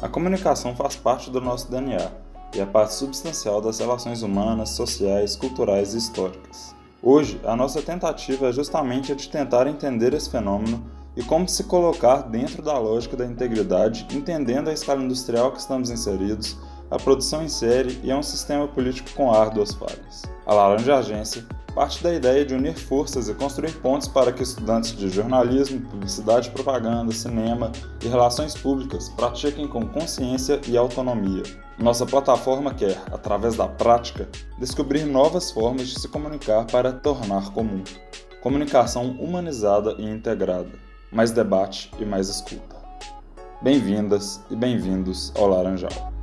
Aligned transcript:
A 0.00 0.08
comunicação 0.08 0.76
faz 0.76 0.94
parte 0.94 1.28
do 1.28 1.40
nosso 1.40 1.68
DNA 1.68 2.12
e 2.54 2.60
é 2.60 2.64
parte 2.64 2.94
substancial 2.94 3.60
das 3.60 3.80
relações 3.80 4.22
humanas, 4.22 4.70
sociais, 4.70 5.34
culturais 5.34 5.92
e 5.92 5.98
históricas. 5.98 6.72
Hoje, 7.02 7.40
a 7.44 7.56
nossa 7.56 7.82
tentativa 7.82 8.48
é 8.48 8.52
justamente 8.52 9.10
a 9.10 9.16
de 9.16 9.28
tentar 9.28 9.66
entender 9.66 10.14
esse 10.14 10.30
fenômeno 10.30 10.88
e 11.16 11.22
como 11.24 11.48
se 11.48 11.64
colocar 11.64 12.22
dentro 12.22 12.62
da 12.62 12.78
lógica 12.78 13.16
da 13.16 13.26
integridade, 13.26 14.06
entendendo 14.12 14.70
a 14.70 14.72
escala 14.72 15.02
industrial 15.02 15.50
que 15.50 15.58
estamos 15.58 15.90
inseridos, 15.90 16.56
a 16.88 16.96
produção 16.96 17.42
em 17.42 17.48
série 17.48 17.98
e 18.04 18.12
a 18.12 18.16
um 18.16 18.22
sistema 18.22 18.68
político 18.68 19.10
com 19.16 19.32
árduas 19.32 19.74
falhas. 19.74 20.22
A 20.46 20.54
Laranja 20.54 20.96
Agência 20.96 21.44
parte 21.74 22.02
da 22.02 22.12
ideia 22.12 22.44
de 22.44 22.54
unir 22.54 22.74
forças 22.74 23.28
e 23.28 23.34
construir 23.34 23.72
pontes 23.80 24.08
para 24.08 24.32
que 24.32 24.42
estudantes 24.42 24.96
de 24.96 25.08
jornalismo, 25.08 25.80
publicidade, 25.80 26.50
propaganda, 26.50 27.12
cinema 27.12 27.70
e 28.02 28.08
relações 28.08 28.54
públicas 28.54 29.08
pratiquem 29.10 29.66
com 29.66 29.86
consciência 29.86 30.60
e 30.66 30.76
autonomia. 30.76 31.42
Nossa 31.78 32.04
plataforma 32.04 32.74
quer, 32.74 33.00
através 33.12 33.56
da 33.56 33.68
prática, 33.68 34.28
descobrir 34.58 35.04
novas 35.04 35.50
formas 35.50 35.88
de 35.88 36.00
se 36.00 36.08
comunicar 36.08 36.66
para 36.66 36.92
tornar 36.92 37.52
comum. 37.52 37.84
Comunicação 38.42 39.10
humanizada 39.12 39.94
e 39.98 40.04
integrada. 40.04 40.70
Mais 41.12 41.30
debate 41.30 41.90
e 41.98 42.04
mais 42.04 42.28
escuta. 42.28 42.76
Bem-vindas 43.62 44.40
e 44.50 44.56
bem-vindos 44.56 45.32
ao 45.36 45.48
Laranjal. 45.48 46.17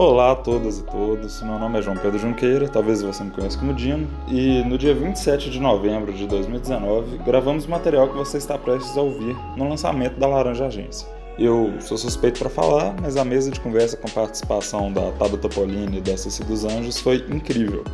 Olá 0.00 0.32
a 0.32 0.34
todas 0.34 0.78
e 0.78 0.82
todos, 0.84 1.42
meu 1.42 1.58
nome 1.58 1.78
é 1.78 1.82
João 1.82 1.94
Pedro 1.94 2.18
Junqueira, 2.18 2.66
talvez 2.66 3.02
você 3.02 3.22
me 3.22 3.30
conheça 3.32 3.58
como 3.58 3.74
Dino, 3.74 4.08
e 4.28 4.64
no 4.64 4.78
dia 4.78 4.94
27 4.94 5.50
de 5.50 5.60
novembro 5.60 6.10
de 6.10 6.26
2019 6.26 7.18
gravamos 7.18 7.66
o 7.66 7.70
material 7.70 8.08
que 8.08 8.16
você 8.16 8.38
está 8.38 8.56
prestes 8.56 8.96
a 8.96 9.02
ouvir 9.02 9.36
no 9.58 9.68
lançamento 9.68 10.18
da 10.18 10.26
Laranja 10.26 10.68
Agência. 10.68 11.06
Eu 11.38 11.74
sou 11.80 11.98
suspeito 11.98 12.38
para 12.38 12.48
falar, 12.48 12.96
mas 12.98 13.18
a 13.18 13.26
mesa 13.26 13.50
de 13.50 13.60
conversa 13.60 13.98
com 13.98 14.08
participação 14.08 14.90
da 14.90 15.02
Tabata 15.12 15.36
Topolini 15.36 15.98
e 15.98 16.00
da 16.00 16.16
Cici 16.16 16.42
dos 16.44 16.64
Anjos 16.64 16.98
foi 16.98 17.16
incrível. 17.28 17.84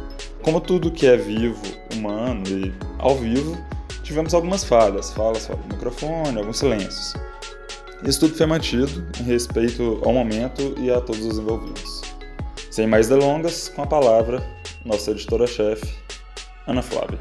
Como 0.44 0.60
tudo 0.60 0.92
que 0.92 1.08
é 1.08 1.16
vivo, 1.16 1.60
humano 1.92 2.44
e 2.46 2.72
ao 3.00 3.16
vivo, 3.16 3.58
tivemos 4.04 4.32
algumas 4.32 4.62
falhas, 4.62 5.12
falas 5.12 5.48
fora 5.48 5.58
do 5.58 5.74
microfone, 5.74 6.38
alguns 6.38 6.58
silêncios. 6.58 7.14
Isso 8.04 8.20
tudo 8.20 8.34
foi 8.36 8.46
mantido 8.46 9.08
em 9.18 9.22
respeito 9.22 10.00
ao 10.04 10.12
momento 10.12 10.74
e 10.78 10.90
a 10.90 11.00
todos 11.00 11.24
os 11.24 11.38
envolvidos. 11.38 12.02
Sem 12.70 12.86
mais 12.86 13.08
delongas, 13.08 13.68
com 13.68 13.82
a 13.82 13.86
palavra, 13.86 14.42
nossa 14.84 15.12
editora-chefe, 15.12 15.96
Ana 16.66 16.82
Flávia. 16.82 17.18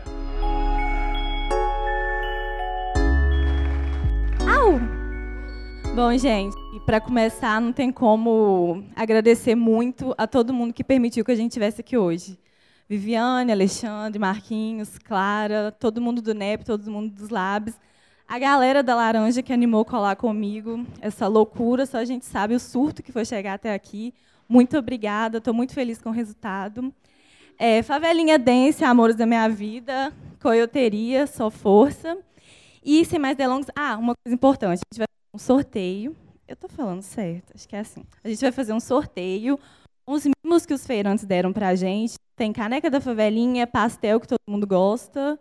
Au! 4.45 4.79
Bom, 5.95 6.17
gente, 6.17 6.55
para 6.85 6.99
começar, 6.99 7.61
não 7.61 7.71
tem 7.71 7.89
como 7.89 8.83
agradecer 8.95 9.55
muito 9.55 10.13
a 10.17 10.27
todo 10.27 10.53
mundo 10.53 10.73
que 10.73 10.83
permitiu 10.83 11.23
que 11.23 11.31
a 11.31 11.35
gente 11.35 11.51
estivesse 11.51 11.79
aqui 11.79 11.97
hoje. 11.97 12.37
Viviane, 12.87 13.51
Alexandre, 13.51 14.19
Marquinhos, 14.19 14.97
Clara, 14.99 15.71
todo 15.71 16.01
mundo 16.01 16.21
do 16.21 16.33
NEP, 16.33 16.65
todo 16.65 16.91
mundo 16.91 17.11
dos 17.11 17.29
Labs 17.29 17.73
a 18.27 18.39
galera 18.39 18.81
da 18.81 18.95
Laranja 18.95 19.43
que 19.43 19.53
animou 19.53 19.85
colar 19.85 20.15
comigo, 20.15 20.85
essa 20.99 21.27
loucura, 21.27 21.85
só 21.85 21.97
a 21.97 22.05
gente 22.05 22.25
sabe 22.25 22.55
o 22.55 22.59
surto 22.59 23.03
que 23.03 23.11
foi 23.11 23.23
chegar 23.23 23.53
até 23.53 23.73
aqui. 23.73 24.13
Muito 24.49 24.77
obrigada, 24.77 25.37
estou 25.37 25.53
muito 25.53 25.73
feliz 25.73 26.01
com 26.01 26.09
o 26.09 26.13
resultado. 26.13 26.93
É, 27.57 27.81
Favelinha 27.83 28.37
Dance, 28.37 28.83
Amores 28.83 29.15
da 29.15 29.25
Minha 29.25 29.47
Vida, 29.47 30.11
Coioteria, 30.41 31.27
Só 31.27 31.49
Força. 31.49 32.17
E, 32.83 33.03
sem 33.05 33.17
mais 33.17 33.37
delongas, 33.37 33.67
ah, 33.75 33.97
uma 33.97 34.13
coisa 34.15 34.35
importante, 34.35 34.81
a 34.81 34.93
gente 34.93 34.97
vai 34.97 35.07
fazer 35.07 35.35
um 35.35 35.39
sorteio. 35.39 36.15
Eu 36.47 36.53
estou 36.53 36.69
falando 36.69 37.01
certo, 37.01 37.53
acho 37.55 37.67
que 37.67 37.75
é 37.75 37.79
assim. 37.79 38.03
A 38.23 38.29
gente 38.29 38.41
vai 38.41 38.51
fazer 38.51 38.73
um 38.73 38.79
sorteio, 38.79 39.59
os 40.07 40.25
mimos 40.43 40.65
que 40.65 40.73
os 40.73 40.85
feirantes 40.85 41.25
deram 41.25 41.51
para 41.53 41.69
a 41.69 41.75
gente. 41.75 42.15
Tem 42.35 42.51
caneca 42.51 42.89
da 42.89 42.99
favelinha, 42.99 43.65
pastel 43.65 44.19
que 44.19 44.27
todo 44.27 44.39
mundo 44.47 44.67
gosta, 44.67 45.39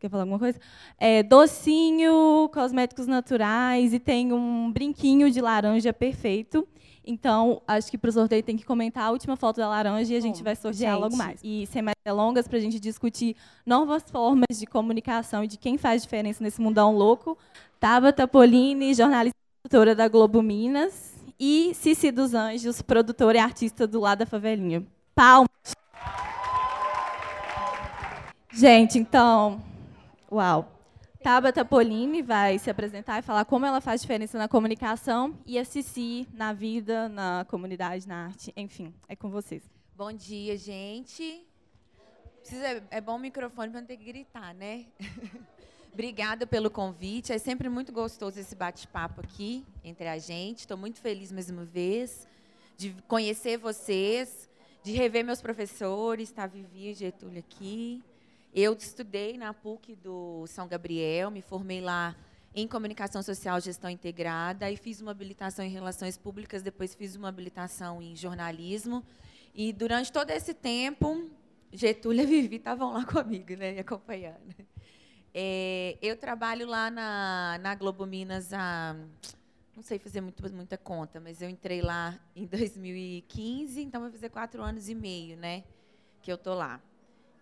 Quer 0.00 0.08
falar 0.08 0.22
alguma 0.22 0.38
coisa? 0.38 0.58
É, 0.98 1.22
docinho, 1.22 2.48
cosméticos 2.54 3.06
naturais 3.06 3.92
e 3.92 3.98
tem 3.98 4.32
um 4.32 4.72
brinquinho 4.72 5.30
de 5.30 5.42
laranja 5.42 5.92
perfeito. 5.92 6.66
Então, 7.04 7.60
acho 7.68 7.90
que 7.90 7.98
para 7.98 8.08
o 8.08 8.12
sorteio 8.12 8.42
tem 8.42 8.56
que 8.56 8.64
comentar 8.64 9.04
a 9.04 9.10
última 9.10 9.36
foto 9.36 9.58
da 9.58 9.68
laranja 9.68 10.12
e 10.14 10.16
a 10.16 10.20
Bom, 10.20 10.26
gente 10.26 10.42
vai 10.42 10.56
sortear 10.56 10.94
gente, 10.94 11.02
logo 11.02 11.16
mais. 11.16 11.38
E 11.44 11.66
sem 11.66 11.82
mais 11.82 11.96
delongas, 12.02 12.48
para 12.48 12.56
a 12.56 12.60
gente 12.60 12.80
discutir 12.80 13.36
novas 13.66 14.02
formas 14.10 14.58
de 14.58 14.66
comunicação 14.66 15.44
e 15.44 15.46
de 15.46 15.58
quem 15.58 15.76
faz 15.76 16.02
diferença 16.02 16.42
nesse 16.42 16.62
mundão 16.62 16.96
louco. 16.96 17.36
Tabata 17.78 18.26
Polini, 18.26 18.94
jornalista 18.94 19.36
e 19.36 19.68
produtora 19.68 19.94
da 19.94 20.08
Globo 20.08 20.40
Minas. 20.40 21.14
E 21.38 21.72
Cici 21.74 22.10
dos 22.10 22.32
Anjos, 22.32 22.80
produtora 22.80 23.36
e 23.36 23.40
artista 23.40 23.86
do 23.86 24.00
lado 24.00 24.20
da 24.20 24.26
favelinha. 24.26 24.82
Palmas! 25.14 25.48
Gente, 28.52 28.98
então, 28.98 29.62
Uau! 30.32 30.80
Tabata 31.24 31.64
Polini 31.64 32.22
vai 32.22 32.56
se 32.56 32.70
apresentar 32.70 33.18
e 33.18 33.22
falar 33.22 33.44
como 33.44 33.66
ela 33.66 33.80
faz 33.80 34.00
diferença 34.00 34.38
na 34.38 34.46
comunicação 34.46 35.36
e 35.44 35.58
a 35.58 35.64
Cici 35.64 36.28
na 36.32 36.52
vida, 36.52 37.08
na 37.08 37.44
comunidade, 37.50 38.06
na 38.06 38.26
arte, 38.26 38.52
enfim, 38.56 38.94
é 39.08 39.16
com 39.16 39.28
vocês. 39.28 39.68
Bom 39.96 40.12
dia, 40.12 40.56
gente. 40.56 41.44
Precisa, 42.38 42.82
é 42.92 43.00
bom 43.00 43.16
o 43.16 43.18
microfone 43.18 43.72
para 43.72 43.80
não 43.80 43.86
ter 43.88 43.96
que 43.96 44.04
gritar, 44.04 44.54
né? 44.54 44.86
Obrigada 45.92 46.46
pelo 46.46 46.70
convite. 46.70 47.32
É 47.32 47.38
sempre 47.38 47.68
muito 47.68 47.92
gostoso 47.92 48.38
esse 48.38 48.54
bate-papo 48.54 49.20
aqui 49.20 49.66
entre 49.82 50.06
a 50.06 50.16
gente. 50.16 50.60
Estou 50.60 50.76
muito 50.76 51.00
feliz 51.00 51.32
mais 51.32 51.50
uma 51.50 51.64
vez 51.64 52.26
de 52.76 52.94
conhecer 53.08 53.58
vocês, 53.58 54.48
de 54.84 54.92
rever 54.92 55.24
meus 55.24 55.42
professores, 55.42 56.30
está 56.30 56.46
Vivi 56.46 56.90
e 56.90 56.94
Getúlio 56.94 57.40
aqui. 57.40 58.00
Eu 58.52 58.74
estudei 58.74 59.38
na 59.38 59.54
PUC 59.54 59.94
do 59.94 60.44
São 60.48 60.66
Gabriel, 60.66 61.30
me 61.30 61.40
formei 61.40 61.80
lá 61.80 62.16
em 62.52 62.66
Comunicação 62.66 63.22
Social 63.22 63.60
Gestão 63.60 63.88
Integrada, 63.88 64.68
e 64.68 64.76
fiz 64.76 65.00
uma 65.00 65.12
habilitação 65.12 65.64
em 65.64 65.68
Relações 65.68 66.18
Públicas, 66.18 66.60
depois 66.60 66.92
fiz 66.92 67.14
uma 67.14 67.28
habilitação 67.28 68.02
em 68.02 68.16
Jornalismo. 68.16 69.04
E 69.54 69.72
durante 69.72 70.10
todo 70.10 70.30
esse 70.30 70.52
tempo, 70.52 71.30
Getúlio 71.72 72.24
e 72.24 72.26
Vivi 72.42 72.56
estavam 72.56 72.92
lá 72.92 73.04
comigo, 73.04 73.54
né, 73.54 73.70
me 73.70 73.78
acompanhando. 73.78 74.56
É, 75.32 75.96
eu 76.02 76.16
trabalho 76.16 76.66
lá 76.66 76.90
na, 76.90 77.56
na 77.60 77.76
Globo 77.76 78.04
Minas 78.04 78.52
há, 78.52 78.96
não 79.76 79.82
sei 79.84 80.00
fazer 80.00 80.20
muito, 80.20 80.42
muita 80.52 80.76
conta, 80.76 81.20
mas 81.20 81.40
eu 81.40 81.48
entrei 81.48 81.82
lá 81.82 82.18
em 82.34 82.46
2015, 82.46 83.80
então 83.80 84.00
vai 84.00 84.10
fazer 84.10 84.28
quatro 84.28 84.60
anos 84.60 84.88
e 84.88 84.94
meio, 84.96 85.36
né, 85.36 85.62
que 86.20 86.32
eu 86.32 86.36
tô 86.36 86.52
lá. 86.52 86.80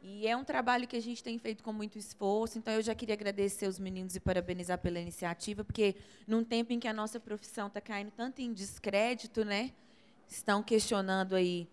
E 0.02 0.26
é 0.26 0.36
um 0.36 0.44
trabalho 0.44 0.86
que 0.86 0.96
a 0.96 1.00
gente 1.00 1.22
tem 1.22 1.38
feito 1.38 1.62
com 1.62 1.72
muito 1.72 1.98
esforço. 1.98 2.56
Então, 2.56 2.72
eu 2.72 2.82
já 2.82 2.94
queria 2.94 3.14
agradecer 3.14 3.66
os 3.66 3.78
meninos 3.78 4.14
e 4.14 4.20
parabenizar 4.20 4.78
pela 4.78 4.98
iniciativa, 4.98 5.64
porque 5.64 5.96
num 6.26 6.44
tempo 6.44 6.72
em 6.72 6.78
que 6.78 6.86
a 6.86 6.92
nossa 6.92 7.18
profissão 7.18 7.66
está 7.66 7.80
caindo 7.80 8.10
tanto 8.12 8.40
em 8.40 8.52
descrédito, 8.52 9.44
né, 9.44 9.72
estão 10.28 10.62
questionando 10.62 11.34
aí 11.34 11.68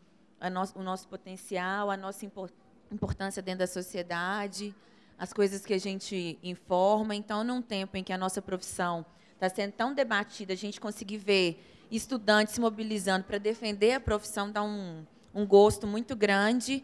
no, 0.52 0.82
o 0.82 0.84
nosso 0.84 1.08
potencial, 1.08 1.92
a 1.92 1.98
nossa 1.98 2.26
importância 2.92 3.42
dentro 3.42 3.60
da 3.60 3.68
sociedade, 3.68 4.74
as 5.18 5.32
coisas 5.32 5.66
que 5.66 5.74
a 5.74 5.78
gente 5.78 6.38
informa. 6.42 7.16
Então, 7.16 7.44
num 7.44 7.62
tempo 7.62 7.96
em 7.96 8.04
que 8.04 8.12
a 8.12 8.18
nossa 8.18 8.42
profissão 8.42 9.06
está 9.34 9.50
sendo 9.50 9.74
tão 9.74 9.94
debatida, 9.94 10.54
a 10.54 10.58
gente 10.58 10.80
conseguir 10.82 11.18
ver 11.18 11.64
estudantes 11.92 12.56
se 12.56 12.62
mobilizando 12.62 13.26
para 13.26 13.38
defender 13.38 13.94
a 13.94 14.00
profissão 14.00 14.52
dá 14.52 14.64
um, 14.64 15.06
um 15.34 15.46
gosto 15.46 15.86
muito 15.86 16.16
grande. 16.16 16.84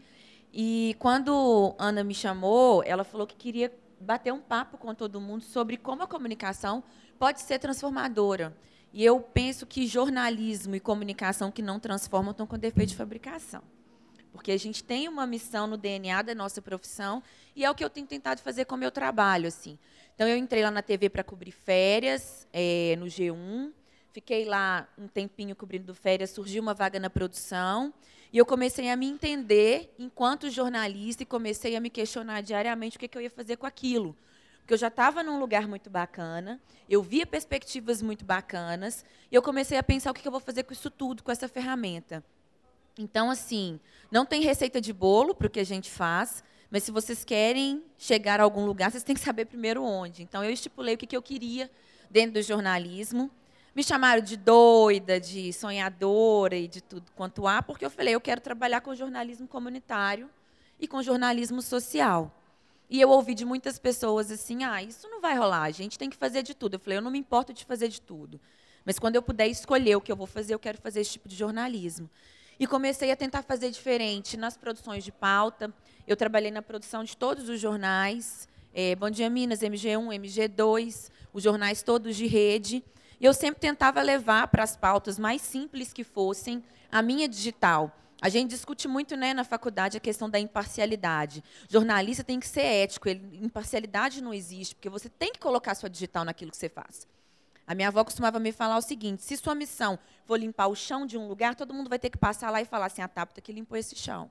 E 0.52 0.94
quando 0.98 1.74
Ana 1.78 2.04
me 2.04 2.14
chamou, 2.14 2.82
ela 2.84 3.04
falou 3.04 3.26
que 3.26 3.34
queria 3.34 3.72
bater 3.98 4.32
um 4.32 4.40
papo 4.40 4.76
com 4.76 4.94
todo 4.94 5.20
mundo 5.20 5.42
sobre 5.42 5.76
como 5.76 6.02
a 6.02 6.06
comunicação 6.06 6.82
pode 7.18 7.40
ser 7.40 7.58
transformadora. 7.58 8.54
E 8.92 9.02
eu 9.02 9.18
penso 9.20 9.64
que 9.64 9.86
jornalismo 9.86 10.74
e 10.74 10.80
comunicação 10.80 11.50
que 11.50 11.62
não 11.62 11.80
transformam 11.80 12.32
estão 12.32 12.46
com 12.46 12.58
defeito 12.58 12.90
de 12.90 12.96
fabricação. 12.96 13.62
Porque 14.32 14.52
a 14.52 14.58
gente 14.58 14.84
tem 14.84 15.08
uma 15.08 15.26
missão 15.26 15.66
no 15.66 15.76
DNA 15.76 16.20
da 16.22 16.34
nossa 16.34 16.60
profissão 16.60 17.22
e 17.56 17.64
é 17.64 17.70
o 17.70 17.74
que 17.74 17.84
eu 17.84 17.88
tenho 17.88 18.06
tentado 18.06 18.42
fazer 18.42 18.66
com 18.66 18.74
o 18.74 18.78
meu 18.78 18.90
trabalho. 18.90 19.48
assim. 19.48 19.78
Então, 20.14 20.28
eu 20.28 20.36
entrei 20.36 20.62
lá 20.62 20.70
na 20.70 20.82
TV 20.82 21.08
para 21.08 21.24
cobrir 21.24 21.52
férias, 21.52 22.46
é, 22.52 22.96
no 22.98 23.06
G1. 23.06 23.72
Fiquei 24.12 24.44
lá 24.44 24.86
um 24.98 25.08
tempinho 25.08 25.56
cobrindo 25.56 25.94
férias, 25.94 26.30
surgiu 26.30 26.62
uma 26.62 26.74
vaga 26.74 27.00
na 27.00 27.08
produção. 27.08 27.92
E 28.30 28.36
eu 28.36 28.44
comecei 28.44 28.90
a 28.90 28.96
me 28.96 29.06
entender 29.06 29.94
enquanto 29.98 30.50
jornalista 30.50 31.22
e 31.22 31.26
comecei 31.26 31.76
a 31.76 31.80
me 31.80 31.88
questionar 31.88 32.42
diariamente 32.42 32.96
o 32.96 33.00
que, 33.00 33.08
que 33.08 33.16
eu 33.16 33.22
ia 33.22 33.30
fazer 33.30 33.56
com 33.56 33.66
aquilo. 33.66 34.14
Porque 34.60 34.74
eu 34.74 34.78
já 34.78 34.88
estava 34.88 35.22
num 35.22 35.40
lugar 35.40 35.66
muito 35.66 35.90
bacana, 35.90 36.60
eu 36.88 37.02
via 37.02 37.26
perspectivas 37.26 38.00
muito 38.00 38.24
bacanas, 38.24 39.04
e 39.30 39.34
eu 39.34 39.42
comecei 39.42 39.76
a 39.76 39.82
pensar 39.82 40.10
o 40.10 40.14
que, 40.14 40.22
que 40.22 40.28
eu 40.28 40.32
vou 40.32 40.40
fazer 40.40 40.62
com 40.62 40.72
isso 40.72 40.90
tudo, 40.90 41.22
com 41.22 41.32
essa 41.32 41.48
ferramenta. 41.48 42.22
Então, 42.98 43.30
assim, 43.30 43.80
não 44.10 44.24
tem 44.24 44.42
receita 44.42 44.80
de 44.80 44.92
bolo 44.92 45.34
para 45.34 45.46
o 45.46 45.50
que 45.50 45.58
a 45.58 45.64
gente 45.64 45.90
faz, 45.90 46.44
mas 46.70 46.84
se 46.84 46.90
vocês 46.90 47.24
querem 47.24 47.82
chegar 47.98 48.40
a 48.40 48.44
algum 48.44 48.64
lugar, 48.64 48.90
vocês 48.90 49.02
têm 49.02 49.14
que 49.14 49.20
saber 49.20 49.46
primeiro 49.46 49.82
onde. 49.82 50.22
Então, 50.22 50.44
eu 50.44 50.50
estipulei 50.50 50.94
o 50.94 50.98
que, 50.98 51.06
que 51.06 51.16
eu 51.16 51.22
queria 51.22 51.70
dentro 52.10 52.34
do 52.34 52.42
jornalismo. 52.42 53.30
Me 53.74 53.82
chamaram 53.82 54.20
de 54.20 54.36
doida, 54.36 55.18
de 55.18 55.50
sonhadora 55.50 56.54
e 56.56 56.68
de 56.68 56.82
tudo 56.82 57.10
quanto 57.16 57.46
há, 57.46 57.62
porque 57.62 57.84
eu 57.84 57.90
falei, 57.90 58.14
eu 58.14 58.20
quero 58.20 58.40
trabalhar 58.40 58.82
com 58.82 58.94
jornalismo 58.94 59.48
comunitário 59.48 60.28
e 60.78 60.86
com 60.86 61.02
jornalismo 61.02 61.62
social. 61.62 62.30
E 62.90 63.00
eu 63.00 63.08
ouvi 63.08 63.34
de 63.34 63.46
muitas 63.46 63.78
pessoas 63.78 64.30
assim: 64.30 64.62
ah, 64.64 64.82
isso 64.82 65.08
não 65.08 65.22
vai 65.22 65.34
rolar, 65.34 65.62
a 65.62 65.70
gente 65.70 65.98
tem 65.98 66.10
que 66.10 66.16
fazer 66.18 66.42
de 66.42 66.54
tudo. 66.54 66.74
Eu 66.74 66.78
falei: 66.78 66.98
eu 66.98 67.02
não 67.02 67.10
me 67.10 67.18
importo 67.18 67.54
de 67.54 67.64
fazer 67.64 67.88
de 67.88 67.98
tudo. 67.98 68.38
Mas 68.84 68.98
quando 68.98 69.16
eu 69.16 69.22
puder 69.22 69.46
escolher 69.46 69.96
o 69.96 70.00
que 70.02 70.12
eu 70.12 70.16
vou 70.16 70.26
fazer, 70.26 70.52
eu 70.52 70.58
quero 70.58 70.76
fazer 70.76 71.00
esse 71.00 71.12
tipo 71.12 71.26
de 71.26 71.34
jornalismo. 71.34 72.10
E 72.60 72.66
comecei 72.66 73.10
a 73.10 73.16
tentar 73.16 73.42
fazer 73.42 73.70
diferente 73.70 74.36
nas 74.36 74.58
produções 74.58 75.02
de 75.02 75.10
pauta. 75.10 75.72
Eu 76.06 76.16
trabalhei 76.16 76.50
na 76.50 76.60
produção 76.60 77.02
de 77.02 77.16
todos 77.16 77.48
os 77.48 77.58
jornais, 77.58 78.46
é, 78.74 78.94
Bom 78.94 79.08
Dia 79.08 79.30
Minas, 79.30 79.60
MG1, 79.60 80.14
MG2, 80.20 81.10
os 81.32 81.42
jornais 81.42 81.82
todos 81.82 82.14
de 82.14 82.26
rede. 82.26 82.84
E 83.22 83.24
eu 83.24 83.32
sempre 83.32 83.60
tentava 83.60 84.02
levar 84.02 84.48
para 84.48 84.64
as 84.64 84.76
pautas 84.76 85.16
mais 85.16 85.40
simples 85.40 85.92
que 85.92 86.02
fossem 86.02 86.60
a 86.90 87.00
minha 87.00 87.28
digital. 87.28 87.96
A 88.20 88.28
gente 88.28 88.50
discute 88.50 88.88
muito 88.88 89.16
né, 89.16 89.32
na 89.32 89.44
faculdade 89.44 89.96
a 89.96 90.00
questão 90.00 90.28
da 90.28 90.40
imparcialidade. 90.40 91.42
Jornalista 91.68 92.24
tem 92.24 92.40
que 92.40 92.48
ser 92.48 92.62
ético, 92.62 93.08
ele, 93.08 93.38
imparcialidade 93.40 94.20
não 94.20 94.34
existe, 94.34 94.74
porque 94.74 94.88
você 94.88 95.08
tem 95.08 95.32
que 95.32 95.38
colocar 95.38 95.76
sua 95.76 95.88
digital 95.88 96.24
naquilo 96.24 96.50
que 96.50 96.56
você 96.56 96.68
faz. 96.68 97.06
A 97.64 97.76
minha 97.76 97.86
avó 97.86 98.02
costumava 98.02 98.40
me 98.40 98.50
falar 98.50 98.76
o 98.76 98.82
seguinte: 98.82 99.22
se 99.22 99.36
sua 99.36 99.54
missão 99.54 100.00
for 100.24 100.36
limpar 100.36 100.66
o 100.66 100.74
chão 100.74 101.06
de 101.06 101.16
um 101.16 101.28
lugar, 101.28 101.54
todo 101.54 101.72
mundo 101.72 101.88
vai 101.88 102.00
ter 102.00 102.10
que 102.10 102.18
passar 102.18 102.50
lá 102.50 102.60
e 102.60 102.64
falar 102.64 102.86
assim: 102.86 103.02
a 103.02 103.08
Tabata 103.08 103.40
que 103.40 103.52
limpou 103.52 103.78
esse 103.78 103.94
chão. 103.94 104.28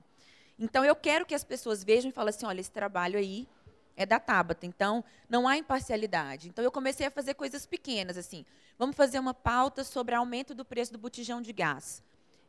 Então, 0.58 0.84
eu 0.84 0.94
quero 0.94 1.24
que 1.24 1.34
as 1.34 1.42
pessoas 1.42 1.82
vejam 1.82 2.10
e 2.10 2.12
falem 2.12 2.28
assim: 2.28 2.44
olha, 2.44 2.60
esse 2.60 2.70
trabalho 2.70 3.18
aí 3.18 3.48
é 3.96 4.06
da 4.06 4.18
Tabata. 4.18 4.66
Então, 4.66 5.04
não 5.28 5.46
há 5.46 5.56
imparcialidade. 5.56 6.48
Então, 6.48 6.64
eu 6.64 6.70
comecei 6.70 7.06
a 7.06 7.10
fazer 7.10 7.34
coisas 7.34 7.66
pequenas, 7.66 8.16
assim. 8.16 8.44
Vamos 8.78 8.96
fazer 8.96 9.18
uma 9.18 9.34
pauta 9.34 9.84
sobre 9.84 10.14
aumento 10.14 10.54
do 10.54 10.64
preço 10.64 10.92
do 10.92 10.98
botijão 10.98 11.40
de 11.40 11.52
gás 11.52 12.02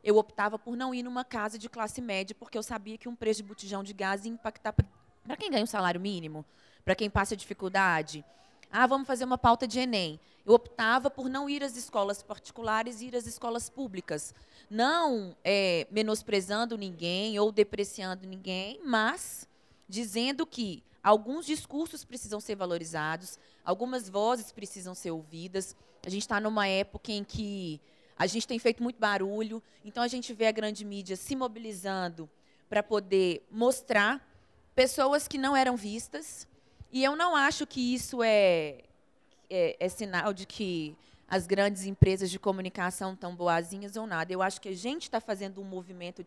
eu 0.04 0.18
optava 0.18 0.58
por 0.58 0.76
não 0.76 0.94
ir 0.94 1.02
numa 1.02 1.24
casa 1.24 1.58
de 1.58 1.68
classe 1.68 2.00
média, 2.00 2.36
porque 2.38 2.58
eu 2.58 2.62
sabia 2.62 2.98
que 2.98 3.08
um 3.08 3.16
preço 3.16 3.42
de 3.42 3.48
botijão 3.48 3.82
de 3.82 3.94
gás 3.94 4.24
ia 4.24 4.30
impactar 4.30 4.72
para 4.72 5.36
quem 5.36 5.50
ganha 5.50 5.64
um 5.64 5.66
salário 5.66 6.00
mínimo, 6.00 6.44
para 6.84 6.94
quem 6.94 7.08
passa 7.08 7.34
dificuldade. 7.34 8.22
Ah, 8.70 8.86
vamos 8.86 9.06
fazer 9.06 9.24
uma 9.24 9.38
pauta 9.38 9.66
de 9.66 9.80
Enem. 9.80 10.20
Eu 10.44 10.52
optava 10.52 11.08
por 11.08 11.30
não 11.30 11.48
ir 11.48 11.64
às 11.64 11.74
escolas 11.74 12.22
particulares 12.22 13.00
e 13.00 13.06
ir 13.06 13.16
às 13.16 13.26
escolas 13.26 13.70
públicas. 13.70 14.34
Não 14.68 15.34
é, 15.42 15.86
menosprezando 15.90 16.76
ninguém 16.76 17.38
ou 17.38 17.50
depreciando 17.50 18.26
ninguém, 18.26 18.78
mas 18.84 19.48
dizendo 19.88 20.44
que 20.44 20.82
alguns 21.04 21.44
discursos 21.44 22.02
precisam 22.02 22.40
ser 22.40 22.56
valorizados, 22.56 23.38
algumas 23.62 24.08
vozes 24.08 24.50
precisam 24.50 24.94
ser 24.94 25.10
ouvidas. 25.10 25.76
A 26.04 26.08
gente 26.08 26.22
está 26.22 26.40
numa 26.40 26.66
época 26.66 27.12
em 27.12 27.22
que 27.22 27.78
a 28.16 28.26
gente 28.26 28.48
tem 28.48 28.58
feito 28.58 28.82
muito 28.82 28.98
barulho, 28.98 29.62
então 29.84 30.02
a 30.02 30.08
gente 30.08 30.32
vê 30.32 30.46
a 30.46 30.52
grande 30.52 30.82
mídia 30.82 31.14
se 31.14 31.36
mobilizando 31.36 32.28
para 32.70 32.82
poder 32.82 33.46
mostrar 33.50 34.26
pessoas 34.74 35.28
que 35.28 35.36
não 35.36 35.54
eram 35.54 35.76
vistas. 35.76 36.48
E 36.90 37.04
eu 37.04 37.14
não 37.14 37.36
acho 37.36 37.66
que 37.66 37.94
isso 37.94 38.22
é, 38.22 38.82
é, 39.50 39.76
é 39.78 39.88
sinal 39.88 40.32
de 40.32 40.46
que 40.46 40.96
as 41.28 41.46
grandes 41.46 41.84
empresas 41.84 42.30
de 42.30 42.38
comunicação 42.38 43.12
estão 43.12 43.34
boazinhas 43.34 43.96
ou 43.96 44.06
nada. 44.06 44.32
Eu 44.32 44.40
acho 44.40 44.60
que 44.60 44.68
a 44.68 44.76
gente 44.76 45.02
está 45.02 45.20
fazendo 45.20 45.60
um 45.60 45.64
movimento 45.64 46.24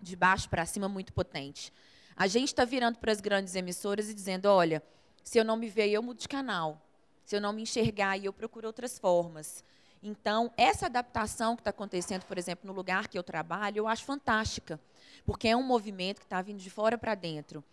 de 0.00 0.14
baixo 0.14 0.48
para 0.48 0.64
cima 0.66 0.88
muito 0.88 1.12
potente. 1.12 1.72
A 2.20 2.26
gente 2.26 2.48
está 2.48 2.66
virando 2.66 2.98
para 2.98 3.10
as 3.10 3.18
grandes 3.18 3.54
emissoras 3.54 4.10
e 4.10 4.14
dizendo: 4.14 4.44
olha, 4.44 4.82
se 5.24 5.38
eu 5.38 5.44
não 5.44 5.56
me 5.56 5.70
ver, 5.70 5.88
eu 5.88 6.02
mudo 6.02 6.18
de 6.18 6.28
canal. 6.28 6.78
Se 7.24 7.34
eu 7.34 7.40
não 7.40 7.50
me 7.50 7.62
enxergar, 7.62 8.22
eu 8.22 8.30
procuro 8.30 8.66
outras 8.66 8.98
formas. 8.98 9.64
Então, 10.02 10.52
essa 10.54 10.84
adaptação 10.84 11.56
que 11.56 11.62
está 11.62 11.70
acontecendo, 11.70 12.26
por 12.26 12.36
exemplo, 12.36 12.66
no 12.66 12.74
lugar 12.74 13.08
que 13.08 13.16
eu 13.16 13.22
trabalho, 13.22 13.78
eu 13.78 13.88
acho 13.88 14.04
fantástica, 14.04 14.78
porque 15.24 15.48
é 15.48 15.56
um 15.56 15.62
movimento 15.62 16.18
que 16.18 16.26
está 16.26 16.42
vindo 16.42 16.58
de 16.58 16.68
fora 16.68 16.98
para 16.98 17.14
dentro. 17.14 17.64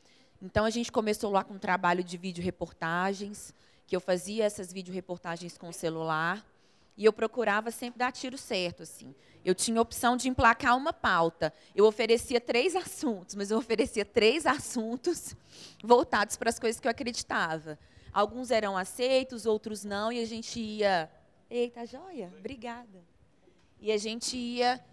Então, 0.42 0.64
a 0.64 0.70
gente 0.70 0.94
começou 0.94 1.30
lá 1.30 1.44
com 1.44 1.56
um 1.56 1.60
trabalho 1.60 2.02
de 2.02 2.16
vídeo 2.16 2.42
reportagens, 2.42 3.54
que 3.86 3.98
eu 3.98 4.00
fazia 4.00 4.46
essas 4.46 4.72
vídeo 4.72 4.94
reportagens 4.94 5.58
com 5.58 5.68
o 5.68 5.74
celular, 5.74 6.42
e 6.98 7.06
eu 7.06 7.14
procurava 7.14 7.70
sempre 7.72 8.00
dar 8.00 8.12
tiro 8.12 8.38
certo, 8.38 8.84
assim. 8.84 9.14
Eu 9.46 9.54
tinha 9.54 9.80
opção 9.80 10.18
de 10.18 10.28
emplacar 10.28 10.76
uma 10.76 10.92
pauta. 10.92 11.54
Eu 11.76 11.86
oferecia 11.86 12.42
três 12.42 12.76
assuntos, 12.76 13.36
mas 13.36 13.52
eu 13.52 13.58
oferecia 13.58 14.04
três 14.04 14.46
assuntos 14.46 15.36
voltados 15.84 16.36
para 16.36 16.50
as 16.50 16.60
coisas 16.60 16.80
que 16.80 16.88
eu 16.88 16.92
acreditava. 16.92 17.78
Alguns 18.12 18.50
eram 18.50 18.76
aceitos, 18.76 19.46
outros 19.46 19.84
não, 19.84 20.12
e 20.12 20.20
a 20.20 20.26
gente 20.26 20.60
ia 20.60 21.10
Eita, 21.50 21.86
joia, 21.86 22.30
obrigada. 22.38 23.02
E 23.80 23.90
a 23.90 23.98
gente 23.98 24.36
ia 24.36 24.84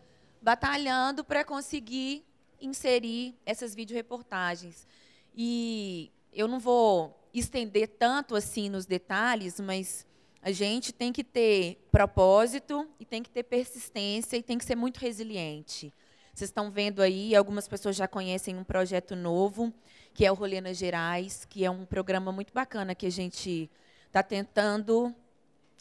batalhando 0.40 1.24
para 1.24 1.44
conseguir 1.44 2.24
inserir 2.60 3.34
essas 3.44 3.74
videoreportagens. 3.74 4.86
E 5.34 6.12
eu 6.32 6.46
não 6.46 6.60
vou 6.60 7.28
estender 7.34 7.88
tanto 7.88 8.36
assim 8.36 8.68
nos 8.68 8.86
detalhes, 8.86 9.58
mas 9.58 10.06
a 10.44 10.52
gente 10.52 10.92
tem 10.92 11.10
que 11.10 11.24
ter 11.24 11.88
propósito 11.90 12.86
e 13.00 13.04
tem 13.06 13.22
que 13.22 13.30
ter 13.30 13.44
persistência 13.44 14.36
e 14.36 14.42
tem 14.42 14.58
que 14.58 14.64
ser 14.66 14.76
muito 14.76 14.98
resiliente. 14.98 15.90
Vocês 16.34 16.50
estão 16.50 16.70
vendo 16.70 17.00
aí, 17.00 17.34
algumas 17.34 17.66
pessoas 17.66 17.96
já 17.96 18.06
conhecem 18.06 18.54
um 18.54 18.62
projeto 18.62 19.16
novo, 19.16 19.72
que 20.12 20.26
é 20.26 20.30
o 20.30 20.34
Rolê 20.34 20.60
nas 20.60 20.76
Gerais, 20.76 21.46
que 21.46 21.64
é 21.64 21.70
um 21.70 21.86
programa 21.86 22.30
muito 22.30 22.52
bacana 22.52 22.94
que 22.94 23.06
a 23.06 23.10
gente 23.10 23.70
está 24.06 24.22
tentando 24.22 25.14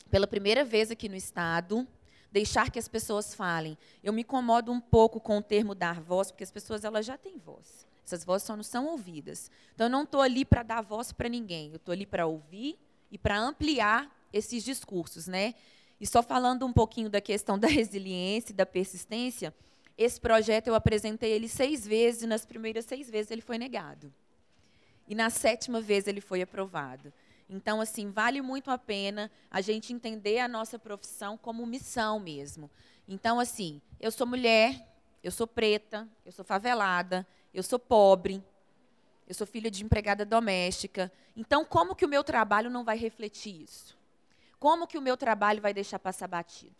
pela 0.09 0.25
primeira 0.25 0.63
vez 0.63 0.89
aqui 0.89 1.09
no 1.09 1.17
Estado, 1.17 1.85
deixar 2.31 2.71
que 2.71 2.79
as 2.79 2.87
pessoas 2.87 3.35
falem. 3.35 3.77
Eu 4.01 4.13
me 4.13 4.21
incomodo 4.21 4.71
um 4.71 4.79
pouco 4.79 5.19
com 5.19 5.39
o 5.39 5.41
termo 5.41 5.75
dar 5.75 5.99
voz, 5.99 6.31
porque 6.31 6.45
as 6.45 6.51
pessoas 6.51 6.85
elas 6.85 7.05
já 7.05 7.17
têm 7.17 7.37
voz. 7.37 7.85
Essas 8.05 8.23
vozes 8.23 8.47
só 8.47 8.55
não 8.55 8.63
são 8.63 8.85
ouvidas. 8.87 9.51
Então, 9.75 9.87
eu 9.87 9.91
não 9.91 10.03
estou 10.03 10.21
ali 10.21 10.45
para 10.45 10.63
dar 10.63 10.81
voz 10.81 11.11
para 11.11 11.27
ninguém. 11.27 11.71
Eu 11.71 11.75
estou 11.75 11.91
ali 11.91 12.05
para 12.05 12.25
ouvir 12.25 12.79
e 13.11 13.17
para 13.17 13.37
ampliar 13.37 14.09
esses 14.33 14.63
discursos. 14.63 15.27
Né? 15.27 15.53
E 16.01 16.05
só 16.07 16.21
falando 16.21 16.65
um 16.65 16.73
pouquinho 16.73 17.09
da 17.09 17.21
questão 17.21 17.57
da 17.59 17.67
resiliência 17.67 18.51
e 18.51 18.55
da 18.55 18.65
persistência, 18.65 19.53
esse 19.97 20.19
projeto 20.19 20.67
eu 20.67 20.75
apresentei 20.75 21.31
ele 21.31 21.47
seis 21.47 21.85
vezes, 21.85 22.23
e 22.23 22.27
nas 22.27 22.45
primeiras 22.45 22.85
seis 22.85 23.09
vezes 23.09 23.31
ele 23.31 23.41
foi 23.41 23.57
negado. 23.57 24.11
E 25.07 25.13
na 25.13 25.29
sétima 25.29 25.79
vez 25.79 26.07
ele 26.07 26.21
foi 26.21 26.41
aprovado. 26.41 27.13
Então, 27.49 27.79
assim, 27.79 28.09
vale 28.09 28.41
muito 28.41 28.71
a 28.71 28.77
pena 28.77 29.29
a 29.51 29.61
gente 29.61 29.93
entender 29.93 30.39
a 30.39 30.47
nossa 30.47 30.79
profissão 30.79 31.37
como 31.37 31.65
missão 31.65 32.19
mesmo. 32.19 32.71
Então, 33.07 33.39
assim, 33.39 33.81
eu 33.99 34.11
sou 34.11 34.25
mulher, 34.25 34.87
eu 35.21 35.31
sou 35.31 35.45
preta, 35.45 36.07
eu 36.25 36.31
sou 36.31 36.43
favelada, 36.43 37.27
eu 37.53 37.61
sou 37.61 37.77
pobre, 37.77 38.43
eu 39.27 39.35
sou 39.35 39.45
filha 39.45 39.69
de 39.69 39.83
empregada 39.83 40.25
doméstica. 40.25 41.11
Então, 41.35 41.63
como 41.63 41.95
que 41.95 42.05
o 42.05 42.09
meu 42.09 42.23
trabalho 42.23 42.69
não 42.69 42.83
vai 42.83 42.97
refletir 42.97 43.61
isso? 43.61 43.97
Como 44.63 44.87
que 44.87 44.97
o 44.97 45.01
meu 45.01 45.17
trabalho 45.17 45.61
vai 45.61 45.73
deixar 45.73 45.99
passar 45.99 46.25
batido? 46.25 46.73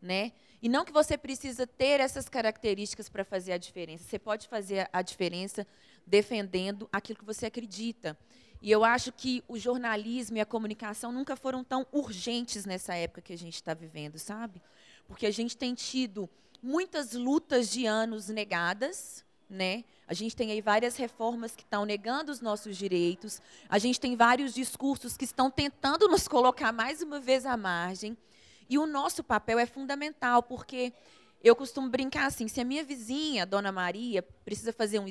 Né? 0.00 0.32
E 0.62 0.66
não 0.66 0.82
que 0.82 0.90
você 0.90 1.18
precisa 1.18 1.66
ter 1.66 2.00
essas 2.00 2.26
características 2.26 3.10
para 3.10 3.22
fazer 3.22 3.52
a 3.52 3.58
diferença. 3.58 4.04
Você 4.08 4.18
pode 4.18 4.48
fazer 4.48 4.88
a 4.90 5.02
diferença 5.02 5.66
defendendo 6.06 6.88
aquilo 6.90 7.18
que 7.18 7.26
você 7.26 7.44
acredita. 7.44 8.16
E 8.62 8.70
eu 8.70 8.82
acho 8.82 9.12
que 9.12 9.44
o 9.46 9.58
jornalismo 9.58 10.38
e 10.38 10.40
a 10.40 10.46
comunicação 10.46 11.12
nunca 11.12 11.36
foram 11.36 11.62
tão 11.62 11.86
urgentes 11.92 12.64
nessa 12.64 12.94
época 12.94 13.20
que 13.20 13.34
a 13.34 13.36
gente 13.36 13.56
está 13.56 13.74
vivendo, 13.74 14.18
sabe? 14.18 14.62
Porque 15.06 15.26
a 15.26 15.30
gente 15.30 15.54
tem 15.54 15.74
tido 15.74 16.30
muitas 16.62 17.12
lutas 17.12 17.68
de 17.68 17.84
anos 17.84 18.30
negadas, 18.30 19.22
né? 19.48 19.84
A 20.06 20.14
gente 20.14 20.34
tem 20.34 20.50
aí 20.50 20.60
várias 20.60 20.96
reformas 20.96 21.54
que 21.54 21.62
estão 21.62 21.84
negando 21.84 22.32
os 22.32 22.40
nossos 22.40 22.76
direitos. 22.76 23.40
A 23.68 23.78
gente 23.78 24.00
tem 24.00 24.16
vários 24.16 24.54
discursos 24.54 25.16
que 25.16 25.24
estão 25.24 25.50
tentando 25.50 26.08
nos 26.08 26.26
colocar 26.26 26.72
mais 26.72 27.02
uma 27.02 27.20
vez 27.20 27.44
à 27.46 27.56
margem. 27.56 28.16
E 28.68 28.78
o 28.78 28.86
nosso 28.86 29.24
papel 29.24 29.58
é 29.58 29.66
fundamental, 29.66 30.42
porque 30.42 30.92
eu 31.42 31.54
costumo 31.54 31.88
brincar 31.88 32.26
assim: 32.26 32.48
se 32.48 32.60
a 32.60 32.64
minha 32.64 32.84
vizinha, 32.84 33.46
Dona 33.46 33.72
Maria, 33.72 34.22
precisa 34.44 34.72
fazer 34.72 34.98
um, 34.98 35.06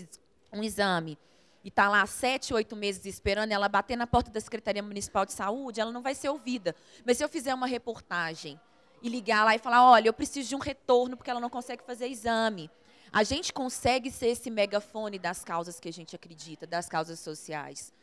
um 0.54 0.64
exame 0.64 1.18
e 1.64 1.70
está 1.70 1.90
lá 1.90 2.06
sete, 2.06 2.54
oito 2.54 2.76
meses 2.78 3.06
esperando, 3.06 3.52
ela 3.52 3.68
bater 3.68 3.98
na 3.98 4.08
porta 4.08 4.32
da 4.32 4.40
Secretaria 4.40 4.82
Municipal 4.82 5.26
de 5.26 5.34
Saúde, 5.34 5.82
ela 5.82 5.92
não 5.92 6.02
vai 6.02 6.16
ser 6.16 6.30
ouvida. 6.30 6.76
Mas 7.06 7.18
se 7.18 7.24
eu 7.26 7.28
fizer 7.30 7.54
uma 7.54 7.68
reportagem 7.68 8.60
e 9.02 9.10
ligar 9.10 9.44
lá 9.44 9.54
e 9.54 9.60
falar, 9.60 9.84
olha, 9.84 10.08
eu 10.08 10.14
preciso 10.14 10.48
de 10.48 10.56
um 10.56 10.60
retorno 10.60 11.18
porque 11.18 11.30
ela 11.30 11.42
não 11.42 11.50
consegue 11.50 11.84
fazer 11.84 12.08
exame. 12.08 12.72
A 13.12 13.24
gente 13.24 13.54
consegue 13.54 14.12
ser 14.12 14.28
esse 14.28 14.50
megafone 14.50 15.18
das 15.18 15.44
causas 15.44 15.80
que 15.80 15.88
a 15.88 15.94
gente 15.94 16.16
acredita, 16.16 16.68
das 16.68 16.88
causas 16.88 17.20
sociais. 17.20 17.94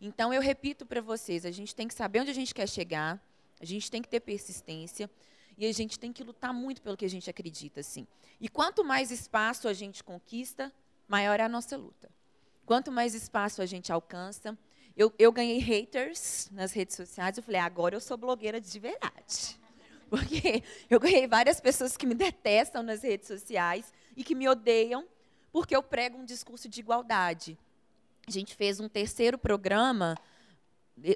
Então, 0.00 0.32
eu 0.32 0.40
repito 0.40 0.84
para 0.84 1.00
vocês, 1.00 1.46
a 1.46 1.50
gente 1.50 1.74
tem 1.74 1.88
que 1.88 1.94
saber 1.94 2.20
onde 2.20 2.30
a 2.30 2.34
gente 2.34 2.54
quer 2.54 2.68
chegar, 2.68 3.20
a 3.60 3.64
gente 3.64 3.90
tem 3.90 4.02
que 4.02 4.08
ter 4.08 4.20
persistência 4.20 5.08
e 5.56 5.66
a 5.66 5.72
gente 5.72 5.98
tem 5.98 6.12
que 6.12 6.24
lutar 6.24 6.52
muito 6.52 6.82
pelo 6.82 6.96
que 6.96 7.04
a 7.04 7.10
gente 7.10 7.30
acredita, 7.30 7.80
assim. 7.80 8.06
E 8.40 8.48
quanto 8.48 8.84
mais 8.84 9.10
espaço 9.10 9.68
a 9.68 9.72
gente 9.72 10.02
conquista, 10.02 10.72
maior 11.08 11.38
é 11.38 11.44
a 11.44 11.48
nossa 11.48 11.76
luta. 11.76 12.10
Quanto 12.66 12.90
mais 12.90 13.14
espaço 13.14 13.62
a 13.62 13.66
gente 13.66 13.92
alcança, 13.92 14.58
eu, 14.96 15.12
eu 15.18 15.30
ganhei 15.32 15.58
haters 15.58 16.48
nas 16.52 16.72
redes 16.72 16.96
sociais. 16.96 17.36
Eu 17.36 17.42
falei, 17.42 17.60
agora 17.60 17.94
eu 17.94 18.00
sou 18.00 18.16
blogueira 18.16 18.60
de 18.60 18.78
verdade. 18.78 19.58
Porque 20.10 20.62
eu 20.88 21.00
ganhei 21.00 21.26
várias 21.26 21.60
pessoas 21.60 21.96
que 21.96 22.06
me 22.06 22.14
detestam 22.14 22.82
nas 22.82 23.02
redes 23.02 23.26
sociais 23.26 23.92
e 24.16 24.24
que 24.24 24.34
me 24.34 24.48
odeiam 24.48 25.06
porque 25.52 25.74
eu 25.74 25.82
prego 25.82 26.18
um 26.18 26.24
discurso 26.24 26.68
de 26.68 26.80
igualdade. 26.80 27.58
A 28.26 28.30
gente 28.30 28.54
fez 28.54 28.80
um 28.80 28.88
terceiro 28.88 29.38
programa, 29.38 30.16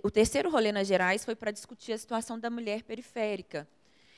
o 0.03 0.11
terceiro 0.11 0.51
rolê 0.51 0.73
nas 0.73 0.87
Gerais 0.87 1.25
foi 1.25 1.35
para 1.35 1.51
discutir 1.51 1.93
a 1.93 1.99
situação 1.99 2.39
da 2.39 2.51
mulher 2.51 2.83
periférica. 2.83 3.67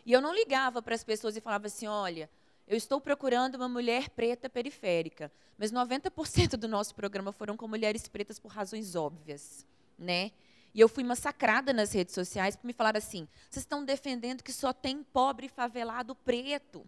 E 0.05 0.13
eu 0.13 0.21
não 0.21 0.35
ligava 0.35 0.83
para 0.83 0.95
as 0.95 1.05
pessoas 1.05 1.37
e 1.37 1.41
falava 1.41 1.67
assim: 1.67 1.87
olha, 1.87 2.29
eu 2.67 2.77
estou 2.77 3.01
procurando 3.01 3.57
uma 3.57 3.69
mulher 3.69 4.11
preta 4.11 4.49
periférica. 4.49 5.31
Mas 5.59 5.73
90% 5.73 6.57
do 6.57 6.69
nosso 6.69 6.95
programa 6.95 7.33
foram 7.33 7.57
com 7.57 7.69
mulheres 7.69 8.09
pretas 8.09 8.39
por 8.39 8.51
razões 8.51 8.95
óbvias. 8.95 9.67
Né? 9.99 10.33
E 10.73 10.81
eu 10.81 10.89
fui 10.89 11.05
massacrada 11.05 11.73
nas 11.73 11.93
redes 11.93 12.15
sociais 12.15 12.57
por 12.57 12.67
me 12.67 12.73
falar 12.73 12.97
assim: 12.97 13.29
vocês 13.51 13.63
estão 13.63 13.85
defendendo 13.85 14.43
que 14.43 14.53
só 14.53 14.73
tem 14.73 15.03
pobre 15.03 15.49
favelado 15.49 16.15
preto. 16.15 16.87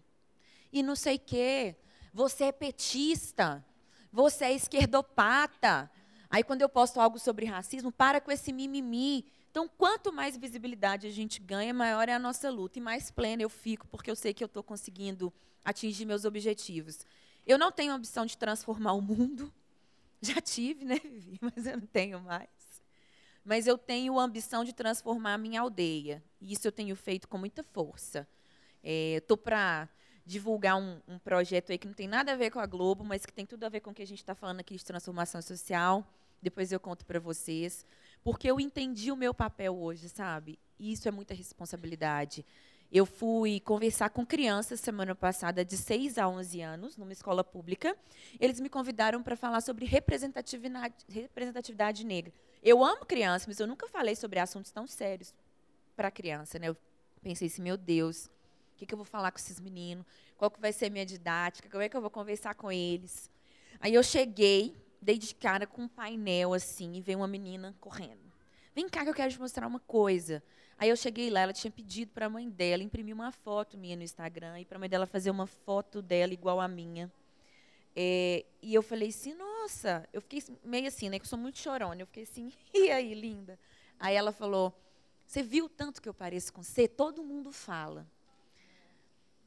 E 0.73 0.83
não 0.83 0.97
sei 0.97 1.17
o 1.17 1.21
quê. 1.21 1.77
Você 2.13 2.45
é 2.45 2.53
petista. 2.53 3.65
Você 4.13 4.47
é 4.47 4.53
esquerdopata. 4.53 5.91
Aí, 6.31 6.43
quando 6.43 6.63
eu 6.63 6.69
posto 6.69 7.01
algo 7.01 7.19
sobre 7.19 7.47
racismo, 7.47 7.93
para 7.93 8.21
com 8.21 8.31
esse 8.31 8.53
mimimi. 8.53 9.27
Então, 9.51 9.69
quanto 9.69 10.13
mais 10.13 10.37
visibilidade 10.37 11.07
a 11.07 11.11
gente 11.11 11.41
ganha, 11.41 11.75
maior 11.75 12.09
é 12.09 12.15
a 12.15 12.19
nossa 12.19 12.51
luta. 12.51 12.79
E 12.79 12.83
mais 12.83 13.11
plena 13.11 13.43
eu 13.43 13.51
fico, 13.51 13.87
porque 13.89 14.11
eu 14.11 14.17
sei 14.17 14.33
que 14.33 14.43
eu 14.43 14.47
estou 14.47 14.63
conseguindo 14.63 15.33
atingir 15.65 16.07
meus 16.07 16.25
objetivos. 16.25 17.05
Eu 17.47 17.59
não 17.59 17.71
tenho 17.71 17.93
a 17.93 17.97
ambição 17.97 18.25
de 18.25 18.39
transformar 18.39 18.93
o 18.95 19.03
mundo. 19.03 19.53
Já 20.23 20.41
tive, 20.41 20.85
né, 20.85 20.99
Vivi? 21.03 21.39
Mas 21.55 21.67
eu 21.67 21.77
não 21.77 21.87
tenho 21.87 22.21
mais 22.21 22.49
mas 23.45 23.67
eu 23.67 23.77
tenho 23.77 24.19
a 24.19 24.23
ambição 24.23 24.65
de 24.65 24.73
transformar 24.73 25.35
a 25.35 25.39
minha 25.39 25.61
aldeia. 25.61 26.23
E 26.41 26.53
isso 26.53 26.67
eu 26.67 26.73
tenho 26.73 26.95
feito 26.95 27.27
com 27.27 27.37
muita 27.37 27.63
força. 27.63 28.27
Estou 28.83 29.37
é, 29.37 29.41
para 29.41 29.89
divulgar 30.25 30.77
um, 30.77 31.01
um, 31.09 31.19
projeto 31.19 31.73
aí 31.73 31.79
que 31.79 31.87
não 31.87 31.95
tem 31.95 32.07
nada 32.07 32.33
a 32.33 32.37
ver 32.37 32.51
com 32.51 32.61
a 32.61 32.67
Globo, 32.67 33.05
mas 33.05 33.27
que 33.27 33.33
tem 33.33 33.45
tudo 33.45 33.65
a 33.65 33.69
ver 33.69 33.81
com 33.81 33.91
o 33.91 33.95
que 33.95 34.03
a 34.03 34.07
gente 34.07 34.19
está 34.19 34.35
falando 34.35 34.61
aqui 34.61 34.77
de 34.77 34.85
transformação 34.85 35.43
social. 35.43 36.07
Depois 36.41 36.73
eu 36.73 36.81
conto 36.81 37.05
para 37.05 37.21
vocês. 37.21 37.85
Porque 38.23 38.49
eu 38.49 38.61
entendi 38.61 39.11
o 39.11 39.17
meu 39.17 39.35
papel 39.35 39.77
hoje, 39.77 40.09
sabe? 40.09 40.59
Isso 40.79 41.09
é 41.09 41.11
muita 41.11 41.35
responsabilidade. 41.35 42.45
Eu 42.91 43.07
fui 43.07 43.59
conversar 43.61 44.11
com 44.11 44.25
crianças 44.25 44.79
semana 44.79 45.15
passada 45.15 45.65
de 45.65 45.77
6 45.77 46.19
a 46.19 46.29
11 46.29 46.61
anos, 46.61 46.97
numa 46.97 47.13
escola 47.13 47.43
pública. 47.43 47.97
Eles 48.39 48.61
me 48.61 48.69
convidaram 48.69 49.23
para 49.23 49.35
falar 49.35 49.63
sobre 49.63 49.87
representatividade, 49.87 50.95
representatividade 51.09 52.05
negra. 52.05 52.33
Eu 52.63 52.85
amo 52.85 53.07
criança, 53.07 53.47
mas 53.49 53.59
eu 53.59 53.67
nunca 53.67 53.89
falei 53.89 54.15
sobre 54.15 54.39
assuntos 54.39 54.71
tão 54.71 54.87
sérios 54.87 55.35
para 55.97 56.11
criança. 56.11 56.59
Né? 56.59 56.69
Eu 56.69 56.77
pensei 57.23 57.49
assim, 57.49 57.63
meu 57.63 57.79
Deus, 57.79 58.29
que, 58.83 58.87
que 58.87 58.95
eu 58.95 58.99
vou 58.99 59.05
falar 59.05 59.31
com 59.31 59.39
esses 59.39 59.61
meninos? 59.61 60.05
Qual 60.37 60.51
que 60.51 60.61
vai 60.61 60.73
ser 60.73 60.87
a 60.87 60.91
minha 60.91 61.07
didática? 61.07 61.69
Como 61.69 61.83
é 61.83 61.89
que 61.89 61.97
eu 61.97 62.01
vou 62.01 62.11
conversar 62.11 62.55
com 62.55 62.71
eles? 62.71 63.31
Aí 63.81 63.95
eu 63.95 64.03
cheguei, 64.03 64.77
dei 65.01 65.17
de 65.17 65.35
cara 65.35 65.67
com 65.67 65.83
um 65.83 65.89
painel 65.89 66.53
assim, 66.53 66.95
e 66.95 67.01
veio 67.01 67.19
uma 67.19 67.29
menina 67.29 67.75
correndo. 67.81 68.21
Vem 68.75 68.89
cá 68.89 69.05
que 69.05 69.11
eu 69.11 69.15
quero 69.15 69.33
te 69.33 69.39
mostrar 69.39 69.67
uma 69.67 69.81
coisa. 69.81 70.43
Aí 70.79 70.89
eu 70.89 70.97
cheguei 70.97 71.31
lá, 71.31 71.41
ela 71.41 71.53
tinha 71.53 71.71
pedido 71.71 72.11
para 72.11 72.27
a 72.27 72.29
mãe 72.29 72.49
dela 72.49 72.83
imprimir 72.83 73.15
uma 73.15 73.31
foto 73.31 73.79
minha 73.79 73.95
no 73.95 74.03
Instagram 74.03 74.61
e 74.61 74.65
para 74.65 74.77
a 74.77 74.81
mãe 74.81 74.89
dela 74.89 75.07
fazer 75.07 75.31
uma 75.31 75.47
foto 75.47 76.03
dela 76.03 76.33
igual 76.33 76.61
a 76.61 76.67
minha. 76.67 77.13
É, 77.95 78.45
e 78.61 78.75
eu 78.75 78.83
falei 78.83 79.11
assim, 79.11 79.35
nossa, 79.35 80.09
eu 80.13 80.21
fiquei 80.21 80.43
meio 80.65 80.89
assim, 80.89 81.09
né? 81.09 81.19
Que 81.19 81.25
eu 81.25 81.29
sou 81.29 81.39
muito 81.39 81.59
chorona. 81.59 82.01
Eu 82.01 82.07
fiquei 82.07 82.25
assim, 82.25 82.51
e 82.75 82.91
aí, 82.91 83.15
linda? 83.15 83.59
Aí 84.01 84.17
ela 84.17 84.33
falou, 84.33 84.75
você 85.27 85.43
viu 85.43 85.69
tanto 85.69 86.01
que 86.03 86.09
eu 86.09 86.15
pareço 86.15 86.53
com 86.53 86.63
você? 86.63 86.89
Todo 86.89 87.23
mundo 87.23 87.53
fala. 87.53 88.07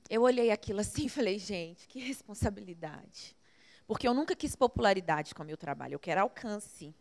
Eu 0.10 0.22
olhei 0.22 0.52
aquilo 0.52 0.82
assim 0.82 1.06
e 1.06 1.10
falei, 1.10 1.40
gente, 1.40 1.88
que 1.88 2.00
responsabilidade. 2.00 3.36
Porque 3.88 4.08
eu 4.08 4.14
nunca 4.14 4.36
quis 4.36 4.56
popularidade 4.56 5.34
com 5.34 5.44
o 5.44 5.46
meu 5.46 5.58
trabalho, 5.58 5.94
eu 5.94 6.00
quero 6.00 6.22
alcance. 6.22 6.94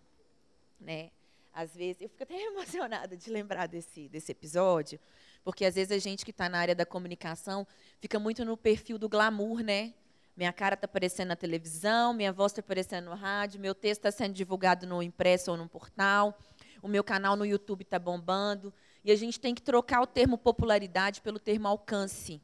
Né? 0.80 1.11
às 1.54 1.75
vezes, 1.75 2.02
eu 2.02 2.08
fico 2.08 2.25
até 2.25 2.34
emocionada 2.42 3.16
de 3.16 3.30
lembrar 3.30 3.68
desse, 3.68 4.08
desse 4.08 4.32
episódio, 4.32 4.99
porque 5.44 5.64
às 5.64 5.76
vezes 5.76 5.92
a 5.92 5.99
gente 5.99 6.25
que 6.25 6.32
está 6.32 6.49
na 6.49 6.58
área 6.58 6.75
da 6.75 6.84
comunicação 6.84 7.66
fica 8.00 8.18
muito 8.18 8.44
no 8.44 8.56
perfil 8.56 8.99
do 8.99 9.08
glamour, 9.08 9.62
né? 9.62 9.94
Minha 10.37 10.52
cara 10.52 10.75
está 10.75 10.87
aparecendo 10.87 11.28
na 11.28 11.37
televisão, 11.37 12.12
minha 12.12 12.32
voz 12.32 12.50
está 12.50 12.61
aparecendo 12.61 13.04
no 13.04 13.14
rádio, 13.14 13.61
meu 13.61 13.73
texto 13.73 14.04
está 14.04 14.11
sendo 14.11 14.34
divulgado 14.34 14.84
no 14.84 15.00
impresso 15.00 15.52
ou 15.52 15.56
no 15.56 15.68
portal, 15.68 16.37
o 16.82 16.88
meu 16.88 17.04
canal 17.04 17.37
no 17.37 17.46
YouTube 17.46 17.82
está 17.82 18.00
bombando. 18.00 18.75
E 19.04 19.12
a 19.12 19.16
gente 19.16 19.38
tem 19.38 19.54
que 19.54 19.62
trocar 19.62 20.00
o 20.00 20.06
termo 20.06 20.37
popularidade 20.37 21.20
pelo 21.20 21.38
termo 21.38 21.68
alcance. 21.68 22.40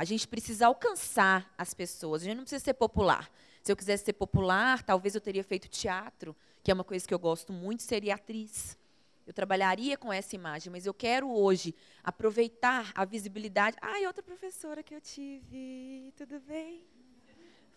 A 0.00 0.04
gente 0.06 0.26
precisa 0.26 0.66
alcançar 0.66 1.52
as 1.58 1.74
pessoas, 1.74 2.22
a 2.22 2.24
gente 2.24 2.36
não 2.36 2.44
precisa 2.44 2.64
ser 2.64 2.72
popular. 2.72 3.30
Se 3.62 3.70
eu 3.70 3.76
quisesse 3.76 4.02
ser 4.02 4.14
popular, 4.14 4.82
talvez 4.82 5.14
eu 5.14 5.20
teria 5.20 5.44
feito 5.44 5.68
teatro, 5.68 6.34
que 6.62 6.70
é 6.70 6.74
uma 6.74 6.82
coisa 6.82 7.06
que 7.06 7.12
eu 7.12 7.18
gosto 7.18 7.52
muito, 7.52 7.82
seria 7.82 8.14
atriz. 8.14 8.78
Eu 9.26 9.34
trabalharia 9.34 9.98
com 9.98 10.10
essa 10.10 10.34
imagem, 10.34 10.72
mas 10.72 10.86
eu 10.86 10.94
quero 10.94 11.30
hoje 11.30 11.74
aproveitar 12.02 12.90
a 12.94 13.04
visibilidade. 13.04 13.76
Ai, 13.82 14.06
outra 14.06 14.22
professora 14.22 14.82
que 14.82 14.94
eu 14.94 15.02
tive, 15.02 16.10
tudo 16.16 16.40
bem? 16.48 16.82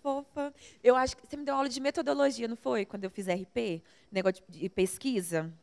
Fofa. 0.01 0.53
Eu 0.81 0.95
acho 0.95 1.17
que 1.17 1.27
você 1.27 1.35
me 1.35 1.43
deu 1.43 1.55
aula 1.55 1.67
de 1.67 1.81
metodologia, 1.81 2.47
não 2.47 2.55
foi? 2.55 2.85
Quando 2.85 3.03
eu 3.03 3.09
fiz 3.09 3.27
RP, 3.27 3.83
negócio 4.09 4.41
de 4.47 4.69
pesquisa. 4.69 5.53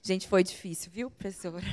Gente, 0.00 0.28
foi 0.28 0.44
difícil, 0.44 0.92
viu, 0.92 1.10
professora? 1.10 1.66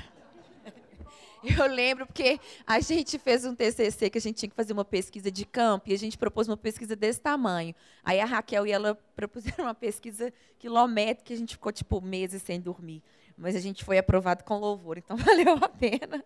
Eu 1.58 1.66
lembro 1.66 2.06
porque 2.06 2.40
a 2.68 2.80
gente 2.80 3.18
fez 3.18 3.46
um 3.46 3.56
TCC 3.56 4.10
que 4.10 4.18
a 4.18 4.22
gente 4.22 4.38
tinha 4.38 4.50
que 4.50 4.56
fazer 4.56 4.74
uma 4.74 4.86
pesquisa 4.86 5.32
de 5.32 5.44
campo 5.46 5.90
e 5.90 5.94
a 5.94 5.98
gente 5.98 6.18
propôs 6.18 6.48
uma 6.48 6.58
pesquisa 6.58 6.96
desse 6.96 7.20
tamanho. 7.20 7.74
Aí 8.04 8.20
a 8.20 8.26
Raquel 8.26 8.68
e 8.68 8.72
ela 8.72 8.96
propuseram 9.16 9.66
uma 9.66 9.74
pesquisa 9.74 10.32
quilométrica 10.60 11.24
que 11.28 11.34
a 11.34 11.38
gente 11.38 11.56
ficou 11.56 11.72
tipo 11.72 12.00
meses 12.00 12.44
sem 12.44 12.60
dormir. 12.60 13.02
Mas 13.36 13.56
a 13.56 13.60
gente 13.60 13.84
foi 13.84 13.98
aprovado 13.98 14.44
com 14.44 14.60
louvor, 14.60 14.98
então 14.98 15.18
valeu 15.18 15.56
a 15.56 15.70
pena. 15.70 16.24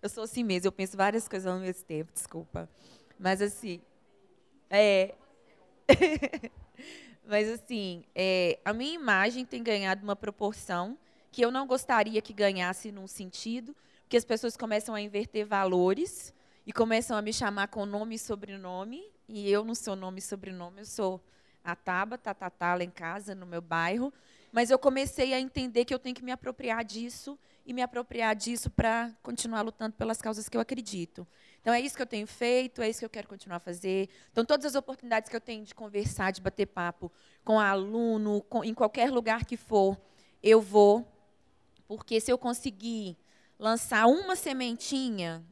Eu 0.00 0.08
sou 0.08 0.22
assim 0.22 0.44
mesmo, 0.44 0.68
eu 0.68 0.72
penso 0.72 0.96
várias 0.96 1.26
coisas 1.26 1.50
ao 1.50 1.58
mesmo 1.58 1.84
tempo, 1.84 2.12
desculpa. 2.12 2.68
Mas 3.18 3.42
assim, 3.42 3.80
é. 4.70 5.14
Mas 7.26 7.48
assim, 7.48 8.04
é, 8.14 8.58
a 8.64 8.72
minha 8.72 8.94
imagem 8.94 9.44
tem 9.44 9.62
ganhado 9.62 10.02
uma 10.02 10.16
proporção 10.16 10.96
que 11.30 11.42
eu 11.42 11.50
não 11.50 11.66
gostaria 11.66 12.22
que 12.22 12.32
ganhasse 12.32 12.90
num 12.90 13.06
sentido, 13.06 13.76
que 14.08 14.16
as 14.16 14.24
pessoas 14.24 14.56
começam 14.56 14.94
a 14.94 15.00
inverter 15.00 15.46
valores 15.46 16.32
e 16.66 16.72
começam 16.72 17.16
a 17.16 17.22
me 17.22 17.32
chamar 17.32 17.68
com 17.68 17.84
nome 17.84 18.14
e 18.14 18.18
sobrenome, 18.18 19.02
e 19.28 19.50
eu 19.50 19.64
não 19.64 19.74
sou 19.74 19.94
nome 19.94 20.18
e 20.18 20.22
sobrenome, 20.22 20.80
eu 20.80 20.86
sou 20.86 21.22
a 21.62 21.76
Taba, 21.76 22.16
Tatatá, 22.16 22.74
lá 22.74 22.82
em 22.82 22.90
casa, 22.90 23.34
no 23.34 23.44
meu 23.44 23.60
bairro, 23.60 24.12
mas 24.50 24.70
eu 24.70 24.78
comecei 24.78 25.34
a 25.34 25.40
entender 25.40 25.84
que 25.84 25.92
eu 25.92 25.98
tenho 25.98 26.14
que 26.14 26.24
me 26.24 26.32
apropriar 26.32 26.82
disso 26.82 27.38
e 27.66 27.74
me 27.74 27.82
apropriar 27.82 28.34
disso 28.34 28.70
para 28.70 29.14
continuar 29.22 29.60
lutando 29.60 29.94
pelas 29.94 30.22
causas 30.22 30.48
que 30.48 30.56
eu 30.56 30.60
acredito. 30.60 31.26
Então 31.60 31.74
é 31.74 31.80
isso 31.80 31.94
que 31.94 32.00
eu 32.00 32.06
tenho 32.06 32.26
feito, 32.26 32.80
é 32.80 32.88
isso 32.88 33.00
que 33.00 33.04
eu 33.04 33.10
quero 33.10 33.28
continuar 33.28 33.56
a 33.56 33.60
fazer. 33.60 34.08
Então 34.32 34.42
todas 34.42 34.64
as 34.64 34.74
oportunidades 34.74 35.28
que 35.28 35.36
eu 35.36 35.40
tenho 35.40 35.64
de 35.66 35.74
conversar, 35.74 36.32
de 36.32 36.40
bater 36.40 36.64
papo 36.64 37.12
com 37.44 37.60
aluno, 37.60 38.40
com, 38.48 38.64
em 38.64 38.72
qualquer 38.72 39.10
lugar 39.10 39.44
que 39.44 39.58
for, 39.58 40.00
eu 40.42 40.62
vou, 40.62 41.06
porque 41.86 42.18
se 42.20 42.32
eu 42.32 42.38
conseguir 42.38 43.18
lançar 43.58 44.06
uma 44.06 44.36
sementinha 44.36 45.44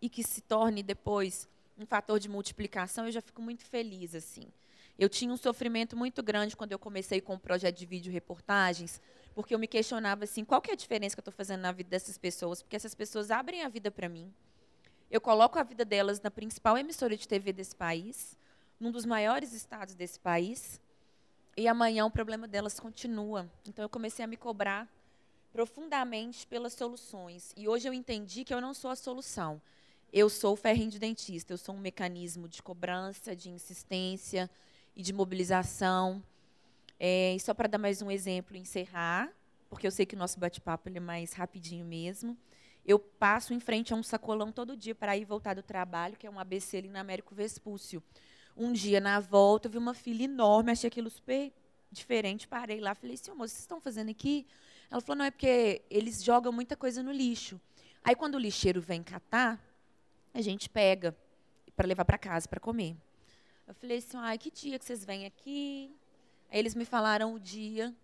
e 0.00 0.08
que 0.08 0.22
se 0.22 0.40
torne 0.40 0.82
depois 0.82 1.48
um 1.78 1.86
fator 1.86 2.18
de 2.18 2.28
multiplicação, 2.28 3.06
eu 3.06 3.12
já 3.12 3.22
fico 3.22 3.40
muito 3.40 3.64
feliz 3.64 4.14
assim. 4.14 4.46
Eu 4.98 5.08
tinha 5.08 5.32
um 5.32 5.36
sofrimento 5.36 5.96
muito 5.96 6.22
grande 6.22 6.54
quando 6.54 6.72
eu 6.72 6.78
comecei 6.78 7.22
com 7.22 7.34
o 7.34 7.38
projeto 7.38 7.78
de 7.78 7.86
vídeo 7.86 8.12
reportagens, 8.12 9.00
porque 9.34 9.54
eu 9.54 9.58
me 9.58 9.66
questionava 9.66 10.24
assim, 10.24 10.44
qual 10.44 10.60
que 10.60 10.70
é 10.70 10.74
a 10.74 10.76
diferença 10.76 11.16
que 11.16 11.20
eu 11.20 11.22
estou 11.22 11.32
fazendo 11.32 11.62
na 11.62 11.72
vida 11.72 11.88
dessas 11.88 12.18
pessoas? 12.18 12.60
Porque 12.60 12.76
essas 12.76 12.94
pessoas 12.94 13.30
abrem 13.30 13.62
a 13.62 13.68
vida 13.68 13.90
para 13.90 14.10
mim. 14.10 14.30
Eu 15.10 15.20
coloco 15.20 15.58
a 15.58 15.62
vida 15.62 15.84
delas 15.84 16.20
na 16.20 16.30
principal 16.30 16.76
emissora 16.76 17.16
de 17.16 17.26
TV 17.26 17.50
desse 17.52 17.74
país, 17.74 18.38
num 18.78 18.90
dos 18.90 19.06
maiores 19.06 19.54
estados 19.54 19.94
desse 19.94 20.20
país, 20.20 20.78
e 21.56 21.66
amanhã 21.66 22.04
o 22.04 22.10
problema 22.10 22.46
delas 22.46 22.78
continua. 22.78 23.50
Então 23.66 23.82
eu 23.82 23.88
comecei 23.88 24.24
a 24.24 24.28
me 24.28 24.36
cobrar 24.36 24.86
profundamente 25.52 26.46
pelas 26.46 26.72
soluções. 26.74 27.52
E 27.56 27.68
hoje 27.68 27.88
eu 27.88 27.92
entendi 27.92 28.44
que 28.44 28.54
eu 28.54 28.60
não 28.60 28.72
sou 28.72 28.90
a 28.90 28.96
solução. 28.96 29.60
Eu 30.12 30.28
sou 30.28 30.54
o 30.54 30.56
ferrinho 30.56 30.90
de 30.90 30.98
dentista, 30.98 31.52
eu 31.52 31.58
sou 31.58 31.74
um 31.74 31.78
mecanismo 31.78 32.48
de 32.48 32.62
cobrança, 32.62 33.34
de 33.34 33.48
insistência 33.48 34.50
e 34.96 35.02
de 35.02 35.12
mobilização. 35.12 36.22
É, 36.98 37.34
e 37.34 37.40
só 37.40 37.54
para 37.54 37.68
dar 37.68 37.78
mais 37.78 38.02
um 38.02 38.10
exemplo 38.10 38.56
e 38.56 38.60
encerrar, 38.60 39.32
porque 39.68 39.86
eu 39.86 39.90
sei 39.90 40.04
que 40.04 40.14
o 40.14 40.18
nosso 40.18 40.38
bate-papo 40.38 40.90
é 40.92 41.00
mais 41.00 41.32
rapidinho 41.32 41.84
mesmo. 41.84 42.36
Eu 42.84 42.98
passo 42.98 43.54
em 43.54 43.60
frente 43.60 43.92
a 43.92 43.96
um 43.96 44.02
sacolão 44.02 44.50
todo 44.50 44.76
dia 44.76 44.94
para 44.94 45.16
ir 45.16 45.24
voltar 45.24 45.54
do 45.54 45.62
trabalho, 45.62 46.16
que 46.16 46.26
é 46.26 46.30
um 46.30 46.40
ABC 46.40 46.78
ali 46.78 46.88
na 46.88 47.00
Américo 47.00 47.34
Vespúcio. 47.34 48.02
Um 48.56 48.72
dia, 48.72 49.00
na 49.00 49.20
volta, 49.20 49.68
eu 49.68 49.72
vi 49.72 49.78
uma 49.78 49.94
fila 49.94 50.22
enorme, 50.22 50.72
achei 50.72 50.88
aquilo 50.88 51.08
super 51.08 51.52
diferente, 51.90 52.48
parei 52.48 52.80
lá, 52.80 52.94
falei, 52.94 53.16
senhor, 53.16 53.36
moço, 53.36 53.52
vocês 53.52 53.62
estão 53.62 53.80
fazendo 53.80 54.10
aqui? 54.10 54.46
Ela 54.90 55.00
falou, 55.00 55.18
não, 55.18 55.24
é 55.24 55.30
porque 55.30 55.82
eles 55.88 56.22
jogam 56.24 56.52
muita 56.52 56.76
coisa 56.76 57.02
no 57.02 57.12
lixo. 57.12 57.60
Aí, 58.02 58.14
quando 58.14 58.34
o 58.34 58.38
lixeiro 58.38 58.80
vem 58.80 59.02
catar, 59.02 59.62
a 60.34 60.40
gente 60.40 60.68
pega 60.68 61.16
para 61.76 61.86
levar 61.86 62.04
para 62.04 62.18
casa 62.18 62.48
para 62.48 62.58
comer. 62.58 62.96
Eu 63.66 63.74
falei 63.74 63.98
assim, 63.98 64.16
ai, 64.16 64.36
que 64.36 64.50
dia 64.50 64.78
que 64.78 64.84
vocês 64.84 65.04
vêm 65.04 65.26
aqui? 65.26 65.94
Aí 66.50 66.58
eles 66.58 66.74
me 66.74 66.84
falaram 66.84 67.34
o 67.34 67.38
dia. 67.38 67.94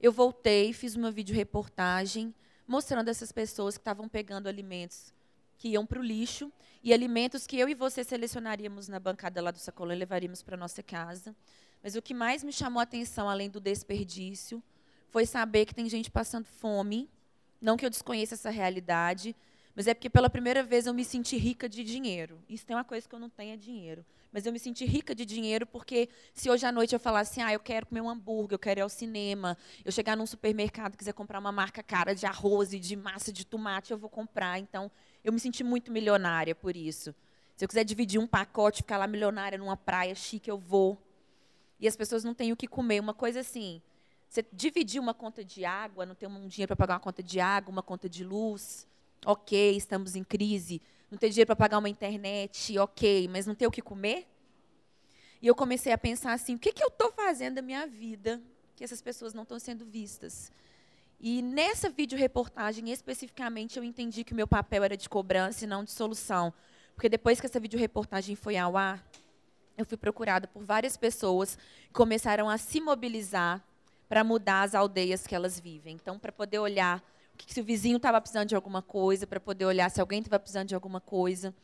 Eu 0.00 0.12
voltei, 0.12 0.72
fiz 0.72 0.94
uma 0.94 1.10
videoreportagem 1.10 2.34
mostrando 2.66 3.08
essas 3.08 3.32
pessoas 3.32 3.76
que 3.76 3.80
estavam 3.80 4.08
pegando 4.08 4.48
alimentos 4.48 5.12
que 5.58 5.68
iam 5.68 5.84
para 5.84 5.98
o 5.98 6.02
lixo 6.02 6.50
e 6.82 6.94
alimentos 6.94 7.46
que 7.46 7.58
eu 7.58 7.68
e 7.68 7.74
você 7.74 8.02
selecionaríamos 8.02 8.88
na 8.88 8.98
bancada 8.98 9.42
lá 9.42 9.50
do 9.50 9.58
sacolão 9.58 9.94
e 9.94 9.98
levaríamos 9.98 10.40
para 10.40 10.56
nossa 10.56 10.82
casa. 10.82 11.36
Mas 11.82 11.96
o 11.96 12.00
que 12.00 12.14
mais 12.14 12.42
me 12.42 12.52
chamou 12.52 12.80
a 12.80 12.84
atenção, 12.84 13.28
além 13.28 13.50
do 13.50 13.60
desperdício, 13.60 14.62
foi 15.10 15.26
saber 15.26 15.66
que 15.66 15.74
tem 15.74 15.88
gente 15.88 16.10
passando 16.10 16.46
fome. 16.46 17.08
Não 17.60 17.76
que 17.76 17.84
eu 17.84 17.90
desconheça 17.90 18.34
essa 18.34 18.48
realidade, 18.48 19.36
mas 19.74 19.86
é 19.86 19.94
porque 19.94 20.08
pela 20.08 20.30
primeira 20.30 20.62
vez 20.62 20.86
eu 20.86 20.94
me 20.94 21.04
senti 21.04 21.36
rica 21.36 21.68
de 21.68 21.84
dinheiro. 21.84 22.40
Isso 22.48 22.64
tem 22.64 22.74
uma 22.74 22.84
coisa 22.84 23.08
que 23.08 23.14
eu 23.14 23.18
não 23.18 23.28
tenho 23.28 23.52
é 23.52 23.56
dinheiro. 23.56 24.04
Mas 24.32 24.46
eu 24.46 24.52
me 24.52 24.58
senti 24.58 24.84
rica 24.84 25.14
de 25.14 25.26
dinheiro 25.26 25.66
porque 25.66 26.08
se 26.32 26.48
hoje 26.48 26.64
à 26.64 26.70
noite 26.70 26.94
eu 26.94 27.00
falasse, 27.00 27.40
ah, 27.40 27.52
eu 27.52 27.58
quero 27.60 27.86
comer 27.86 28.00
um 28.00 28.08
hambúrguer, 28.08 28.54
eu 28.54 28.58
quero 28.58 28.80
ir 28.80 28.82
ao 28.82 28.88
cinema, 28.88 29.58
eu 29.84 29.90
chegar 29.90 30.16
num 30.16 30.26
supermercado 30.26 30.96
quiser 30.96 31.12
comprar 31.12 31.38
uma 31.40 31.50
marca 31.50 31.82
cara 31.82 32.14
de 32.14 32.26
arroz 32.26 32.72
e 32.72 32.78
de 32.78 32.94
massa 32.94 33.32
de 33.32 33.44
tomate, 33.44 33.90
eu 33.90 33.98
vou 33.98 34.08
comprar. 34.08 34.58
Então, 34.58 34.90
eu 35.24 35.32
me 35.32 35.40
senti 35.40 35.64
muito 35.64 35.90
milionária 35.90 36.54
por 36.54 36.76
isso. 36.76 37.14
Se 37.56 37.64
eu 37.64 37.68
quiser 37.68 37.84
dividir 37.84 38.20
um 38.20 38.26
pacote, 38.26 38.78
ficar 38.78 38.96
lá 38.96 39.06
milionária 39.06 39.58
numa 39.58 39.76
praia 39.76 40.14
chique, 40.14 40.48
eu 40.48 40.56
vou. 40.56 40.96
E 41.80 41.88
as 41.88 41.96
pessoas 41.96 42.22
não 42.22 42.32
têm 42.32 42.52
o 42.52 42.56
que 42.56 42.68
comer. 42.68 43.00
Uma 43.00 43.12
coisa 43.12 43.40
assim, 43.40 43.82
você 44.30 44.46
dividir 44.52 45.00
uma 45.00 45.12
conta 45.12 45.44
de 45.44 45.64
água, 45.64 46.06
não 46.06 46.14
ter 46.14 46.28
um 46.28 46.46
dinheiro 46.46 46.68
para 46.68 46.76
pagar 46.76 46.94
uma 46.94 47.00
conta 47.00 47.20
de 47.20 47.40
água, 47.40 47.72
uma 47.72 47.82
conta 47.82 48.08
de 48.08 48.22
luz, 48.22 48.86
ok, 49.26 49.76
estamos 49.76 50.14
em 50.14 50.22
crise. 50.22 50.80
Não 51.10 51.18
ter 51.18 51.30
dinheiro 51.30 51.48
para 51.48 51.56
pagar 51.56 51.78
uma 51.78 51.88
internet, 51.88 52.78
ok, 52.78 53.26
mas 53.26 53.44
não 53.44 53.56
ter 53.56 53.66
o 53.66 53.72
que 53.72 53.82
comer? 53.82 54.28
E 55.42 55.48
eu 55.48 55.54
comecei 55.54 55.92
a 55.92 55.98
pensar 55.98 56.32
assim, 56.32 56.54
o 56.54 56.60
que, 56.60 56.72
que 56.72 56.80
eu 56.80 56.86
estou 56.86 57.10
fazendo 57.10 57.56
da 57.56 57.62
minha 57.62 57.88
vida 57.88 58.40
que 58.76 58.84
essas 58.84 59.02
pessoas 59.02 59.34
não 59.34 59.42
estão 59.42 59.58
sendo 59.58 59.84
vistas? 59.84 60.52
E 61.18 61.42
nessa 61.42 61.90
videoreportagem, 61.90 62.88
especificamente, 62.92 63.78
eu 63.78 63.82
entendi 63.82 64.22
que 64.22 64.32
o 64.32 64.36
meu 64.36 64.46
papel 64.46 64.84
era 64.84 64.96
de 64.96 65.08
cobrança 65.08 65.64
e 65.64 65.66
não 65.66 65.82
de 65.82 65.90
solução. 65.90 66.54
Porque 66.94 67.08
depois 67.08 67.40
que 67.40 67.46
essa 67.46 67.58
videoreportagem 67.58 68.36
foi 68.36 68.56
ao 68.56 68.76
ar, 68.76 69.04
eu 69.76 69.84
fui 69.84 69.96
procurada 69.96 70.46
por 70.46 70.62
várias 70.62 70.96
pessoas 70.96 71.56
que 71.88 71.94
começaram 71.94 72.48
a 72.48 72.56
se 72.56 72.80
mobilizar 72.80 73.60
para 74.10 74.24
mudar 74.24 74.62
as 74.62 74.74
aldeias 74.74 75.24
que 75.24 75.36
elas 75.36 75.60
vivem. 75.60 75.94
Então, 75.94 76.18
para 76.18 76.32
poder 76.32 76.58
olhar 76.58 77.00
se 77.46 77.60
o 77.60 77.64
vizinho 77.64 77.96
estava 77.96 78.20
precisando 78.20 78.48
de 78.48 78.56
alguma 78.56 78.82
coisa, 78.82 79.24
para 79.24 79.38
poder 79.38 79.64
olhar 79.64 79.88
se 79.88 80.00
alguém 80.00 80.18
estava 80.18 80.40
precisando 80.40 80.66
de 80.66 80.74
alguma 80.74 81.00
coisa. 81.00 81.54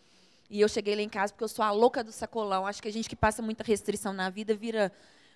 E 0.48 0.60
eu 0.60 0.68
cheguei 0.68 0.94
lá 0.94 1.02
em 1.02 1.08
casa 1.08 1.32
porque 1.32 1.42
eu 1.42 1.48
sou 1.48 1.64
a 1.64 1.72
louca 1.72 2.04
do 2.04 2.12
sacolão. 2.12 2.64
Acho 2.64 2.80
que 2.80 2.86
a 2.86 2.92
gente 2.92 3.08
que 3.08 3.16
passa 3.16 3.42
muita 3.42 3.64
restrição 3.64 4.12
na 4.12 4.30
vida 4.30 4.54
vira 4.54 4.92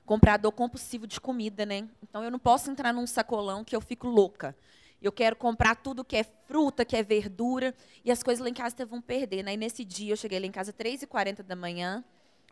comprador 0.06 0.52
compulsivo 0.52 1.04
de 1.04 1.20
comida, 1.20 1.66
né? 1.66 1.88
Então 2.00 2.22
eu 2.22 2.30
não 2.30 2.38
posso 2.38 2.70
entrar 2.70 2.92
num 2.92 3.08
sacolão 3.08 3.64
que 3.64 3.74
eu 3.74 3.80
fico 3.80 4.06
louca. 4.06 4.56
Eu 5.02 5.10
quero 5.10 5.34
comprar 5.34 5.74
tudo 5.74 6.04
que 6.04 6.14
é 6.14 6.22
fruta, 6.22 6.84
que 6.84 6.96
é 6.96 7.02
verdura, 7.02 7.74
e 8.04 8.12
as 8.12 8.22
coisas 8.22 8.40
lá 8.40 8.48
em 8.48 8.54
casa 8.54 8.86
vão 8.86 9.02
perder. 9.02 9.42
Né? 9.42 9.54
E 9.54 9.56
nesse 9.56 9.84
dia 9.84 10.12
eu 10.12 10.16
cheguei 10.16 10.38
lá 10.38 10.46
em 10.46 10.52
casa 10.52 10.70
às 10.70 10.76
3h40 10.76 11.42
da 11.42 11.56
manhã, 11.56 12.04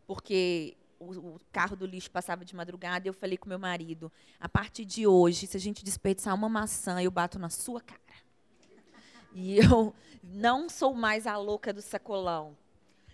porque 0.04 0.76
o, 0.98 1.12
o, 1.12 1.40
carro 1.52 1.76
do 1.76 1.86
lixo 1.86 2.10
passava 2.10 2.44
de 2.44 2.54
madrugada, 2.54 3.06
e 3.06 3.10
eu 3.10 3.14
falei 3.14 3.36
com 3.36 3.48
meu 3.48 3.58
marido: 3.58 4.10
a 4.38 4.48
partir 4.48 4.84
de 4.84 5.06
hoje, 5.06 5.46
se 5.46 5.56
a 5.56 5.60
gente 5.60 5.84
desperdiçar 5.84 6.34
uma 6.34 6.48
maçã, 6.48 7.00
eu 7.02 7.10
bato 7.10 7.38
na 7.38 7.48
sua 7.48 7.80
cara. 7.80 7.98
E 9.34 9.58
eu 9.58 9.94
não 10.22 10.68
sou 10.68 10.94
mais 10.94 11.26
a 11.26 11.36
louca 11.36 11.72
do 11.72 11.82
sacolão. 11.82 12.56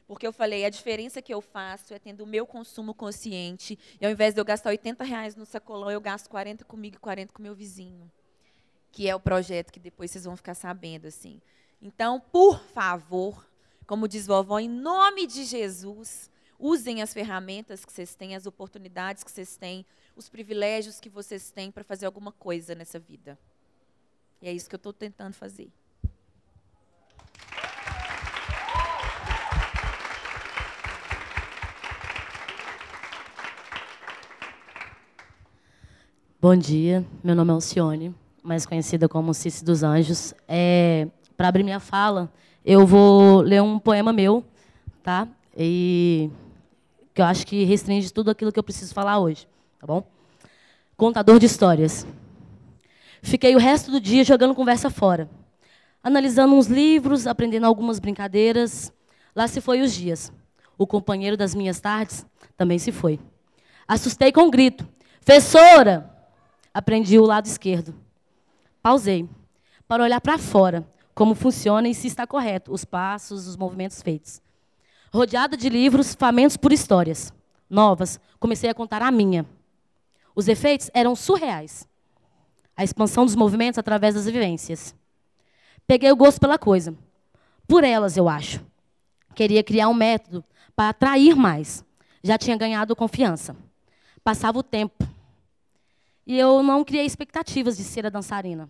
Porque 0.06 0.26
eu 0.26 0.32
falei, 0.32 0.64
a 0.66 0.70
diferença 0.70 1.22
que 1.22 1.32
eu 1.32 1.40
faço 1.40 1.94
é 1.94 1.98
tendo 1.98 2.24
o 2.24 2.26
meu 2.26 2.46
consumo 2.46 2.92
consciente. 2.92 3.78
E 3.98 4.04
ao 4.04 4.12
invés 4.12 4.34
de 4.34 4.40
eu 4.40 4.44
gastar 4.44 4.68
80 4.70 5.02
reais 5.02 5.34
no 5.34 5.46
sacolão, 5.46 5.90
eu 5.90 6.00
gasto 6.00 6.28
40 6.28 6.64
comigo 6.64 6.96
e 6.96 6.98
40 6.98 7.32
com 7.32 7.42
meu 7.42 7.54
vizinho. 7.54 8.10
Que 8.92 9.08
é 9.08 9.16
o 9.16 9.20
projeto 9.20 9.72
que 9.72 9.80
depois 9.80 10.10
vocês 10.10 10.24
vão 10.24 10.36
ficar 10.36 10.54
sabendo. 10.54 11.06
assim. 11.06 11.40
Então, 11.80 12.20
por 12.20 12.60
favor, 12.60 13.46
como 13.86 14.06
diz 14.06 14.26
vovó, 14.26 14.58
em 14.58 14.68
nome 14.68 15.26
de 15.26 15.44
Jesus, 15.44 16.30
usem 16.64 17.02
as 17.02 17.12
ferramentas 17.12 17.84
que 17.84 17.92
vocês 17.92 18.14
têm, 18.14 18.34
as 18.34 18.46
oportunidades 18.46 19.22
que 19.22 19.30
vocês 19.30 19.54
têm, 19.54 19.84
os 20.16 20.30
privilégios 20.30 20.98
que 20.98 21.10
vocês 21.10 21.50
têm 21.50 21.70
para 21.70 21.84
fazer 21.84 22.06
alguma 22.06 22.32
coisa 22.32 22.74
nessa 22.74 22.98
vida. 22.98 23.38
E 24.40 24.48
é 24.48 24.52
isso 24.52 24.66
que 24.66 24.74
eu 24.74 24.78
estou 24.78 24.92
tentando 24.94 25.34
fazer. 25.34 25.70
Bom 36.40 36.56
dia, 36.56 37.04
meu 37.22 37.34
nome 37.34 37.50
é 37.50 37.52
Alcione, 37.52 38.14
mais 38.42 38.64
conhecida 38.64 39.06
como 39.06 39.34
Cici 39.34 39.62
dos 39.62 39.82
Anjos. 39.82 40.32
É, 40.48 41.08
Para 41.36 41.48
abrir 41.48 41.62
minha 41.62 41.80
fala, 41.80 42.32
eu 42.64 42.86
vou 42.86 43.42
ler 43.42 43.60
um 43.60 43.78
poema 43.78 44.14
meu, 44.14 44.42
tá? 45.02 45.28
E 45.54 46.30
que 47.14 47.22
eu 47.22 47.24
acho 47.24 47.46
que 47.46 47.62
restringe 47.64 48.12
tudo 48.12 48.30
aquilo 48.30 48.50
que 48.50 48.58
eu 48.58 48.62
preciso 48.64 48.92
falar 48.92 49.20
hoje, 49.20 49.46
tá 49.78 49.86
bom? 49.86 50.04
Contador 50.96 51.38
de 51.38 51.46
histórias. 51.46 52.04
Fiquei 53.22 53.54
o 53.54 53.58
resto 53.58 53.90
do 53.90 54.00
dia 54.00 54.24
jogando 54.24 54.54
conversa 54.54 54.90
fora, 54.90 55.30
analisando 56.02 56.54
uns 56.54 56.66
livros, 56.66 57.26
aprendendo 57.26 57.66
algumas 57.66 58.00
brincadeiras. 58.00 58.92
Lá 59.34 59.46
se 59.46 59.60
foi 59.60 59.80
os 59.80 59.94
dias. 59.94 60.32
O 60.76 60.86
companheiro 60.86 61.36
das 61.36 61.54
minhas 61.54 61.80
tardes 61.80 62.26
também 62.56 62.80
se 62.80 62.90
foi. 62.90 63.20
Assustei 63.86 64.32
com 64.32 64.42
um 64.42 64.50
grito: 64.50 64.86
"Professora!" 65.24 66.10
aprendi 66.72 67.18
o 67.18 67.24
lado 67.24 67.46
esquerdo. 67.46 67.94
Pausei 68.82 69.28
para 69.86 70.02
olhar 70.02 70.20
para 70.20 70.36
fora, 70.36 70.86
como 71.14 71.34
funciona 71.34 71.88
e 71.88 71.94
se 71.94 72.08
está 72.08 72.26
correto 72.26 72.72
os 72.72 72.84
passos, 72.84 73.46
os 73.46 73.56
movimentos 73.56 74.02
feitos. 74.02 74.43
Rodeada 75.14 75.56
de 75.56 75.68
livros, 75.68 76.12
famintos 76.12 76.56
por 76.56 76.72
histórias 76.72 77.32
novas, 77.70 78.18
comecei 78.40 78.68
a 78.68 78.74
contar 78.74 79.00
a 79.00 79.12
minha. 79.12 79.46
Os 80.34 80.48
efeitos 80.48 80.90
eram 80.92 81.14
surreais. 81.14 81.88
A 82.76 82.82
expansão 82.82 83.24
dos 83.24 83.36
movimentos 83.36 83.78
através 83.78 84.16
das 84.16 84.26
vivências. 84.26 84.92
Peguei 85.86 86.10
o 86.10 86.16
gosto 86.16 86.40
pela 86.40 86.58
coisa. 86.58 86.96
Por 87.68 87.84
elas, 87.84 88.16
eu 88.16 88.28
acho. 88.28 88.60
Queria 89.36 89.62
criar 89.62 89.88
um 89.88 89.94
método 89.94 90.44
para 90.74 90.88
atrair 90.88 91.36
mais. 91.36 91.84
Já 92.20 92.36
tinha 92.36 92.56
ganhado 92.56 92.96
confiança. 92.96 93.56
Passava 94.24 94.58
o 94.58 94.64
tempo, 94.64 95.06
e 96.26 96.36
eu 96.36 96.60
não 96.60 96.82
criei 96.82 97.06
expectativas 97.06 97.76
de 97.76 97.84
ser 97.84 98.04
a 98.04 98.10
dançarina, 98.10 98.68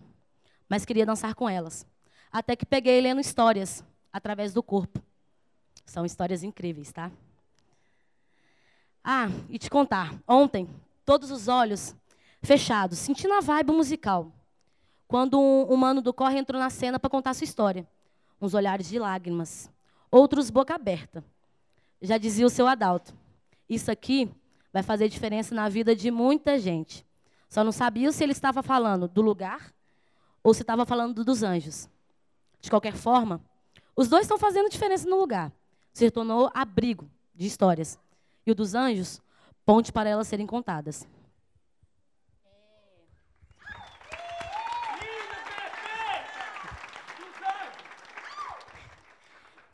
mas 0.69 0.85
queria 0.85 1.07
dançar 1.07 1.33
com 1.33 1.49
elas. 1.49 1.87
Até 2.31 2.55
que 2.55 2.67
peguei 2.67 3.01
lendo 3.01 3.19
histórias 3.19 3.83
através 4.13 4.53
do 4.53 4.61
corpo. 4.61 5.01
São 5.85 6.05
histórias 6.05 6.43
incríveis, 6.43 6.91
tá? 6.91 7.11
Ah, 9.03 9.27
e 9.49 9.59
te 9.59 9.69
contar, 9.69 10.13
ontem, 10.27 10.67
todos 11.05 11.29
os 11.29 11.47
olhos 11.47 11.95
fechados, 12.41 12.97
sentindo 12.97 13.33
a 13.33 13.39
vibe 13.39 13.71
musical. 13.71 14.31
Quando 15.07 15.39
um 15.39 15.63
humano 15.63 16.01
do 16.01 16.13
corre 16.13 16.39
entrou 16.39 16.59
na 16.59 16.69
cena 16.69 16.99
para 16.99 17.09
contar 17.09 17.33
sua 17.33 17.45
história. 17.45 17.87
Uns 18.41 18.53
olhares 18.53 18.89
de 18.89 18.97
lágrimas, 18.97 19.69
outros 20.09 20.49
boca 20.49 20.73
aberta. 20.73 21.23
Já 22.01 22.17
dizia 22.17 22.45
o 22.45 22.49
seu 22.49 22.67
Adalto. 22.67 23.13
Isso 23.69 23.91
aqui 23.91 24.29
vai 24.73 24.83
fazer 24.83 25.07
diferença 25.07 25.55
na 25.55 25.69
vida 25.69 25.95
de 25.95 26.11
muita 26.11 26.59
gente. 26.59 27.05
Só 27.47 27.63
não 27.63 27.71
sabia 27.71 28.11
se 28.11 28.23
ele 28.23 28.31
estava 28.31 28.61
falando 28.61 29.07
do 29.07 29.21
lugar 29.21 29.73
ou 30.43 30.53
se 30.53 30.61
estava 30.61 30.85
falando 30.85 31.23
dos 31.23 31.43
anjos. 31.43 31.87
De 32.59 32.69
qualquer 32.69 32.95
forma, 32.95 33.39
os 33.95 34.07
dois 34.07 34.23
estão 34.23 34.37
fazendo 34.37 34.69
diferença 34.69 35.07
no 35.07 35.17
lugar. 35.17 35.51
Se 35.95 36.11
tornou 36.11 36.51
abrigo 36.53 37.09
de 37.33 37.47
histórias. 37.47 37.97
E 38.45 38.51
o 38.51 38.55
dos 38.55 38.75
anjos, 38.75 39.21
ponte 39.65 39.93
para 39.93 40.09
elas 40.09 40.27
serem 40.27 40.45
contadas. 40.45 41.07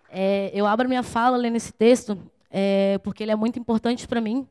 É, 0.09 0.51
eu 0.53 0.67
abro 0.67 0.87
minha 0.87 1.01
fala 1.01 1.37
lendo 1.37 1.55
esse 1.55 1.73
texto 1.73 2.15
é, 2.51 2.99
porque 2.99 3.23
ele 3.23 3.31
é 3.31 3.35
muito 3.35 3.57
importante 3.57 4.07
para 4.07 4.21
mim 4.21 4.47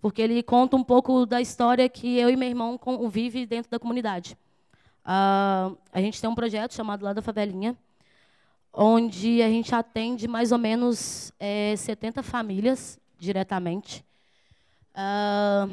porque 0.00 0.22
ele 0.22 0.42
conta 0.42 0.74
um 0.74 0.82
pouco 0.82 1.26
da 1.26 1.38
história 1.38 1.86
que 1.86 2.18
eu 2.18 2.30
e 2.30 2.36
meu 2.36 2.48
irmão 2.48 2.78
convivem 2.78 3.46
dentro 3.46 3.70
da 3.70 3.78
comunidade. 3.78 4.38
Uh, 5.04 5.76
a 5.92 6.00
gente 6.00 6.18
tem 6.18 6.30
um 6.30 6.34
projeto 6.34 6.72
chamado 6.72 7.04
Lá 7.04 7.12
da 7.12 7.20
Favelinha, 7.20 7.76
onde 8.72 9.42
a 9.42 9.48
gente 9.48 9.74
atende 9.74 10.28
mais 10.28 10.52
ou 10.52 10.58
menos 10.58 11.32
é, 11.38 11.74
70 11.76 12.22
famílias 12.22 12.98
diretamente. 13.18 14.04
Uh, 14.94 15.70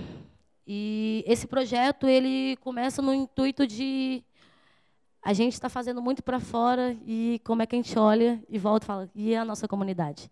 E 0.70 1.24
esse 1.26 1.48
projeto 1.48 2.08
ele 2.08 2.58
começa 2.58 3.02
no 3.02 3.14
intuito 3.14 3.66
de 3.66 4.22
a 5.24 5.32
gente 5.32 5.54
está 5.54 5.70
fazendo 5.70 6.02
muito 6.02 6.22
para 6.22 6.42
fora 6.42 6.96
e 7.06 7.40
como 7.46 7.62
é 7.62 7.66
que 7.66 7.76
a 7.76 7.82
gente 7.82 7.98
olha 7.98 8.44
e 8.50 8.60
volta 8.60 8.84
e 8.84 8.88
fala 8.88 9.10
e 9.16 9.36
a 9.36 9.46
nossa 9.46 9.66
comunidade. 9.66 10.30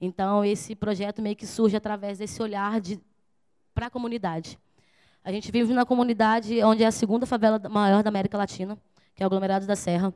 Então 0.00 0.44
esse 0.44 0.76
projeto 0.76 1.20
meio 1.20 1.34
que 1.34 1.46
surge 1.46 1.76
através 1.76 2.18
desse 2.18 2.40
olhar 2.40 2.80
de 2.80 3.00
para 3.74 3.86
a 3.86 3.90
comunidade. 3.90 4.56
A 5.24 5.32
gente 5.32 5.50
vive 5.50 5.74
na 5.74 5.84
comunidade 5.84 6.62
onde 6.62 6.84
é 6.84 6.86
a 6.86 6.92
segunda 6.92 7.26
favela 7.26 7.58
maior 7.68 8.04
da 8.04 8.08
América 8.08 8.38
Latina, 8.38 8.78
que 9.16 9.22
é 9.22 9.26
o 9.26 9.28
aglomerado 9.28 9.66
da 9.66 9.74
Serra. 9.74 10.14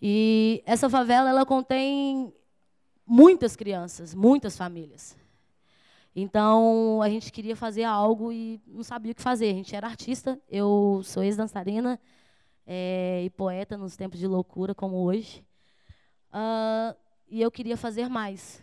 E 0.00 0.62
essa 0.64 0.88
favela 0.88 1.28
ela 1.28 1.44
contém 1.44 2.32
muitas 3.06 3.56
crianças, 3.56 4.14
muitas 4.14 4.56
famílias. 4.56 5.16
Então, 6.14 7.00
a 7.02 7.08
gente 7.08 7.30
queria 7.30 7.54
fazer 7.54 7.84
algo 7.84 8.32
e 8.32 8.60
não 8.66 8.82
sabia 8.82 9.12
o 9.12 9.14
que 9.14 9.22
fazer. 9.22 9.50
A 9.50 9.54
gente 9.54 9.76
era 9.76 9.86
artista, 9.86 10.40
eu 10.48 11.02
sou 11.04 11.22
ex-dançarina 11.22 12.00
é, 12.66 13.22
e 13.24 13.30
poeta 13.30 13.76
nos 13.76 13.96
tempos 13.96 14.18
de 14.18 14.26
loucura, 14.26 14.74
como 14.74 14.96
hoje. 14.96 15.44
Uh, 16.32 16.96
e 17.28 17.40
eu 17.40 17.50
queria 17.50 17.76
fazer 17.76 18.08
mais. 18.08 18.62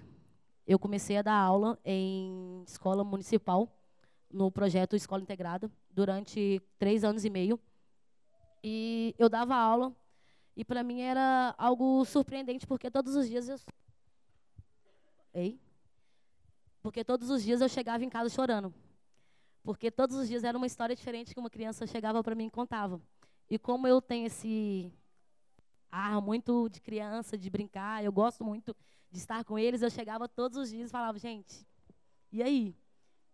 Eu 0.65 0.77
comecei 0.77 1.17
a 1.17 1.21
dar 1.21 1.35
aula 1.35 1.79
em 1.85 2.63
escola 2.67 3.03
municipal, 3.03 3.71
no 4.29 4.51
projeto 4.51 4.95
Escola 4.95 5.21
Integrada, 5.21 5.71
durante 5.89 6.61
três 6.77 7.03
anos 7.03 7.23
e 7.23 7.29
meio. 7.29 7.57
E 8.61 9.15
eu 9.17 9.29
dava 9.29 9.55
aula, 9.55 9.95
e 10.57 10.65
para 10.65 10.83
mim 10.83 11.01
era 11.01 11.53
algo 11.55 12.03
surpreendente, 12.03 12.65
porque 12.65 12.89
todos 12.89 13.15
os 13.15 13.29
dias 13.29 13.47
eu. 13.47 13.59
Ei? 15.31 15.61
Porque 16.81 17.03
todos 17.03 17.29
os 17.29 17.43
dias 17.43 17.61
eu 17.61 17.69
chegava 17.69 18.03
em 18.03 18.09
casa 18.09 18.27
chorando. 18.27 18.73
Porque 19.61 19.91
todos 19.91 20.15
os 20.15 20.27
dias 20.27 20.43
era 20.43 20.57
uma 20.57 20.65
história 20.65 20.95
diferente 20.95 21.31
que 21.31 21.39
uma 21.39 21.51
criança 21.51 21.85
chegava 21.85 22.23
para 22.23 22.33
mim 22.33 22.47
e 22.47 22.49
contava. 22.49 22.99
E 23.47 23.59
como 23.59 23.87
eu 23.87 24.01
tenho 24.01 24.25
esse 24.25 24.91
ar 25.91 26.19
muito 26.21 26.67
de 26.69 26.81
criança, 26.81 27.37
de 27.37 27.51
brincar, 27.51 28.03
eu 28.03 28.11
gosto 28.11 28.43
muito 28.43 28.75
de 29.11 29.19
estar 29.19 29.43
com 29.43 29.59
eles, 29.59 29.83
eu 29.83 29.91
chegava 29.91 30.27
todos 30.27 30.57
os 30.57 30.71
dias 30.71 30.89
e 30.89 30.91
falava, 30.91 31.19
gente, 31.19 31.67
e 32.31 32.41
aí? 32.41 32.75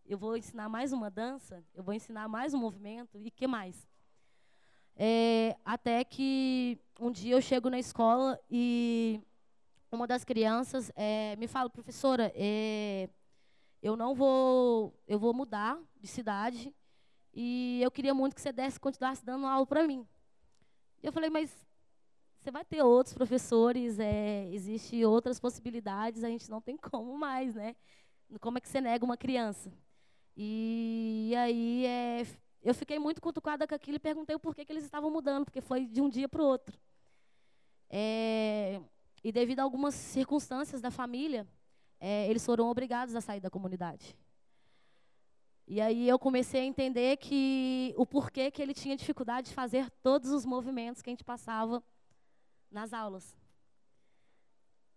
Eu 0.05 0.17
vou 0.17 0.35
ensinar 0.35 0.67
mais 0.67 0.91
uma 0.91 1.09
dança? 1.09 1.63
Eu 1.73 1.85
vou 1.85 1.93
ensinar 1.93 2.27
mais 2.27 2.53
um 2.53 2.59
movimento? 2.59 3.17
E 3.17 3.31
que 3.31 3.47
mais? 3.47 3.87
É, 4.95 5.55
até 5.65 6.03
que 6.03 6.79
um 6.99 7.11
dia 7.11 7.35
eu 7.35 7.41
chego 7.41 7.69
na 7.69 7.79
escola 7.79 8.39
e 8.49 9.19
uma 9.91 10.07
das 10.07 10.23
crianças 10.23 10.91
é, 10.95 11.35
me 11.35 11.47
fala, 11.47 11.69
professora, 11.69 12.31
é, 12.35 13.09
eu 13.81 13.95
não 13.95 14.13
vou, 14.15 14.93
eu 15.07 15.19
vou 15.19 15.33
mudar 15.33 15.79
de 15.99 16.07
cidade 16.07 16.73
e 17.33 17.79
eu 17.81 17.91
queria 17.91 18.13
muito 18.13 18.35
que 18.35 18.41
você 18.41 18.51
desse, 18.51 18.79
continuasse 18.79 19.25
dando 19.25 19.45
aula 19.45 19.65
para 19.65 19.87
mim. 19.87 20.07
E 21.01 21.07
eu 21.07 21.11
falei, 21.11 21.29
mas 21.29 21.65
você 22.39 22.51
vai 22.51 22.63
ter 22.63 22.83
outros 22.83 23.13
professores, 23.13 23.99
é, 23.99 24.47
existem 24.51 25.05
outras 25.05 25.39
possibilidades, 25.39 26.23
a 26.23 26.29
gente 26.29 26.49
não 26.49 26.61
tem 26.61 26.77
como 26.77 27.17
mais, 27.17 27.55
né? 27.55 27.75
Como 28.39 28.57
é 28.57 28.61
que 28.61 28.67
você 28.69 28.81
nega 28.81 29.05
uma 29.05 29.17
criança? 29.17 29.71
E, 30.35 31.29
e 31.29 31.35
aí 31.35 31.85
é, 31.85 32.25
eu 32.63 32.73
fiquei 32.73 32.97
muito 32.97 33.21
cutucada 33.21 33.67
com 33.67 33.75
aquilo 33.75 33.97
e 33.97 33.99
perguntei 33.99 34.35
o 34.35 34.39
porquê 34.39 34.63
que 34.63 34.71
eles 34.71 34.85
estavam 34.85 35.11
mudando, 35.11 35.43
porque 35.43 35.61
foi 35.61 35.85
de 35.85 36.01
um 36.01 36.09
dia 36.09 36.29
para 36.29 36.41
o 36.41 36.45
outro. 36.45 36.79
É, 37.89 38.81
e 39.23 39.31
devido 39.31 39.59
a 39.59 39.63
algumas 39.63 39.93
circunstâncias 39.93 40.81
da 40.81 40.89
família, 40.89 41.45
é, 41.99 42.29
eles 42.29 42.45
foram 42.45 42.69
obrigados 42.69 43.15
a 43.15 43.21
sair 43.21 43.41
da 43.41 43.49
comunidade. 43.49 44.17
E 45.67 45.79
aí 45.79 46.07
eu 46.07 46.17
comecei 46.17 46.61
a 46.61 46.65
entender 46.65 47.17
que 47.17 47.93
o 47.97 48.05
porquê 48.05 48.49
que 48.49 48.61
ele 48.61 48.73
tinha 48.73 48.95
dificuldade 48.95 49.49
de 49.49 49.53
fazer 49.53 49.89
todos 50.01 50.31
os 50.31 50.45
movimentos 50.45 51.01
que 51.01 51.09
a 51.09 51.13
gente 51.13 51.23
passava 51.23 51.83
nas 52.71 52.93
aulas. 52.93 53.37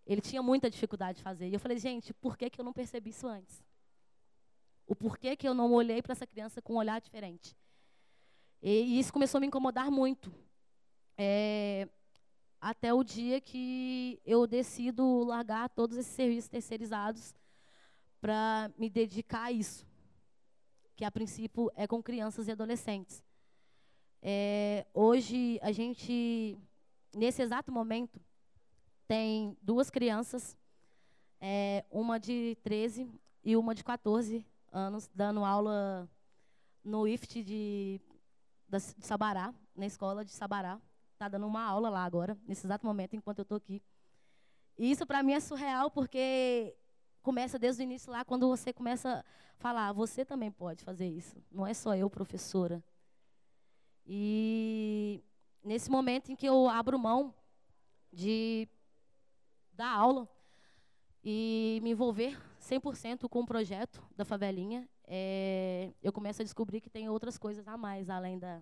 Ele 0.05 0.21
tinha 0.21 0.41
muita 0.41 0.69
dificuldade 0.69 1.17
de 1.17 1.23
fazer. 1.23 1.49
E 1.49 1.53
eu 1.53 1.59
falei, 1.59 1.77
gente, 1.77 2.13
por 2.13 2.37
que, 2.37 2.49
que 2.49 2.59
eu 2.59 2.65
não 2.65 2.73
percebi 2.73 3.09
isso 3.09 3.27
antes? 3.27 3.66
O 4.87 4.95
porquê 4.95 5.35
que 5.35 5.45
eu 5.45 5.53
não 5.53 5.73
olhei 5.73 6.01
para 6.01 6.13
essa 6.13 6.25
criança 6.25 6.61
com 6.61 6.75
um 6.75 6.77
olhar 6.77 7.01
diferente? 7.01 7.55
E, 8.61 8.69
e 8.69 8.99
isso 8.99 9.11
começou 9.11 9.37
a 9.37 9.41
me 9.41 9.47
incomodar 9.47 9.91
muito. 9.91 10.33
É, 11.17 11.89
até 12.59 12.93
o 12.93 13.03
dia 13.03 13.41
que 13.41 14.19
eu 14.25 14.47
decido 14.47 15.25
largar 15.25 15.69
todos 15.69 15.97
esses 15.97 16.13
serviços 16.13 16.49
terceirizados 16.49 17.35
para 18.21 18.71
me 18.77 18.89
dedicar 18.89 19.43
a 19.43 19.51
isso, 19.51 19.85
que 20.95 21.03
a 21.03 21.11
princípio 21.11 21.69
é 21.75 21.85
com 21.85 22.01
crianças 22.01 22.47
e 22.47 22.51
adolescentes. 22.51 23.21
É, 24.21 24.85
hoje 24.93 25.59
a 25.61 25.71
gente, 25.71 26.57
nesse 27.13 27.41
exato 27.41 27.73
momento, 27.73 28.19
tem 29.05 29.55
duas 29.61 29.89
crianças, 29.89 30.57
é, 31.41 31.85
uma 31.91 32.17
de 32.17 32.57
13 32.63 33.07
e 33.43 33.55
uma 33.55 33.75
de 33.75 33.83
14 33.83 34.45
anos, 34.71 35.09
dando 35.13 35.43
aula 35.43 36.09
no 36.83 37.07
IFT 37.07 37.43
de, 37.43 38.01
de 38.67 38.79
Sabará, 38.99 39.53
na 39.75 39.85
escola 39.85 40.23
de 40.23 40.31
Sabará 40.31 40.79
está 41.17 41.27
dando 41.27 41.47
uma 41.47 41.63
aula 41.63 41.89
lá 41.89 42.05
agora, 42.05 42.37
nesse 42.47 42.65
exato 42.65 42.85
momento, 42.85 43.15
enquanto 43.15 43.39
eu 43.39 43.43
estou 43.43 43.57
aqui. 43.57 43.81
E 44.77 44.91
isso 44.91 45.05
para 45.05 45.23
mim 45.23 45.33
é 45.33 45.39
surreal, 45.39 45.89
porque 45.89 46.75
começa 47.23 47.57
desde 47.57 47.81
o 47.81 47.83
início 47.83 48.11
lá, 48.11 48.23
quando 48.23 48.47
você 48.47 48.71
começa 48.71 49.19
a 49.19 49.23
falar, 49.57 49.91
você 49.91 50.23
também 50.23 50.51
pode 50.51 50.83
fazer 50.83 51.07
isso, 51.07 51.35
não 51.51 51.65
é 51.65 51.73
só 51.73 51.95
eu, 51.95 52.09
professora. 52.09 52.83
E 54.05 55.23
nesse 55.63 55.89
momento 55.89 56.31
em 56.31 56.35
que 56.35 56.47
eu 56.47 56.69
abro 56.69 56.99
mão 56.99 57.33
de 58.13 58.69
dar 59.73 59.91
aula 59.91 60.29
e 61.23 61.79
me 61.83 61.91
envolver 61.91 62.39
100% 62.67 63.29
com 63.29 63.39
o 63.39 63.45
projeto 63.45 64.03
da 64.15 64.25
favelinha, 64.25 64.87
é, 65.05 65.93
eu 66.01 66.11
começo 66.11 66.41
a 66.41 66.45
descobrir 66.45 66.81
que 66.81 66.89
tem 66.89 67.07
outras 67.09 67.37
coisas 67.37 67.67
a 67.67 67.77
mais, 67.77 68.09
além 68.09 68.37
da, 68.37 68.61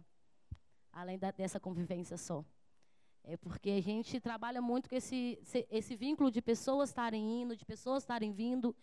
além 0.91 1.17
da, 1.17 1.31
dessa 1.31 1.59
convivência 1.59 2.17
só. 2.17 2.45
É 3.23 3.35
porque 3.35 3.71
a 3.71 3.81
gente 3.81 4.19
trabalha 4.19 4.61
muito 4.61 4.87
com 4.87 4.95
esse, 4.95 5.39
esse 5.71 5.95
vínculo 5.95 6.29
de 6.29 6.41
pessoas 6.41 6.89
estarem 6.89 7.41
indo, 7.41 7.55
de 7.55 7.65
pessoas 7.65 8.03
estarem 8.03 8.31
vindo, 8.31 8.75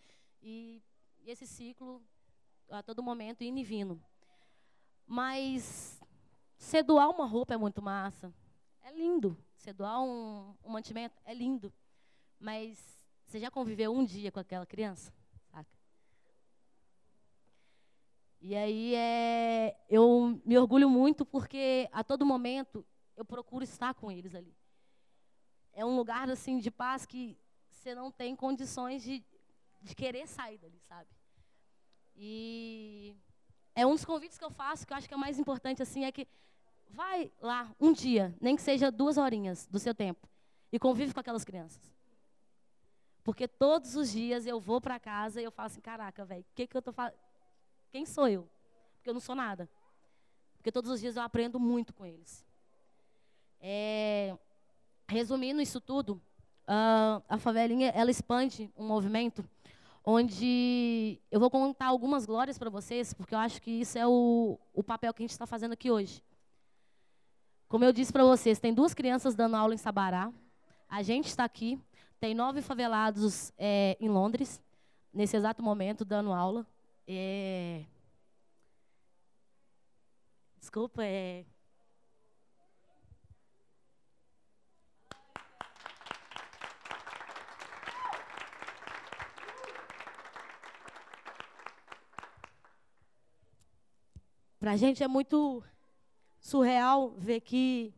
e, 0.43 0.83
e 1.21 1.31
esse 1.31 1.47
ciclo 1.47 2.03
a 2.69 2.83
todo 2.83 3.03
momento 3.03 3.45
indo 3.45 3.59
e 3.59 3.65
vindo. 3.65 4.03
Mas 5.07 6.01
se 6.57 6.83
doar 6.83 7.09
uma 7.11 7.27
roupa 7.27 7.55
é 7.55 7.57
muito 7.57 7.81
massa. 7.81 8.35
É 8.81 8.91
lindo. 8.91 9.37
Se 9.55 9.73
doar 9.73 10.03
um, 10.03 10.57
um 10.65 10.71
mantimento 10.71 11.15
é 11.25 11.33
lindo. 11.33 11.73
Mas 12.41 13.01
você 13.33 13.41
já 13.41 13.51
conviveu 13.51 13.95
um 13.95 14.05
dia 14.05 14.31
com 14.31 14.41
aquela 14.41 14.67
criança? 14.67 15.11
E 18.45 18.55
aí 18.55 18.95
é, 18.95 19.77
eu 19.89 20.39
me 20.45 20.59
orgulho 20.59 20.91
muito 20.91 21.25
porque 21.25 21.89
a 21.93 22.05
todo 22.05 22.27
momento 22.27 22.85
eu 23.17 23.25
procuro 23.25 23.65
estar 23.65 23.95
com 23.95 24.11
eles 24.11 24.35
ali. 24.35 24.55
É 25.73 25.85
um 25.85 25.97
lugar 25.97 26.29
assim 26.29 26.59
de 26.59 26.71
paz 26.71 27.07
que 27.07 27.39
você 27.71 27.95
não 27.95 28.11
tem 28.11 28.35
condições 28.37 29.03
de, 29.03 29.25
de 29.81 29.95
querer 29.95 30.27
sair 30.27 30.59
dali, 30.59 30.79
sabe? 30.81 31.09
E 32.17 33.17
é 33.77 33.87
um 33.87 33.93
dos 33.93 34.05
convites 34.05 34.37
que 34.37 34.45
eu 34.45 34.51
faço 34.51 34.87
que 34.87 34.93
eu 34.93 34.97
acho 34.97 35.09
que 35.09 35.15
é 35.15 35.17
mais 35.17 35.39
importante 35.39 35.81
assim 35.83 36.05
é 36.05 36.13
que 36.13 36.27
vai 36.91 37.33
lá 37.41 37.75
um 37.81 37.93
dia, 37.93 38.37
nem 38.41 38.57
que 38.57 38.63
seja 38.63 38.91
duas 38.91 39.17
horinhas 39.17 39.67
do 39.69 39.79
seu 39.79 39.95
tempo 39.95 40.29
e 40.71 40.79
convive 40.79 41.15
com 41.15 41.21
aquelas 41.21 41.45
crianças. 41.45 41.92
Porque 43.25 43.47
todos 43.47 43.95
os 43.95 44.11
dias 44.11 44.47
eu 44.47 44.61
vou 44.61 44.81
para 44.81 44.99
casa 44.99 45.41
e 45.41 45.45
eu 45.45 45.51
falo 45.53 45.67
assim, 45.67 45.81
caraca, 45.81 46.25
velho, 46.25 46.45
que 46.55 46.67
que 46.67 46.77
eu 46.77 46.83
tô 46.83 46.93
fazendo? 46.93 47.19
Quem 47.91 48.05
sou 48.05 48.29
eu? 48.29 48.49
Porque 48.97 49.11
eu 49.11 49.15
não 49.15 49.21
sou 49.21 49.35
nada. 49.35 49.69
Porque 50.57 50.73
todos 50.73 50.91
os 50.91 51.01
dias 51.01 51.17
eu 51.17 51.23
aprendo 51.23 51.59
muito 51.61 51.93
com 51.93 52.05
eles. 52.05 52.45
É, 53.61 54.37
resumindo 55.09 55.61
isso 55.61 55.81
tudo, 55.81 56.21
uh, 56.65 57.23
a 57.29 57.39
favelinha 57.39 57.91
ela 57.91 58.11
expande 58.11 58.73
um 58.77 58.87
movimento 58.87 59.45
onde 60.05 61.21
eu 61.31 61.39
vou 61.39 61.51
contar 61.51 61.87
algumas 61.87 62.27
glórias 62.27 62.59
para 62.59 62.71
vocês, 62.71 63.15
porque 63.15 63.35
eu 63.35 63.39
acho 63.39 63.63
que 63.63 63.71
isso 63.71 63.97
é 63.97 64.07
o, 64.07 64.59
o 64.73 64.83
papel 64.83 65.15
que 65.15 65.23
a 65.23 65.25
gente 65.25 65.31
está 65.31 65.47
fazendo 65.47 65.73
aqui 65.73 65.91
hoje. 65.91 66.23
Como 67.69 67.85
eu 67.85 67.93
disse 67.93 68.13
para 68.13 68.25
vocês, 68.25 68.59
tem 68.59 68.75
duas 68.75 68.93
crianças 68.93 69.35
dando 69.35 69.57
aula 69.57 69.75
em 69.75 69.79
Sabará. 69.79 70.33
A 70.89 71.03
gente 71.03 71.27
está 71.29 71.45
aqui. 71.45 71.81
Tem 72.23 72.35
nove 72.35 72.63
favelados 72.63 73.53
é, 73.59 73.97
em 73.99 74.09
Londres, 74.09 74.63
nesse 75.13 75.37
exato 75.37 75.61
momento, 75.61 76.05
dando 76.05 76.33
aula. 76.33 76.65
É... 77.05 77.85
Desculpa, 80.57 81.03
é. 81.05 81.45
Para 94.61 94.71
a 94.71 94.77
gente 94.77 95.03
é 95.03 95.09
muito 95.09 95.61
surreal 96.39 97.11
ver 97.19 97.41
que 97.41 97.93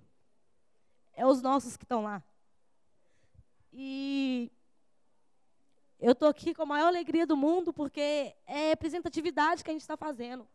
é 1.13 1.27
os 1.27 1.43
nossos 1.43 1.77
que 1.77 1.85
estão 1.85 2.03
lá. 2.03 2.23
E 3.77 4.53
eu 5.99 6.13
estou 6.13 6.29
aqui 6.29 6.55
com 6.55 6.63
a 6.63 6.67
maior 6.67 6.87
alegria 6.87 7.27
do 7.27 7.37
mundo 7.37 7.73
porque 7.73 8.33
é 8.47 8.69
representatividade 8.69 9.65
que 9.65 9.71
a 9.71 9.73
gente 9.73 9.83
está 9.83 9.97
fazendo. 9.97 10.47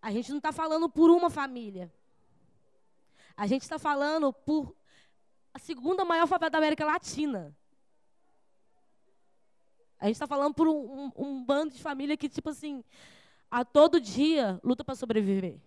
A 0.00 0.10
gente 0.10 0.30
não 0.30 0.38
está 0.38 0.52
falando 0.52 0.88
por 0.88 1.10
uma 1.10 1.28
família. 1.28 1.92
A 3.36 3.46
gente 3.46 3.60
está 3.60 3.78
falando 3.78 4.32
por 4.32 4.74
a 5.52 5.58
segunda 5.58 6.02
maior 6.02 6.26
favela 6.26 6.48
da 6.48 6.56
América 6.56 6.86
Latina. 6.86 7.54
A 9.98 10.06
gente 10.06 10.16
está 10.16 10.26
falando 10.26 10.54
por 10.54 10.66
um, 10.66 10.72
um, 10.74 11.12
um, 11.14 11.44
bando 11.44 11.74
de 11.74 11.82
família 11.82 12.16
que, 12.16 12.28
tipo 12.28 12.48
assim, 12.48 12.82
a 13.50 13.66
todo 13.66 14.00
dia 14.00 14.58
luta 14.64 14.82
para 14.82 14.94
sobreviver. 14.94 15.60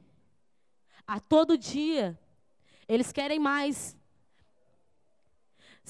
A 1.05 1.19
todo 1.19 1.55
dia 1.55 2.19
eles 2.87 3.11
querem 3.11 3.37
mais. 3.37 3.95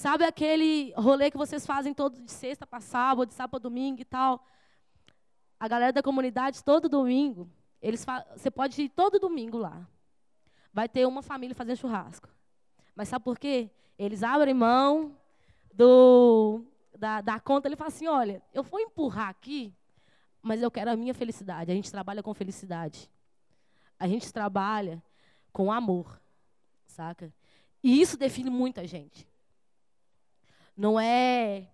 Sabe 0.00 0.24
aquele 0.24 0.94
rolê 0.96 1.30
que 1.30 1.36
vocês 1.36 1.66
fazem 1.66 1.92
todo 1.92 2.22
de 2.22 2.32
sexta 2.32 2.66
para 2.66 2.80
sábado, 2.80 3.28
de 3.28 3.34
sábado 3.34 3.50
para 3.50 3.68
domingo 3.68 4.00
e 4.00 4.04
tal? 4.06 4.42
A 5.58 5.68
galera 5.68 5.92
da 5.92 6.02
comunidade, 6.02 6.64
todo 6.64 6.88
domingo, 6.88 7.46
eles 7.82 8.06
você 8.34 8.50
pode 8.50 8.80
ir 8.80 8.88
todo 8.88 9.18
domingo 9.18 9.58
lá. 9.58 9.86
Vai 10.72 10.88
ter 10.88 11.06
uma 11.06 11.20
família 11.20 11.54
fazendo 11.54 11.76
churrasco. 11.76 12.30
Mas 12.96 13.08
sabe 13.08 13.22
por 13.22 13.38
quê? 13.38 13.70
Eles 13.98 14.22
abrem 14.22 14.54
mão 14.54 15.14
do, 15.70 16.64
da, 16.98 17.20
da 17.20 17.38
conta. 17.38 17.68
Ele 17.68 17.76
fala 17.76 17.88
assim: 17.88 18.06
olha, 18.06 18.42
eu 18.54 18.62
vou 18.62 18.80
empurrar 18.80 19.28
aqui, 19.28 19.70
mas 20.40 20.62
eu 20.62 20.70
quero 20.70 20.90
a 20.90 20.96
minha 20.96 21.12
felicidade. 21.12 21.70
A 21.70 21.74
gente 21.74 21.90
trabalha 21.90 22.22
com 22.22 22.32
felicidade. 22.32 23.10
A 23.98 24.08
gente 24.08 24.32
trabalha 24.32 25.02
com 25.52 25.70
amor. 25.70 26.18
Saca? 26.86 27.30
E 27.82 28.00
isso 28.00 28.16
define 28.16 28.48
muita 28.48 28.86
gente. 28.86 29.29
Não 30.80 30.98
é. 30.98 31.68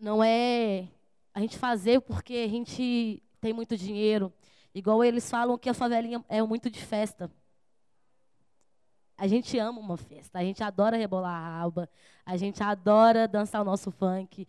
Não 0.00 0.24
é 0.24 0.88
a 1.34 1.40
gente 1.40 1.58
fazer 1.58 2.00
porque 2.00 2.36
a 2.36 2.48
gente 2.48 3.22
tem 3.38 3.52
muito 3.52 3.76
dinheiro. 3.76 4.32
Igual 4.74 5.04
eles 5.04 5.30
falam 5.30 5.58
que 5.58 5.68
a 5.68 5.74
favelinha 5.74 6.24
é 6.26 6.42
muito 6.42 6.70
de 6.70 6.80
festa. 6.80 7.30
A 9.14 9.26
gente 9.26 9.58
ama 9.58 9.78
uma 9.78 9.98
festa, 9.98 10.38
a 10.38 10.42
gente 10.42 10.64
adora 10.64 10.96
rebolar 10.96 11.34
a 11.34 11.58
raba, 11.58 11.86
a 12.24 12.34
gente 12.34 12.62
adora 12.62 13.28
dançar 13.28 13.60
o 13.60 13.64
nosso 13.64 13.90
funk. 13.90 14.48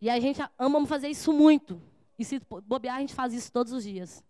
E 0.00 0.10
a 0.10 0.18
gente 0.18 0.40
ama 0.58 0.84
fazer 0.84 1.10
isso 1.10 1.32
muito. 1.32 1.80
E 2.18 2.24
se 2.24 2.40
bobear, 2.64 2.96
a 2.96 3.00
gente 3.00 3.14
faz 3.14 3.32
isso 3.32 3.52
todos 3.52 3.72
os 3.72 3.84
dias. 3.84 4.20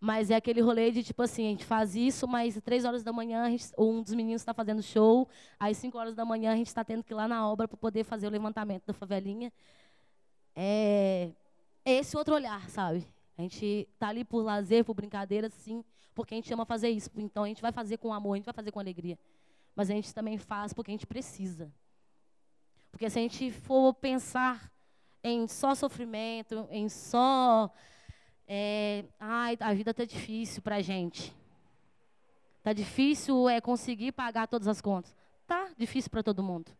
Mas 0.00 0.30
é 0.30 0.34
aquele 0.34 0.62
rolê 0.62 0.90
de 0.90 1.02
tipo 1.02 1.22
assim, 1.22 1.46
a 1.46 1.50
gente 1.50 1.64
faz 1.64 1.94
isso, 1.94 2.26
mas 2.26 2.58
três 2.62 2.86
horas 2.86 3.02
da 3.02 3.12
manhã 3.12 3.50
gente, 3.50 3.70
um 3.76 4.02
dos 4.02 4.14
meninos 4.14 4.40
está 4.40 4.54
fazendo 4.54 4.82
show, 4.82 5.28
às 5.58 5.76
cinco 5.76 5.98
horas 5.98 6.14
da 6.14 6.24
manhã 6.24 6.52
a 6.52 6.56
gente 6.56 6.68
está 6.68 6.82
tendo 6.82 7.04
que 7.04 7.12
ir 7.12 7.16
lá 7.16 7.28
na 7.28 7.46
obra 7.46 7.68
para 7.68 7.76
poder 7.76 8.02
fazer 8.04 8.26
o 8.26 8.30
levantamento 8.30 8.86
da 8.86 8.94
favelinha. 8.94 9.52
É, 10.56 11.30
é 11.84 11.92
esse 11.92 12.16
outro 12.16 12.34
olhar, 12.34 12.68
sabe? 12.70 13.06
A 13.36 13.42
gente 13.42 13.88
tá 13.98 14.08
ali 14.08 14.24
por 14.24 14.42
lazer, 14.42 14.84
por 14.84 14.94
brincadeira, 14.94 15.50
sim, 15.50 15.84
porque 16.14 16.34
a 16.34 16.36
gente 16.36 16.52
ama 16.52 16.64
fazer 16.64 16.88
isso. 16.88 17.10
Então 17.16 17.44
a 17.44 17.48
gente 17.48 17.62
vai 17.62 17.72
fazer 17.72 17.98
com 17.98 18.12
amor, 18.12 18.34
a 18.34 18.36
gente 18.36 18.46
vai 18.46 18.54
fazer 18.54 18.72
com 18.72 18.80
alegria. 18.80 19.18
Mas 19.74 19.90
a 19.90 19.94
gente 19.94 20.14
também 20.14 20.38
faz 20.38 20.72
porque 20.72 20.90
a 20.90 20.94
gente 20.94 21.06
precisa. 21.06 21.72
Porque 22.90 23.08
se 23.08 23.18
a 23.18 23.22
gente 23.22 23.50
for 23.50 23.94
pensar 23.94 24.70
em 25.22 25.46
só 25.46 25.74
sofrimento, 25.74 26.66
em 26.70 26.88
só. 26.88 27.70
É, 28.52 29.04
ai, 29.20 29.56
a 29.60 29.72
vida 29.72 29.94
tá 29.94 30.04
difícil 30.04 30.60
para 30.60 30.76
a 30.76 30.80
gente. 30.80 31.32
Tá 32.64 32.72
difícil 32.72 33.48
é 33.48 33.60
conseguir 33.60 34.10
pagar 34.10 34.48
todas 34.48 34.66
as 34.66 34.80
contas. 34.80 35.14
Tá 35.46 35.70
difícil 35.78 36.10
para 36.10 36.20
todo 36.20 36.42
mundo. 36.42 36.76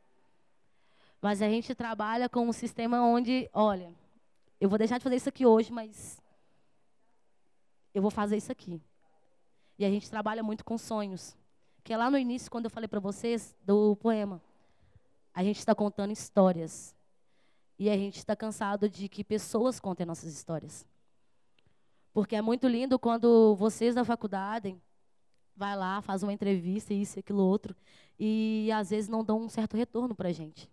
Mas 1.22 1.40
a 1.40 1.48
gente 1.48 1.72
trabalha 1.72 2.28
com 2.28 2.48
um 2.48 2.52
sistema 2.52 3.00
onde, 3.02 3.48
olha, 3.52 3.94
eu 4.60 4.68
vou 4.68 4.78
deixar 4.78 4.98
de 4.98 5.04
fazer 5.04 5.14
isso 5.14 5.28
aqui 5.28 5.46
hoje, 5.46 5.70
mas 5.70 6.20
eu 7.94 8.02
vou 8.02 8.10
fazer 8.10 8.36
isso 8.36 8.50
aqui. 8.50 8.82
E 9.78 9.84
a 9.84 9.90
gente 9.90 10.10
trabalha 10.10 10.42
muito 10.42 10.64
com 10.64 10.76
sonhos. 10.76 11.36
Que 11.84 11.92
é 11.92 11.96
lá 11.96 12.10
no 12.10 12.18
início, 12.18 12.50
quando 12.50 12.64
eu 12.64 12.70
falei 12.70 12.88
para 12.88 12.98
vocês 12.98 13.56
do 13.64 13.94
poema, 13.94 14.42
a 15.32 15.44
gente 15.44 15.60
está 15.60 15.72
contando 15.72 16.10
histórias. 16.10 16.96
E 17.78 17.88
a 17.88 17.96
gente 17.96 18.16
está 18.16 18.34
cansado 18.34 18.88
de 18.88 19.08
que 19.08 19.22
pessoas 19.22 19.78
contem 19.78 20.04
nossas 20.04 20.34
histórias. 20.34 20.89
Porque 22.12 22.36
é 22.36 22.42
muito 22.42 22.66
lindo 22.66 22.98
quando 22.98 23.54
vocês 23.56 23.94
da 23.94 24.04
faculdade 24.04 24.76
vai 25.54 25.76
lá, 25.76 26.00
faz 26.00 26.22
uma 26.22 26.32
entrevista, 26.32 26.94
isso 26.94 27.18
aquilo 27.18 27.42
outro, 27.42 27.76
e 28.18 28.70
às 28.72 28.88
vezes 28.90 29.08
não 29.08 29.22
dão 29.22 29.42
um 29.42 29.48
certo 29.48 29.76
retorno 29.76 30.14
para 30.14 30.30
a 30.30 30.32
gente. 30.32 30.70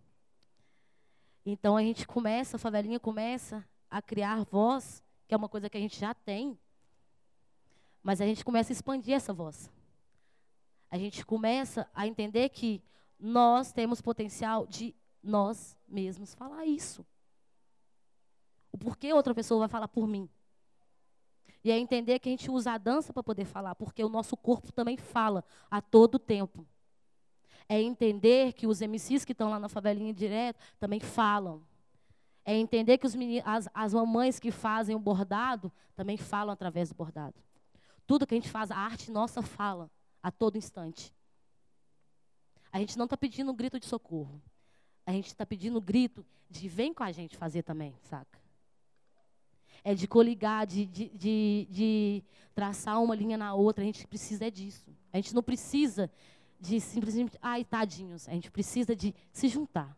Então 1.46 1.76
a 1.76 1.82
gente 1.82 2.08
começa, 2.08 2.56
a 2.56 2.60
favelinha 2.60 3.00
começa 3.00 3.66
a 3.90 4.02
criar 4.02 4.46
voz, 4.46 5.04
que 5.28 5.34
é 5.34 5.38
uma 5.38 5.50
coisa 5.50 5.70
que 5.70 5.78
a 5.78 5.80
gente 5.80 6.00
já 6.00 6.14
tem, 6.14 6.58
mas 8.02 8.22
a 8.22 8.26
gente 8.26 8.46
começa 8.46 8.72
a 8.72 8.76
expandir 8.76 9.14
essa 9.14 9.34
voz. 9.34 9.70
A 10.90 10.98
gente 10.98 11.26
começa 11.26 11.90
a 11.94 12.08
entender 12.08 12.48
que 12.50 12.82
nós 13.20 13.74
temos 13.74 14.02
potencial 14.02 14.66
de 14.66 14.96
nós 15.22 15.76
mesmos 15.86 16.34
falar 16.34 16.66
isso. 16.66 17.06
O 18.72 18.78
porquê 18.78 19.12
outra 19.12 19.36
pessoa 19.36 19.60
vai 19.60 19.68
falar 19.68 19.90
por 19.90 20.08
mim? 20.08 20.30
E 21.68 21.72
é 21.72 21.78
entender 21.78 22.18
que 22.20 22.30
a 22.30 22.32
gente 22.32 22.50
usa 22.50 22.72
a 22.72 22.78
dança 22.78 23.12
para 23.12 23.22
poder 23.22 23.44
falar, 23.44 23.76
porque 23.76 24.02
o 24.02 24.08
nosso 24.08 24.38
corpo 24.38 24.72
também 24.72 24.96
fala 24.96 25.44
a 25.70 25.82
todo 25.82 26.18
tempo. 26.18 26.66
É 27.68 27.82
entender 27.82 28.54
que 28.54 28.66
os 28.66 28.80
MCs 28.80 29.26
que 29.26 29.34
estão 29.34 29.50
lá 29.50 29.60
na 29.60 29.68
favelinha 29.68 30.14
direto 30.14 30.64
também 30.80 31.02
falam. 31.02 31.62
É 32.46 32.56
entender 32.56 32.98
que 32.98 33.06
os 33.06 33.16
as, 33.44 33.68
as 33.74 33.94
mamães 33.94 34.40
que 34.40 34.50
fazem 34.50 34.96
o 34.96 35.00
bordado 35.00 35.70
também 35.94 36.16
falam 36.16 36.54
através 36.54 36.88
do 36.88 36.96
bordado. 36.96 37.36
Tudo 38.06 38.26
que 38.26 38.34
a 38.34 38.38
gente 38.38 38.50
faz, 38.50 38.72
a 38.72 38.78
arte 38.78 39.12
nossa 39.12 39.42
fala 39.42 39.92
a 40.24 40.32
todo 40.32 40.58
instante. 40.58 41.14
A 42.72 42.80
gente 42.80 42.98
não 42.98 43.04
está 43.04 43.18
pedindo 43.18 43.52
um 43.52 43.56
grito 43.56 43.78
de 43.78 43.88
socorro. 43.88 44.42
A 45.06 45.12
gente 45.12 45.28
está 45.28 45.46
pedindo 45.46 45.80
um 45.80 45.84
grito 45.84 46.26
de 46.50 46.70
vem 46.70 46.94
com 46.94 47.04
a 47.04 47.12
gente 47.12 47.36
fazer 47.36 47.64
também, 47.64 47.94
saca? 48.04 48.47
É 49.90 49.96
de 49.96 50.06
coligar, 50.06 50.68
de, 50.68 50.86
de, 50.86 51.08
de, 51.10 51.68
de 51.72 52.24
traçar 52.54 53.02
uma 53.02 53.16
linha 53.16 53.38
na 53.38 53.54
outra. 53.54 53.84
A 53.84 53.86
gente 53.86 54.06
precisa 54.06 54.48
é 54.48 54.52
disso. 54.52 54.86
A 55.14 55.16
gente 55.16 55.34
não 55.34 55.42
precisa 55.42 56.12
de 56.60 56.82
simplesmente, 56.82 57.38
ai, 57.42 57.64
tadinhos. 57.64 58.28
A 58.28 58.34
gente 58.34 58.52
precisa 58.52 58.94
de 58.94 59.16
se 59.32 59.48
juntar. 59.48 59.96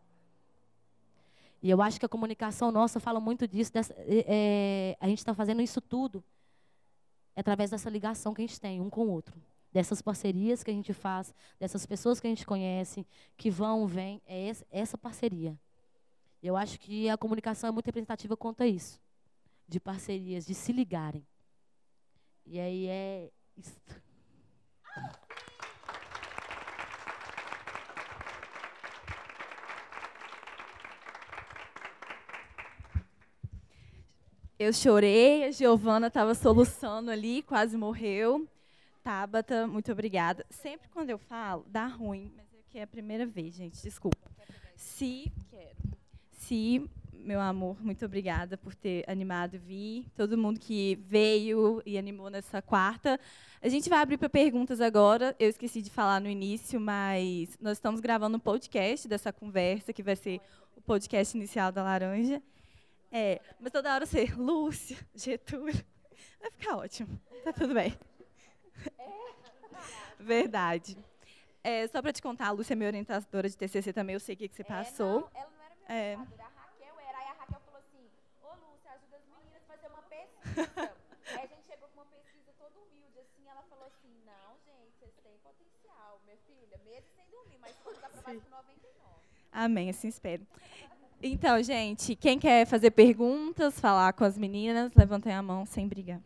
E 1.60 1.68
eu 1.68 1.82
acho 1.82 1.98
que 1.98 2.06
a 2.06 2.08
comunicação 2.08 2.70
nossa 2.70 3.00
fala 3.00 3.18
muito 3.18 3.48
disso. 3.48 3.72
Dessa, 3.72 3.92
é, 3.98 4.24
é 4.28 4.96
a 5.00 5.08
gente 5.08 5.18
está 5.18 5.34
fazendo 5.34 5.60
isso 5.60 5.80
tudo 5.80 6.22
através 7.34 7.72
dessa 7.72 7.90
ligação 7.90 8.32
que 8.32 8.42
a 8.42 8.46
gente 8.46 8.60
tem 8.60 8.80
um 8.80 8.88
com 8.88 9.06
o 9.06 9.10
outro. 9.10 9.42
Dessas 9.72 10.00
parcerias 10.00 10.62
que 10.62 10.70
a 10.70 10.74
gente 10.74 10.92
faz, 10.92 11.34
dessas 11.58 11.84
pessoas 11.84 12.20
que 12.20 12.28
a 12.28 12.30
gente 12.30 12.46
conhece, 12.46 13.04
que 13.36 13.50
vão, 13.50 13.88
vêm, 13.88 14.22
é 14.24 14.52
essa 14.70 14.96
parceria. 14.96 15.58
Eu 16.40 16.56
acho 16.56 16.78
que 16.78 17.08
a 17.08 17.16
comunicação 17.16 17.66
é 17.66 17.72
muito 17.72 17.86
representativa 17.86 18.36
quanto 18.36 18.62
a 18.62 18.66
isso. 18.68 19.00
De 19.70 19.78
parcerias, 19.78 20.44
de 20.44 20.52
se 20.52 20.72
ligarem. 20.72 21.24
E 22.44 22.58
aí 22.58 22.88
é 22.88 23.30
isso. 23.56 23.80
Eu 34.58 34.72
chorei, 34.72 35.44
a 35.44 35.52
Giovana 35.52 36.08
estava 36.08 36.34
soluçando 36.34 37.08
ali, 37.08 37.40
quase 37.40 37.76
morreu. 37.76 38.48
Tabata, 39.04 39.68
muito 39.68 39.92
obrigada. 39.92 40.44
Sempre 40.50 40.88
quando 40.88 41.10
eu 41.10 41.18
falo, 41.18 41.64
dá 41.68 41.86
ruim, 41.86 42.32
mas 42.36 42.46
aqui 42.58 42.76
é 42.76 42.82
a 42.82 42.88
primeira 42.88 43.24
vez, 43.24 43.54
gente, 43.54 43.80
desculpa. 43.80 44.28
Se, 44.74 45.30
quero. 45.48 45.76
Se, 46.32 46.90
meu 47.24 47.40
amor, 47.40 47.76
muito 47.82 48.04
obrigada 48.04 48.56
por 48.56 48.74
ter 48.74 49.04
animado 49.08 49.58
vir. 49.58 50.06
Todo 50.16 50.36
mundo 50.36 50.58
que 50.58 50.96
veio 51.06 51.82
e 51.84 51.96
animou 51.96 52.30
nessa 52.30 52.60
quarta. 52.60 53.18
A 53.62 53.68
gente 53.68 53.88
vai 53.88 54.00
abrir 54.00 54.16
para 54.16 54.28
perguntas 54.28 54.80
agora. 54.80 55.34
Eu 55.38 55.48
esqueci 55.48 55.82
de 55.82 55.90
falar 55.90 56.20
no 56.20 56.28
início, 56.28 56.80
mas 56.80 57.56
nós 57.60 57.78
estamos 57.78 58.00
gravando 58.00 58.36
um 58.36 58.40
podcast 58.40 59.06
dessa 59.06 59.32
conversa, 59.32 59.92
que 59.92 60.02
vai 60.02 60.16
ser 60.16 60.40
o 60.76 60.80
podcast 60.80 61.36
inicial 61.36 61.70
da 61.70 61.82
Laranja. 61.82 62.42
É, 63.12 63.40
mas 63.58 63.72
toda 63.72 63.92
hora 63.92 64.06
você, 64.06 64.24
Lúcia, 64.36 64.96
Getúlio, 65.14 65.74
vai 66.40 66.50
ficar 66.50 66.76
ótimo. 66.76 67.20
Tá 67.44 67.52
tudo 67.52 67.74
bem. 67.74 67.96
Verdade. 70.18 70.96
É, 71.62 71.86
só 71.88 72.00
para 72.00 72.12
te 72.12 72.22
contar, 72.22 72.48
a 72.48 72.50
Lúcia 72.52 72.72
é 72.72 72.76
minha 72.76 72.88
orientadora 72.88 73.48
de 73.48 73.56
TCC 73.56 73.92
também, 73.92 74.14
eu 74.14 74.20
sei 74.20 74.34
o 74.34 74.38
que, 74.38 74.48
que 74.48 74.56
você 74.56 74.64
passou. 74.64 75.30
É, 75.34 75.40
não, 75.40 75.40
ela 75.40 75.50
não 75.50 75.64
era 75.64 75.74
minha 75.74 75.88
é. 75.88 76.14
orientadora, 76.16 76.49
Aí 80.56 81.44
a 81.44 81.44
assim, 81.44 81.44
meninas 81.44 81.44
a 81.44 81.44
fazer 81.44 81.44
uma 81.44 81.44
pesquisa. 81.44 81.44
aí 81.44 81.44
a 81.44 81.46
gente 81.46 81.64
chegou 81.64 81.88
com 81.88 82.00
ela 83.50 83.62
falou 83.68 83.84
assim: 83.86 84.12
não, 84.24 84.56
gente, 84.66 84.92
vocês 84.98 85.12
têm 85.22 85.38
potencial, 85.42 86.20
minha 86.24 86.36
filha, 86.46 86.80
mesmo 86.84 87.08
sem 87.14 87.26
dormir, 87.30 87.58
mas 87.60 87.76
fomos 87.78 88.02
aprovados 88.02 88.42
com 88.44 88.50
99. 88.50 88.90
Amém, 89.52 89.90
assim 89.90 90.08
espero. 90.08 90.46
Então, 91.22 91.62
gente, 91.62 92.16
quem 92.16 92.38
quer 92.38 92.66
fazer 92.66 92.92
perguntas, 92.92 93.78
falar 93.78 94.12
com 94.14 94.24
as 94.24 94.38
meninas, 94.38 94.90
levantem 94.94 95.34
a 95.34 95.42
mão 95.42 95.66
sem 95.66 95.86
brigar. 95.86 96.20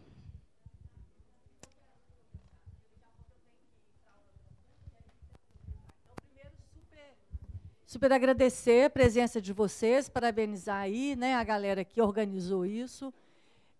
Super 7.86 8.12
agradecer 8.12 8.86
a 8.86 8.90
presença 8.90 9.40
de 9.40 9.52
vocês, 9.52 10.08
parabenizar 10.08 10.80
aí, 10.80 11.14
né, 11.14 11.36
a 11.36 11.44
galera 11.44 11.84
que 11.84 12.00
organizou 12.02 12.66
isso. 12.66 13.14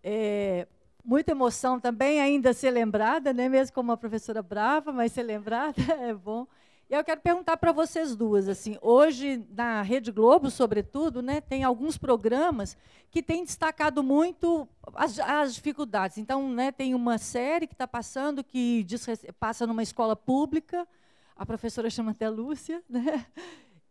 É, 0.07 0.69
muita 1.03 1.31
emoção 1.31 1.81
também 1.81 2.21
ainda 2.21 2.53
ser 2.53 2.71
lembrada, 2.71 3.33
né, 3.33 3.49
mesmo 3.49 3.75
como 3.75 3.91
uma 3.91 3.97
professora 3.97 4.43
brava, 4.43 4.93
mas 4.93 5.13
ser 5.13 5.23
lembrada 5.23 5.81
é 5.99 6.13
bom. 6.13 6.47
E 6.91 6.95
eu 6.95 7.03
quero 7.03 7.23
perguntar 7.23 7.57
para 7.57 7.73
vocês 7.73 8.15
duas, 8.15 8.47
assim, 8.47 8.77
hoje 8.83 9.43
na 9.57 9.81
Rede 9.81 10.13
Globo, 10.13 10.51
sobretudo, 10.51 11.23
né, 11.23 11.41
tem 11.41 11.65
alguns 11.65 11.97
programas 11.97 12.77
que 13.11 13.23
têm 13.23 13.45
destacado 13.45 14.03
muito 14.03 14.69
as, 14.95 15.19
as 15.19 15.55
dificuldades. 15.55 16.19
Então, 16.19 16.51
né, 16.53 16.71
tem 16.71 16.95
uma 16.95 17.17
série 17.17 17.67
que 17.67 17.73
está 17.73 17.89
passando 17.89 18.45
que 18.45 18.85
diz, 18.85 19.07
passa 19.41 19.67
numa 19.67 19.83
escola 19.83 20.15
pública, 20.15 20.87
a 21.35 21.47
professora 21.47 21.89
chama 21.89 22.11
até 22.11 22.29
Lúcia, 22.29 22.83
né? 22.89 23.25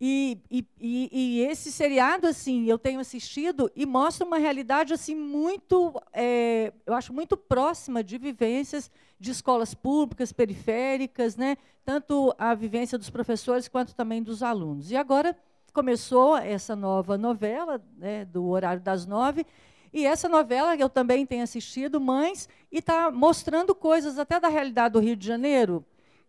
E, 0.06 0.38
e, 0.52 0.68
e, 0.82 1.40
esse 1.46 1.72
seriado, 1.72 2.28
assim, 2.28 2.66
eu 2.66 2.78
tenho 2.78 3.00
assistido 3.00 3.72
e 3.74 3.86
mostra 3.86 4.28
uma 4.28 4.38
realidade 4.38 4.94
assim 4.94 5.16
muito, 5.16 5.94
é, 6.12 6.74
eu 6.86 6.94
acho 6.94 7.14
muito 7.14 7.38
próxima 7.38 8.04
de 8.04 8.18
vivências 8.18 8.92
de 9.18 9.32
escolas 9.32 9.74
públicas, 9.74 10.34
periféricas, 10.34 11.38
né? 11.38 11.56
Tanto 11.86 12.36
a 12.38 12.54
vivência 12.54 12.98
dos 12.98 13.10
professores 13.10 13.70
quanto 13.70 13.96
também 13.96 14.22
dos 14.22 14.44
alunos. 14.44 14.92
E 14.92 14.98
agora 14.98 15.38
começou 15.72 16.36
essa 16.36 16.76
nova 16.76 17.18
novela, 17.18 17.82
né, 17.98 18.26
do 18.26 18.46
horário 18.50 18.82
das 18.82 19.06
nove. 19.06 19.46
E 19.94 20.06
essa 20.06 20.28
novela 20.28 20.76
eu 20.76 20.90
também 20.90 21.26
tenho 21.26 21.44
assistido, 21.44 22.02
Mães, 22.02 22.50
e 22.70 22.80
está 22.80 23.10
mostrando 23.10 23.74
coisas 23.74 24.20
até 24.20 24.38
da 24.38 24.50
realidade 24.50 24.92
do 24.92 25.00
Rio 25.00 25.16
de 25.16 25.26
Janeiro, 25.26 25.86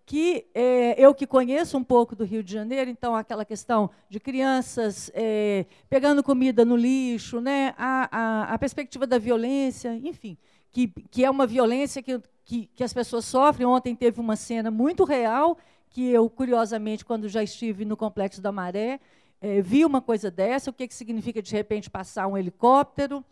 que 0.07 0.47
é, 0.55 1.03
eu 1.03 1.14
que 1.14 1.27
conheço 1.27 1.79
um 1.79 1.85
pouco 1.85 2.14
do 2.14 2.25
Rio 2.25 2.43
de 2.43 2.53
Janeiro, 2.53 2.90
então 2.90 3.17
aquela 3.17 3.45
questão 3.45 3.90
de 4.09 4.21
crianças 4.21 5.11
é, 5.14 5.64
pegando 5.88 6.23
comida 6.23 6.64
no 6.64 6.77
lixo, 6.77 7.40
né, 7.40 7.75
a, 7.79 8.09
a, 8.12 8.55
a, 8.55 8.59
perspectiva 8.59 9.07
da 9.07 9.19
violência, 9.19 9.99
enfim, 10.03 10.37
que, 10.71 10.88
que 11.11 11.25
é 11.25 11.31
uma 11.31 11.47
violência 11.47 12.03
que, 12.03 12.21
que, 12.45 12.67
que 12.75 12.85
as 12.85 12.93
pessoas 12.93 13.25
sofrem. 13.25 13.67
Ontem 13.67 13.95
teve 13.95 14.21
uma 14.21 14.37
cena 14.37 14.71
muito 14.71 15.05
real, 15.05 15.57
que 15.88 16.11
eu, 16.11 16.29
curiosamente, 16.29 17.05
quando 17.05 17.29
já 17.29 17.43
estive 17.43 17.85
no 17.85 17.97
Complexo 17.97 18.43
da 18.43 18.53
Maré, 18.53 19.01
é, 19.40 19.62
vi 19.62 19.87
uma 19.87 20.03
coisa 20.03 20.31
dessa, 20.31 20.69
o 20.69 20.73
que, 20.73 20.87
que 20.87 20.95
significa, 20.95 21.40
de 21.40 21.53
repente, 21.53 21.88
passar 21.88 22.27
um 22.27 22.37
helicóptero, 22.37 23.25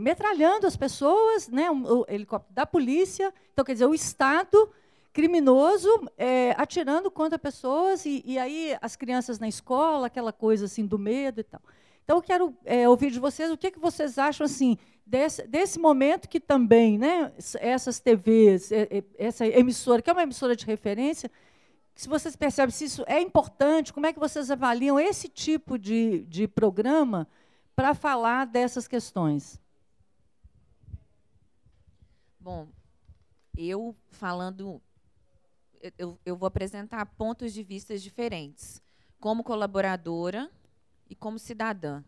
metralhando 0.00 0.66
as 0.66 0.78
pessoas, 0.78 1.46
né, 1.48 1.70
um, 1.70 2.04
helicóptero 2.08 2.54
da 2.54 2.64
polícia. 2.64 3.34
Então, 3.52 3.62
quer 3.62 3.74
dizer, 3.74 3.84
o 3.84 3.94
Estado 3.94 4.70
criminoso 5.12 5.88
é, 6.16 6.54
atirando 6.56 7.10
contra 7.10 7.38
pessoas 7.38 8.06
e, 8.06 8.22
e, 8.24 8.38
aí 8.38 8.76
as 8.80 8.96
crianças 8.96 9.38
na 9.38 9.46
escola, 9.46 10.06
aquela 10.06 10.32
coisa 10.32 10.64
assim 10.64 10.86
do 10.86 10.98
medo 10.98 11.40
e 11.40 11.44
tal. 11.44 11.60
Então 12.02 12.16
eu 12.16 12.22
quero 12.22 12.56
é, 12.64 12.88
ouvir 12.88 13.10
de 13.10 13.20
vocês 13.20 13.50
o 13.50 13.56
que, 13.56 13.70
que 13.70 13.78
vocês 13.78 14.18
acham 14.18 14.44
assim 14.44 14.78
desse, 15.06 15.46
desse 15.46 15.78
momento 15.78 16.28
que 16.28 16.40
também, 16.40 16.98
né, 16.98 17.32
essas 17.60 18.00
TVs, 18.00 18.72
é, 18.72 18.88
é, 18.90 19.04
essa 19.18 19.46
emissora 19.46 20.00
que 20.00 20.08
é 20.08 20.12
uma 20.12 20.22
emissora 20.22 20.56
de 20.56 20.64
referência, 20.64 21.30
se 21.94 22.08
vocês 22.08 22.34
percebem 22.34 22.72
se 22.72 22.86
isso 22.86 23.04
é 23.06 23.20
importante, 23.20 23.92
como 23.92 24.06
é 24.06 24.12
que 24.12 24.18
vocês 24.18 24.50
avaliam 24.50 24.98
esse 24.98 25.28
tipo 25.28 25.78
de, 25.78 26.24
de 26.24 26.48
programa 26.48 27.28
para 27.76 27.94
falar 27.94 28.46
dessas 28.46 28.88
questões? 28.88 29.60
Bom, 32.40 32.66
eu 33.56 33.94
falando 34.10 34.80
eu, 35.98 36.18
eu 36.24 36.36
vou 36.36 36.46
apresentar 36.46 37.04
pontos 37.06 37.52
de 37.52 37.62
vista 37.62 37.96
diferentes, 37.98 38.82
como 39.20 39.42
colaboradora 39.42 40.50
e 41.08 41.14
como 41.14 41.38
cidadã. 41.38 42.02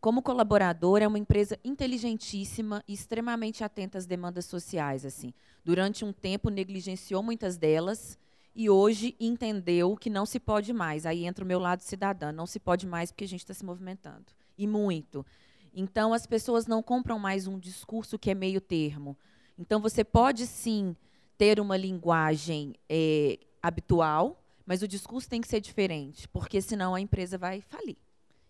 Como 0.00 0.22
colaboradora, 0.22 1.04
é 1.04 1.08
uma 1.08 1.18
empresa 1.18 1.58
inteligentíssima 1.64 2.84
e 2.86 2.92
extremamente 2.92 3.64
atenta 3.64 3.98
às 3.98 4.06
demandas 4.06 4.46
sociais. 4.46 5.04
Assim, 5.04 5.34
Durante 5.68 6.02
um 6.02 6.14
tempo, 6.14 6.48
negligenciou 6.48 7.22
muitas 7.22 7.58
delas 7.58 8.18
e 8.54 8.70
hoje 8.70 9.14
entendeu 9.20 9.94
que 9.96 10.08
não 10.08 10.24
se 10.24 10.40
pode 10.40 10.72
mais. 10.72 11.04
Aí 11.04 11.26
entra 11.26 11.44
o 11.44 11.46
meu 11.46 11.58
lado 11.58 11.82
cidadã. 11.82 12.32
Não 12.32 12.46
se 12.46 12.58
pode 12.58 12.86
mais 12.86 13.10
porque 13.10 13.24
a 13.24 13.28
gente 13.28 13.40
está 13.40 13.52
se 13.52 13.64
movimentando. 13.64 14.24
E 14.56 14.66
muito. 14.66 15.26
Então, 15.74 16.14
as 16.14 16.26
pessoas 16.26 16.66
não 16.66 16.82
compram 16.82 17.18
mais 17.18 17.46
um 17.46 17.58
discurso 17.58 18.18
que 18.18 18.30
é 18.30 18.34
meio 18.34 18.62
termo. 18.62 19.14
Então, 19.58 19.78
você 19.78 20.02
pode, 20.02 20.46
sim, 20.46 20.96
ter 21.38 21.60
uma 21.60 21.76
linguagem 21.76 22.74
é, 22.88 23.38
habitual, 23.62 24.42
mas 24.66 24.82
o 24.82 24.88
discurso 24.88 25.28
tem 25.28 25.40
que 25.40 25.48
ser 25.48 25.60
diferente, 25.60 26.28
porque 26.28 26.60
senão 26.60 26.94
a 26.94 27.00
empresa 27.00 27.38
vai 27.38 27.62
falir. 27.62 27.96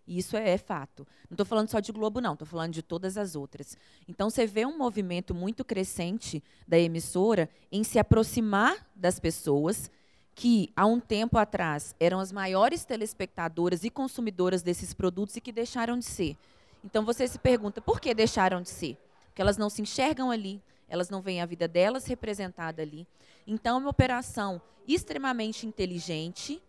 Isso 0.08 0.36
é, 0.36 0.50
é 0.50 0.58
fato. 0.58 1.06
Não 1.28 1.34
estou 1.34 1.44
falando 1.44 1.68
só 1.68 1.80
de 1.80 1.92
Globo, 1.92 2.20
não, 2.20 2.32
estou 2.32 2.48
falando 2.48 2.72
de 2.72 2.82
todas 2.82 3.18
as 3.18 3.36
outras. 3.36 3.76
Então, 4.08 4.30
você 4.30 4.46
vê 4.46 4.64
um 4.64 4.76
movimento 4.76 5.34
muito 5.34 5.64
crescente 5.64 6.42
da 6.66 6.78
emissora 6.78 7.48
em 7.70 7.84
se 7.84 7.98
aproximar 7.98 8.88
das 8.96 9.20
pessoas 9.20 9.90
que, 10.34 10.72
há 10.74 10.86
um 10.86 10.98
tempo 10.98 11.36
atrás, 11.36 11.94
eram 12.00 12.18
as 12.20 12.32
maiores 12.32 12.84
telespectadoras 12.84 13.84
e 13.84 13.90
consumidoras 13.90 14.62
desses 14.62 14.94
produtos 14.94 15.36
e 15.36 15.40
que 15.42 15.52
deixaram 15.52 15.98
de 15.98 16.06
ser. 16.06 16.36
Então, 16.82 17.04
você 17.04 17.28
se 17.28 17.38
pergunta, 17.38 17.82
por 17.82 18.00
que 18.00 18.14
deixaram 18.14 18.62
de 18.62 18.70
ser? 18.70 18.96
Porque 19.26 19.42
elas 19.42 19.58
não 19.58 19.68
se 19.68 19.82
enxergam 19.82 20.30
ali, 20.30 20.62
elas 20.88 21.10
não 21.10 21.20
veem 21.20 21.40
a 21.40 21.46
vida 21.46 21.68
delas 21.68 22.06
representada 22.06 22.82
ali. 22.82 23.06
Então, 23.46 23.76
é 23.76 23.80
uma 23.80 23.90
operação 23.90 24.60
extremamente 24.86 25.66
inteligente 25.66 26.62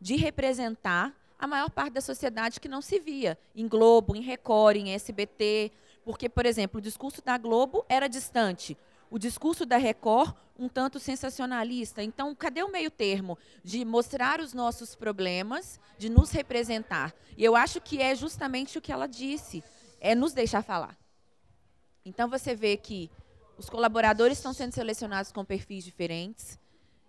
de 0.00 0.16
representar 0.16 1.14
a 1.38 1.46
maior 1.46 1.70
parte 1.70 1.92
da 1.92 2.00
sociedade 2.00 2.60
que 2.60 2.68
não 2.68 2.82
se 2.82 2.98
via 2.98 3.38
em 3.54 3.68
Globo, 3.68 4.16
em 4.16 4.20
Record, 4.22 4.76
em 4.76 4.92
SBT, 4.92 5.70
porque, 6.04 6.28
por 6.28 6.46
exemplo, 6.46 6.78
o 6.78 6.82
discurso 6.82 7.22
da 7.22 7.38
Globo 7.38 7.84
era 7.88 8.08
distante, 8.08 8.76
o 9.10 9.18
discurso 9.18 9.64
da 9.64 9.76
Record 9.76 10.34
um 10.58 10.68
tanto 10.68 10.98
sensacionalista. 10.98 12.02
Então, 12.02 12.34
cadê 12.34 12.62
o 12.62 12.72
meio 12.72 12.90
termo 12.90 13.38
de 13.62 13.84
mostrar 13.84 14.40
os 14.40 14.52
nossos 14.52 14.96
problemas, 14.96 15.78
de 15.96 16.08
nos 16.08 16.32
representar? 16.32 17.14
E 17.36 17.44
eu 17.44 17.54
acho 17.54 17.80
que 17.80 18.02
é 18.02 18.14
justamente 18.14 18.76
o 18.76 18.80
que 18.80 18.90
ela 18.90 19.06
disse, 19.06 19.62
é 20.00 20.14
nos 20.14 20.32
deixar 20.32 20.62
falar. 20.62 20.98
Então, 22.04 22.28
você 22.28 22.54
vê 22.54 22.76
que 22.76 23.08
os 23.58 23.68
colaboradores 23.68 24.38
estão 24.38 24.52
sendo 24.52 24.72
selecionados 24.72 25.32
com 25.32 25.44
perfis 25.44 25.84
diferentes. 25.84 26.58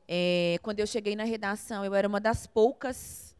É, 0.07 0.57
quando 0.63 0.79
eu 0.79 0.87
cheguei 0.87 1.15
na 1.15 1.23
redação, 1.23 1.85
eu 1.85 1.93
era 1.93 2.07
uma 2.07 2.19
das 2.19 2.47
poucas, 2.47 3.35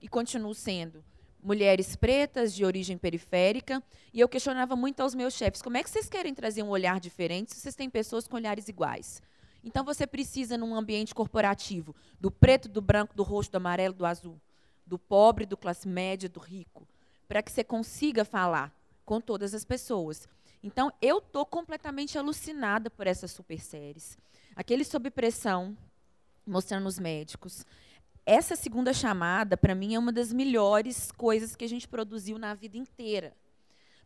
e 0.00 0.08
continuo 0.08 0.54
sendo, 0.54 1.04
mulheres 1.42 1.94
pretas 1.94 2.54
de 2.54 2.64
origem 2.64 2.96
periférica, 2.96 3.82
e 4.12 4.20
eu 4.20 4.28
questionava 4.28 4.74
muito 4.74 5.00
aos 5.00 5.14
meus 5.14 5.34
chefes, 5.34 5.60
como 5.60 5.76
é 5.76 5.82
que 5.82 5.90
vocês 5.90 6.08
querem 6.08 6.34
trazer 6.34 6.62
um 6.62 6.70
olhar 6.70 6.98
diferente 6.98 7.52
se 7.52 7.60
vocês 7.60 7.74
têm 7.74 7.90
pessoas 7.90 8.26
com 8.26 8.36
olhares 8.36 8.68
iguais? 8.68 9.22
Então 9.62 9.84
você 9.84 10.06
precisa, 10.06 10.56
num 10.56 10.74
ambiente 10.74 11.14
corporativo, 11.14 11.94
do 12.18 12.30
preto, 12.30 12.68
do 12.70 12.80
branco, 12.80 13.14
do 13.14 13.22
roxo, 13.22 13.50
do 13.50 13.56
amarelo, 13.56 13.92
do 13.92 14.06
azul, 14.06 14.40
do 14.86 14.98
pobre, 14.98 15.44
do 15.44 15.56
classe 15.56 15.86
média, 15.86 16.28
do 16.28 16.40
rico, 16.40 16.88
para 17.28 17.42
que 17.42 17.52
você 17.52 17.62
consiga 17.62 18.24
falar 18.24 18.72
com 19.04 19.20
todas 19.20 19.52
as 19.52 19.64
pessoas. 19.64 20.26
Então, 20.62 20.92
eu 21.00 21.18
estou 21.18 21.44
completamente 21.46 22.18
alucinada 22.18 22.90
por 22.90 23.06
essas 23.06 23.30
super 23.30 23.60
séries. 23.60 24.18
Aquele 24.54 24.84
sob 24.84 25.10
pressão, 25.10 25.76
mostrando 26.46 26.86
os 26.86 26.98
médicos. 26.98 27.64
Essa 28.24 28.56
segunda 28.56 28.92
chamada, 28.92 29.56
para 29.56 29.74
mim, 29.74 29.94
é 29.94 29.98
uma 29.98 30.12
das 30.12 30.32
melhores 30.32 31.12
coisas 31.12 31.54
que 31.54 31.64
a 31.64 31.68
gente 31.68 31.86
produziu 31.86 32.38
na 32.38 32.54
vida 32.54 32.76
inteira. 32.76 33.34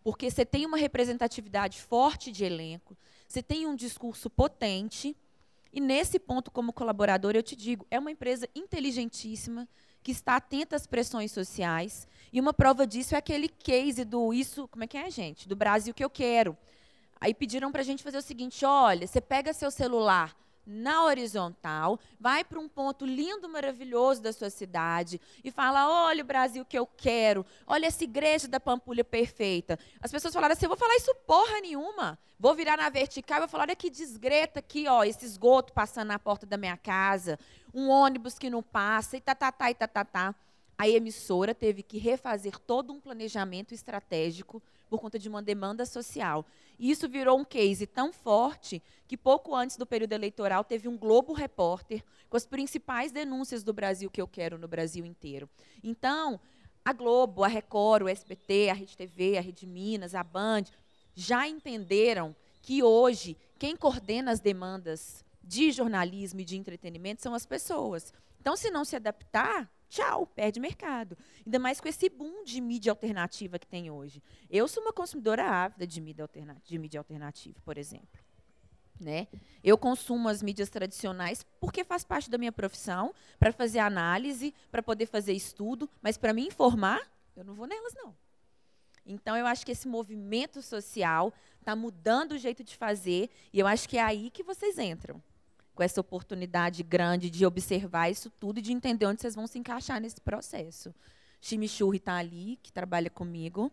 Porque 0.03 0.31
você 0.31 0.45
tem 0.45 0.65
uma 0.67 0.77
representatividade 0.77 1.81
forte 1.81 2.33
de 2.33 2.45
elenco, 2.45 2.97
você 3.29 3.43
tem 3.43 3.67
um 3.67 3.77
discurso 3.77 4.31
potente, 4.31 5.17
e 5.73 5.81
nesse 5.81 6.19
ponto, 6.19 6.51
como 6.51 6.73
colaborador, 6.73 7.37
eu 7.37 7.43
te 7.43 7.55
digo, 7.55 7.87
é 7.91 7.99
uma 7.99 8.11
empresa 8.11 8.49
inteligentíssima, 8.55 9.69
que 10.03 10.13
está 10.13 10.37
atenta 10.37 10.77
às 10.77 10.87
pressões 10.87 11.33
sociais. 11.33 12.09
E 12.33 12.41
uma 12.41 12.53
prova 12.53 12.87
disso 12.87 13.15
é 13.15 13.19
aquele 13.19 13.49
case 13.49 14.05
do 14.05 14.33
isso, 14.33 14.69
como 14.69 14.85
é 14.85 14.87
que 14.87 14.97
é, 14.97 15.11
gente? 15.11 15.49
Do 15.49 15.57
Brasil 15.57 15.93
que 15.93 16.05
eu 16.05 16.11
quero. 16.11 16.57
Aí 17.21 17.35
pediram 17.35 17.71
para 17.71 17.83
a 17.83 17.85
gente 17.85 18.03
fazer 18.03 18.19
o 18.19 18.23
seguinte: 18.23 18.65
olha, 18.65 19.07
você 19.07 19.21
pega 19.21 19.53
seu 19.53 19.71
celular 19.71 20.35
na 20.71 21.05
horizontal, 21.05 21.99
vai 22.19 22.45
para 22.45 22.61
um 22.61 22.69
ponto 22.69 23.05
lindo, 23.05 23.49
maravilhoso 23.49 24.23
da 24.23 24.33
sua 24.33 24.49
cidade 24.49 25.21
e 25.43 25.51
fala: 25.51 26.07
olha 26.07 26.23
o 26.23 26.27
Brasil 26.27 26.65
que 26.65 26.79
eu 26.79 26.87
quero, 26.87 27.45
olha 27.67 27.87
essa 27.87 28.05
igreja 28.05 28.47
da 28.47 28.61
Pampulha 28.61 29.05
perfeita. 29.05 29.79
As 30.01 30.13
pessoas 30.13 30.33
falaram 30.33 30.53
assim: 30.53 30.67
eu 30.67 30.71
vou 30.71 30.79
falar 30.79 30.95
isso 30.97 31.15
porra 31.27 31.61
nenhuma. 31.61 32.19
Vou 32.39 32.55
virar 32.55 32.77
na 32.77 32.89
vertical 32.89 33.39
e 33.39 33.41
vou 33.41 33.49
falar: 33.49 33.65
olha 33.65 33.77
que 33.77 33.91
desgreta 33.91 34.61
aqui, 34.61 34.87
ó, 34.87 35.03
esse 35.03 35.27
esgoto 35.27 35.73
passando 35.73 36.09
na 36.09 36.19
porta 36.19 36.47
da 36.47 36.57
minha 36.57 36.77
casa, 36.77 37.39
um 37.75 37.89
ônibus 37.89 38.39
que 38.39 38.49
não 38.49 38.63
passa, 38.63 39.17
e 39.17 39.21
tá, 39.21 39.35
tá, 39.35 39.51
tá, 39.51 39.71
e 39.71 39.75
tá, 39.75 39.89
tá, 39.89 40.05
tá. 40.05 40.35
A 40.79 40.89
emissora 40.89 41.55
teve 41.55 41.83
que 41.83 41.99
refazer 41.99 42.59
todo 42.59 42.93
um 42.93 43.01
planejamento 43.01 43.75
estratégico 43.75 44.63
por 44.91 45.01
conta 45.01 45.19
de 45.19 45.29
uma 45.29 45.41
demanda 45.41 45.87
social. 45.87 46.45
E 46.79 46.91
isso 46.91 47.09
virou 47.09 47.39
um 47.39 47.45
case 47.45 47.87
tão 47.87 48.13
forte 48.13 48.83
que 49.07 49.17
pouco 49.17 49.55
antes 49.55 49.77
do 49.77 49.87
período 49.87 50.13
eleitoral 50.13 50.65
teve 50.65 50.89
um 50.89 50.99
Globo 50.99 51.33
Repórter 51.33 52.05
com 52.29 52.37
as 52.37 52.45
principais 52.45 53.13
denúncias 53.13 53.63
do 53.63 53.73
Brasil 53.73 54.11
que 54.11 54.21
eu 54.21 54.27
quero 54.27 54.59
no 54.59 54.67
Brasil 54.67 55.07
inteiro. 55.07 55.49
Então, 55.83 56.41
a 56.85 56.93
Globo, 56.93 57.45
a 57.45 57.49
Record, 57.49 58.03
o 58.03 58.09
SBT, 58.09 58.69
a 58.71 58.75
Rede 58.75 58.97
TV, 58.97 59.39
a 59.39 59.41
Rede 59.41 59.67
Minas, 59.67 60.15
a 60.15 60.25
Band 60.25 60.65
já 61.15 61.47
entenderam 61.47 62.35
que 62.61 62.83
hoje 62.83 63.37
quem 63.59 63.77
coordena 63.77 64.33
as 64.33 64.41
demandas 64.41 65.25
de 65.43 65.71
jornalismo 65.71 66.41
e 66.41 66.45
de 66.45 66.57
entretenimento 66.57 67.23
são 67.23 67.35
as 67.35 67.47
pessoas. 67.47 68.13
Então, 68.41 68.57
se 68.57 68.71
não 68.71 68.85
se 68.85 68.97
adaptar, 68.97 69.71
tchau, 69.91 70.27
perde 70.27 70.61
mercado. 70.61 71.19
Ainda 71.45 71.59
mais 71.59 71.81
com 71.81 71.89
esse 71.89 72.09
boom 72.09 72.45
de 72.45 72.61
mídia 72.61 72.93
alternativa 72.93 73.59
que 73.59 73.67
tem 73.67 73.91
hoje. 73.91 74.23
Eu 74.49 74.67
sou 74.67 74.83
uma 74.83 74.93
consumidora 74.93 75.45
ávida 75.45 75.87
de 75.87 76.01
mídia, 76.01 76.23
alternativa, 76.23 76.65
de 76.65 76.79
mídia 76.79 77.01
alternativa, 77.01 77.61
por 77.65 77.77
exemplo. 77.77 78.21
Né? 78.99 79.27
Eu 79.65 79.77
consumo 79.77 80.29
as 80.29 80.43
mídias 80.43 80.71
tradicionais 80.71 81.45
porque 81.59 81.83
faz 81.85 82.05
parte 82.05 82.31
da 82.31 82.39
minha 82.39 82.53
profissão, 82.53 83.13
para 83.39 83.53
fazer 83.53 83.81
análise, 83.81 84.55
para 84.71 84.83
poder 84.83 85.07
fazer 85.07 85.33
estudo, 85.33 85.91
mas 86.01 86.17
para 86.17 86.33
me 86.33 86.47
informar, 86.47 87.01
eu 87.37 87.45
não 87.45 87.55
vou 87.55 87.67
nelas, 87.67 87.95
não. 87.95 88.15
Então, 89.05 89.37
eu 89.37 89.47
acho 89.47 89.65
que 89.65 89.73
esse 89.73 89.89
movimento 89.89 90.63
social 90.63 91.33
está 91.59 91.75
mudando 91.75 92.33
o 92.33 92.39
jeito 92.39 92.63
de 92.63 92.77
fazer, 92.77 93.31
e 93.53 93.59
eu 93.59 93.67
acho 93.67 93.89
que 93.89 93.97
é 93.97 94.03
aí 94.03 94.31
que 94.31 94.43
vocês 94.43 94.79
entram 94.79 95.21
com 95.81 95.85
essa 95.85 95.99
oportunidade 96.03 96.83
grande 96.83 97.31
de 97.31 97.47
observar 97.47 98.11
isso 98.11 98.29
tudo 98.29 98.59
e 98.59 98.63
de 98.63 98.71
entender 98.71 99.07
onde 99.07 99.23
vocês 99.23 99.35
vão 99.35 99.47
se 99.47 99.59
encaixar 99.59 99.99
nesse 99.99 100.21
processo. 100.21 100.95
Chimichurri 101.41 101.97
está 101.97 102.17
ali, 102.17 102.59
que 102.63 102.71
trabalha 102.71 103.09
comigo. 103.09 103.73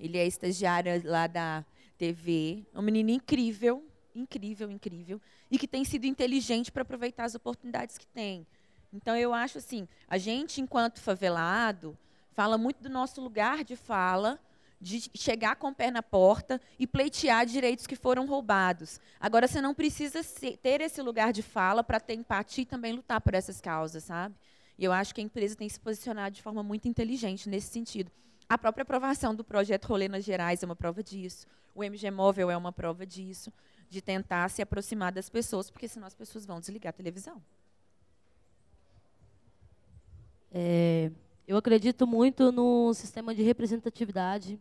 Ele 0.00 0.16
é 0.16 0.26
estagiário 0.26 0.90
lá 1.04 1.26
da 1.26 1.62
TV. 1.98 2.64
É 2.72 2.78
um 2.78 2.80
menino 2.80 3.10
incrível, 3.10 3.84
incrível, 4.14 4.70
incrível. 4.70 5.20
E 5.50 5.58
que 5.58 5.68
tem 5.68 5.84
sido 5.84 6.06
inteligente 6.06 6.72
para 6.72 6.80
aproveitar 6.80 7.24
as 7.24 7.34
oportunidades 7.34 7.98
que 7.98 8.06
tem. 8.06 8.46
Então, 8.90 9.14
eu 9.14 9.34
acho 9.34 9.58
assim, 9.58 9.86
a 10.08 10.16
gente, 10.16 10.58
enquanto 10.58 11.02
favelado, 11.02 11.98
fala 12.30 12.56
muito 12.56 12.82
do 12.82 12.88
nosso 12.88 13.20
lugar 13.20 13.62
de 13.62 13.76
fala, 13.76 14.40
de 14.82 15.08
chegar 15.14 15.54
com 15.54 15.68
o 15.68 15.74
pé 15.74 15.92
na 15.92 16.02
porta 16.02 16.60
e 16.76 16.88
pleitear 16.88 17.46
direitos 17.46 17.86
que 17.86 17.94
foram 17.94 18.26
roubados. 18.26 19.00
Agora, 19.20 19.46
você 19.46 19.60
não 19.60 19.72
precisa 19.72 20.20
ter 20.60 20.80
esse 20.80 21.00
lugar 21.00 21.32
de 21.32 21.40
fala 21.40 21.84
para 21.84 22.00
ter 22.00 22.14
empatia 22.14 22.62
e 22.62 22.66
também 22.66 22.92
lutar 22.92 23.20
por 23.20 23.32
essas 23.32 23.60
causas, 23.60 24.02
sabe? 24.02 24.34
E 24.76 24.84
eu 24.84 24.92
acho 24.92 25.14
que 25.14 25.20
a 25.20 25.24
empresa 25.24 25.54
tem 25.54 25.68
se 25.68 25.78
posicionado 25.78 26.34
de 26.34 26.42
forma 26.42 26.64
muito 26.64 26.88
inteligente 26.88 27.48
nesse 27.48 27.68
sentido. 27.68 28.10
A 28.48 28.58
própria 28.58 28.82
aprovação 28.82 29.32
do 29.32 29.44
projeto 29.44 29.86
Rolê 29.86 30.08
nas 30.08 30.24
Gerais 30.24 30.64
é 30.64 30.66
uma 30.66 30.74
prova 30.74 31.00
disso. 31.00 31.46
O 31.72 31.84
MG 31.84 32.10
Móvel 32.10 32.50
é 32.50 32.56
uma 32.56 32.72
prova 32.72 33.06
disso, 33.06 33.52
de 33.88 34.02
tentar 34.02 34.48
se 34.50 34.60
aproximar 34.60 35.12
das 35.12 35.28
pessoas, 35.30 35.70
porque 35.70 35.86
senão 35.86 36.08
as 36.08 36.14
pessoas 36.14 36.44
vão 36.44 36.58
desligar 36.58 36.90
a 36.90 36.92
televisão. 36.92 37.40
É, 40.50 41.12
eu 41.46 41.56
acredito 41.56 42.04
muito 42.04 42.50
no 42.50 42.92
sistema 42.94 43.32
de 43.32 43.42
representatividade 43.42 44.58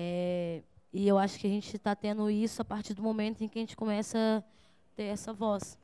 é, 0.00 0.62
e 0.92 1.08
eu 1.08 1.18
acho 1.18 1.40
que 1.40 1.46
a 1.48 1.50
gente 1.50 1.74
está 1.74 1.92
tendo 1.92 2.30
isso 2.30 2.62
a 2.62 2.64
partir 2.64 2.94
do 2.94 3.02
momento 3.02 3.42
em 3.42 3.48
que 3.48 3.58
a 3.58 3.62
gente 3.62 3.76
começa 3.76 4.16
a 4.16 4.94
ter 4.94 5.04
essa 5.04 5.32
voz. 5.32 5.76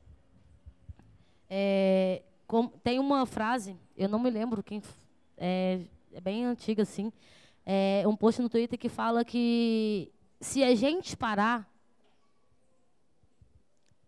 É, 1.51 2.23
com, 2.47 2.69
tem 2.69 3.01
uma 3.01 3.27
frase, 3.27 3.77
eu 3.97 4.09
não 4.09 4.21
me 4.21 4.31
lembro 4.31 4.63
quem 4.63 4.81
é, 5.37 5.81
é 6.13 6.21
bem 6.21 6.45
antiga 6.45 6.85
assim, 6.85 7.13
é 7.67 8.05
um 8.07 8.15
post 8.15 8.41
no 8.41 8.49
Twitter 8.49 8.79
que 8.79 8.89
fala 8.89 9.25
que 9.25 10.13
se 10.41 10.63
a 10.63 10.77
gente 10.77 11.17
parar 11.17 11.69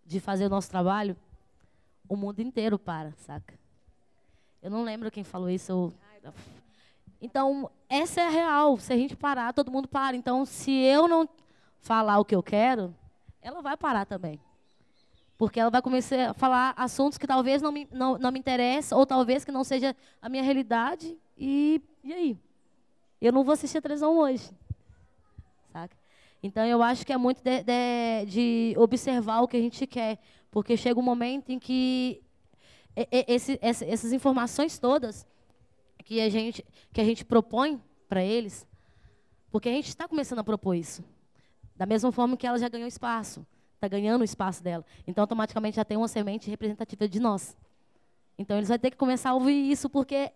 de 0.04 0.20
fazer 0.20 0.46
o 0.46 0.50
nosso 0.50 0.70
trabalho, 0.70 1.16
o 2.08 2.14
mundo 2.14 2.38
inteiro 2.38 2.78
para, 2.78 3.10
saca? 3.16 3.58
Eu 4.62 4.70
não 4.70 4.84
lembro 4.84 5.10
quem 5.10 5.24
falou 5.24 5.50
isso. 5.50 5.72
Eu, 5.72 6.32
então, 7.20 7.70
essa 7.88 8.20
é 8.20 8.26
a 8.26 8.30
real. 8.30 8.78
Se 8.78 8.92
a 8.92 8.96
gente 8.96 9.16
parar, 9.16 9.52
todo 9.52 9.70
mundo 9.70 9.88
para. 9.88 10.16
Então, 10.16 10.44
se 10.44 10.70
eu 10.72 11.08
não 11.08 11.28
falar 11.80 12.18
o 12.18 12.24
que 12.24 12.34
eu 12.34 12.42
quero, 12.42 12.94
ela 13.40 13.62
vai 13.62 13.76
parar 13.76 14.04
também. 14.04 14.40
Porque 15.38 15.60
ela 15.60 15.70
vai 15.70 15.82
começar 15.82 16.30
a 16.30 16.34
falar 16.34 16.74
assuntos 16.76 17.18
que 17.18 17.26
talvez 17.26 17.60
não 17.60 17.70
me, 17.70 17.86
não, 17.92 18.18
não 18.18 18.32
me 18.32 18.38
interessem, 18.38 18.96
ou 18.96 19.04
talvez 19.04 19.44
que 19.44 19.52
não 19.52 19.64
seja 19.64 19.94
a 20.20 20.28
minha 20.28 20.42
realidade. 20.42 21.16
E, 21.36 21.80
e 22.02 22.12
aí? 22.12 22.38
Eu 23.20 23.32
não 23.32 23.44
vou 23.44 23.52
assistir 23.52 23.78
a 23.78 23.82
televisão 23.82 24.18
hoje. 24.18 24.50
Saca? 25.72 25.96
Então, 26.42 26.64
eu 26.64 26.82
acho 26.82 27.04
que 27.04 27.12
é 27.12 27.16
muito 27.16 27.42
de, 27.42 27.62
de, 27.62 28.26
de 28.26 28.74
observar 28.78 29.40
o 29.40 29.48
que 29.48 29.56
a 29.56 29.60
gente 29.60 29.86
quer. 29.86 30.18
Porque 30.50 30.76
chega 30.76 30.98
um 30.98 31.02
momento 31.02 31.50
em 31.50 31.58
que 31.58 32.22
esse, 33.10 33.58
essas 33.60 34.12
informações 34.12 34.78
todas 34.78 35.26
que 36.06 36.20
a 36.20 36.30
gente, 36.30 36.64
que 36.92 37.00
a 37.00 37.04
gente 37.04 37.24
propõe 37.24 37.82
para 38.08 38.22
eles, 38.22 38.66
porque 39.50 39.68
a 39.68 39.72
gente 39.72 39.88
está 39.88 40.06
começando 40.06 40.38
a 40.38 40.44
propor 40.44 40.74
isso. 40.74 41.04
Da 41.74 41.84
mesma 41.84 42.12
forma 42.12 42.36
que 42.36 42.46
ela 42.46 42.58
já 42.58 42.68
ganhou 42.68 42.86
espaço, 42.86 43.44
está 43.74 43.88
ganhando 43.88 44.20
o 44.20 44.24
espaço 44.24 44.62
dela. 44.62 44.84
Então, 45.04 45.22
automaticamente, 45.22 45.76
já 45.76 45.84
tem 45.84 45.96
uma 45.96 46.06
semente 46.06 46.48
representativa 46.48 47.08
de 47.08 47.18
nós. 47.18 47.56
Então, 48.38 48.56
eles 48.56 48.68
vão 48.68 48.78
ter 48.78 48.92
que 48.92 48.96
começar 48.96 49.30
a 49.30 49.34
ouvir 49.34 49.70
isso, 49.70 49.90
porque 49.90 50.32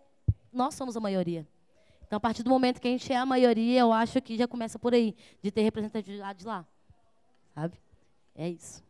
nós 0.52 0.74
somos 0.74 0.96
a 0.96 1.00
maioria. 1.00 1.46
Então, 2.04 2.16
a 2.16 2.20
partir 2.20 2.42
do 2.42 2.50
momento 2.50 2.80
que 2.80 2.88
a 2.88 2.90
gente 2.90 3.12
é 3.12 3.16
a 3.16 3.24
maioria, 3.24 3.78
eu 3.78 3.92
acho 3.92 4.20
que 4.20 4.36
já 4.36 4.48
começa 4.48 4.76
por 4.76 4.92
aí, 4.92 5.14
de 5.40 5.52
ter 5.52 5.62
representatividade 5.62 6.44
lá. 6.44 6.66
Sabe? 7.54 7.78
É 8.34 8.48
isso. 8.48 8.82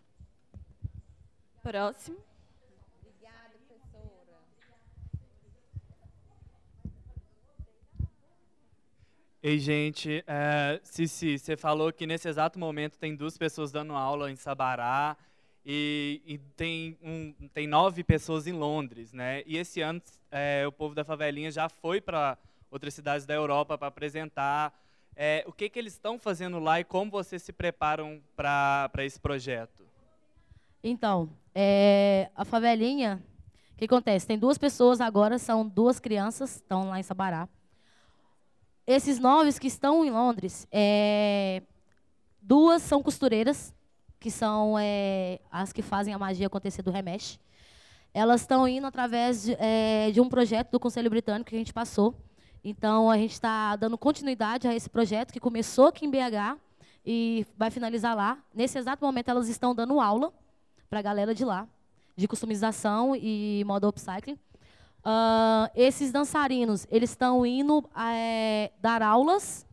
Próximo. 1.63 2.17
Ei, 9.43 9.59
gente, 9.59 10.23
é, 10.27 10.79
Cici, 10.83 11.39
você 11.39 11.57
falou 11.57 11.91
que 11.91 12.07
nesse 12.07 12.29
exato 12.29 12.59
momento 12.59 12.99
tem 12.99 13.17
duas 13.17 13.39
pessoas 13.39 13.73
dando 13.73 13.95
aula 13.95 14.31
em 14.31 14.37
Sabará 14.37 15.17
e, 15.65 16.21
e 16.27 16.37
tem, 16.37 16.99
um, 17.03 17.33
tem 17.55 17.67
nove 17.67 18.05
pessoas 18.05 18.47
em 18.47 18.53
Londres, 18.53 19.15
né? 19.15 19.43
E 19.47 19.57
esse 19.57 19.81
ano 19.81 20.03
é, 20.31 20.67
o 20.67 20.73
povo 20.73 20.95
da 20.95 21.05
favelinha 21.05 21.51
já 21.51 21.71
foi 21.71 22.03
para 22.03 22.37
outras 22.71 22.93
cidades 22.93 23.25
da 23.25 23.33
Europa 23.33 23.79
para 23.79 23.89
apresentar. 23.89 24.79
É, 25.17 25.43
o 25.47 25.53
que, 25.53 25.71
que 25.71 25.79
eles 25.79 25.95
estão 25.95 26.19
fazendo 26.19 26.59
lá 26.59 26.79
e 26.79 26.85
como 26.85 27.11
vocês 27.11 27.43
se 27.43 27.53
preparam 27.53 28.21
para 28.37 28.91
esse 28.99 29.19
projeto? 29.19 29.87
Então, 30.85 31.31
é, 31.55 32.29
a 32.37 32.45
favelinha, 32.45 33.23
o 33.73 33.79
que 33.79 33.87
acontece? 33.87 34.27
Tem 34.27 34.39
duas 34.39 34.59
pessoas 34.59 35.01
agora, 35.01 35.39
são 35.39 35.67
duas 35.67 35.99
crianças, 35.99 36.57
estão 36.57 36.91
lá 36.91 37.01
em 37.01 37.03
Sabará. 37.03 37.49
Esses 38.91 39.21
nove 39.21 39.53
que 39.61 39.69
estão 39.69 40.05
em 40.05 40.11
Londres, 40.11 40.67
é, 40.69 41.63
duas 42.43 42.83
são 42.83 43.01
costureiras, 43.01 43.73
que 44.19 44.33
são 44.33 44.77
é, 44.77 45.39
as 45.49 45.73
que 45.73 45.81
fazem 45.81 46.13
a 46.13 46.19
magia 46.19 46.49
acontecer 46.49 46.83
do 46.83 46.91
Remesh. 46.91 47.39
Elas 48.13 48.41
estão 48.41 48.67
indo 48.67 48.89
através 48.89 49.45
de, 49.45 49.57
é, 49.61 50.11
de 50.11 50.21
um 50.21 50.29
projeto 50.29 50.73
do 50.73 50.81
Conselho 50.81 51.09
Britânico 51.09 51.51
que 51.51 51.55
a 51.55 51.59
gente 51.61 51.73
passou. 51.73 52.17
Então, 52.65 53.09
a 53.09 53.17
gente 53.17 53.31
está 53.31 53.77
dando 53.77 53.97
continuidade 53.97 54.67
a 54.67 54.75
esse 54.75 54.91
projeto 54.91 55.33
que 55.33 55.39
começou 55.39 55.87
aqui 55.87 56.05
em 56.05 56.11
BH 56.11 56.59
e 57.07 57.47
vai 57.57 57.71
finalizar 57.71 58.17
lá. 58.17 58.39
Nesse 58.53 58.77
exato 58.77 59.05
momento, 59.05 59.29
elas 59.29 59.49
estão 59.49 59.73
dando 59.73 60.01
aula 60.01 60.33
para 60.89 60.99
a 60.99 61.03
galera 61.03 61.33
de 61.33 61.45
lá, 61.45 61.65
de 62.17 62.27
customização 62.27 63.15
e 63.15 63.63
modo 63.65 63.87
upcycling. 63.87 64.37
Uh, 65.01 65.71
esses 65.75 66.13
dançarinos, 66.13 66.87
eles 66.91 67.11
estão 67.11 67.45
indo 67.47 67.89
é, 67.97 68.71
dar 68.81 69.03
aulas 69.03 69.67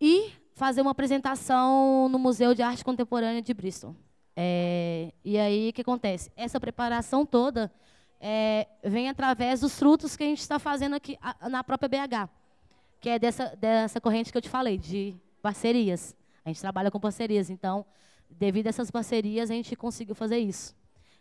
e 0.00 0.30
fazer 0.54 0.82
uma 0.82 0.90
apresentação 0.90 2.08
no 2.08 2.18
Museu 2.18 2.54
de 2.54 2.62
Arte 2.62 2.84
Contemporânea 2.84 3.40
de 3.40 3.54
Bristol. 3.54 3.96
É, 4.36 5.12
e 5.24 5.38
aí, 5.38 5.70
o 5.70 5.72
que 5.72 5.82
acontece? 5.82 6.30
Essa 6.36 6.60
preparação 6.60 7.24
toda 7.24 7.72
é, 8.20 8.66
vem 8.82 9.08
através 9.08 9.60
dos 9.60 9.78
frutos 9.78 10.16
que 10.16 10.22
a 10.22 10.26
gente 10.26 10.40
está 10.40 10.58
fazendo 10.58 10.94
aqui 10.94 11.18
a, 11.20 11.48
na 11.48 11.64
própria 11.64 11.88
BH, 11.88 12.28
que 13.00 13.08
é 13.08 13.18
dessa, 13.18 13.56
dessa 13.56 14.00
corrente 14.00 14.30
que 14.30 14.38
eu 14.38 14.42
te 14.42 14.48
falei, 14.48 14.76
de 14.76 15.14
parcerias. 15.40 16.16
A 16.44 16.48
gente 16.48 16.60
trabalha 16.60 16.90
com 16.90 17.00
parcerias. 17.00 17.50
Então, 17.50 17.84
devido 18.30 18.66
a 18.66 18.70
essas 18.70 18.90
parcerias, 18.90 19.50
a 19.50 19.54
gente 19.54 19.74
conseguiu 19.76 20.14
fazer 20.14 20.38
isso. 20.38 20.74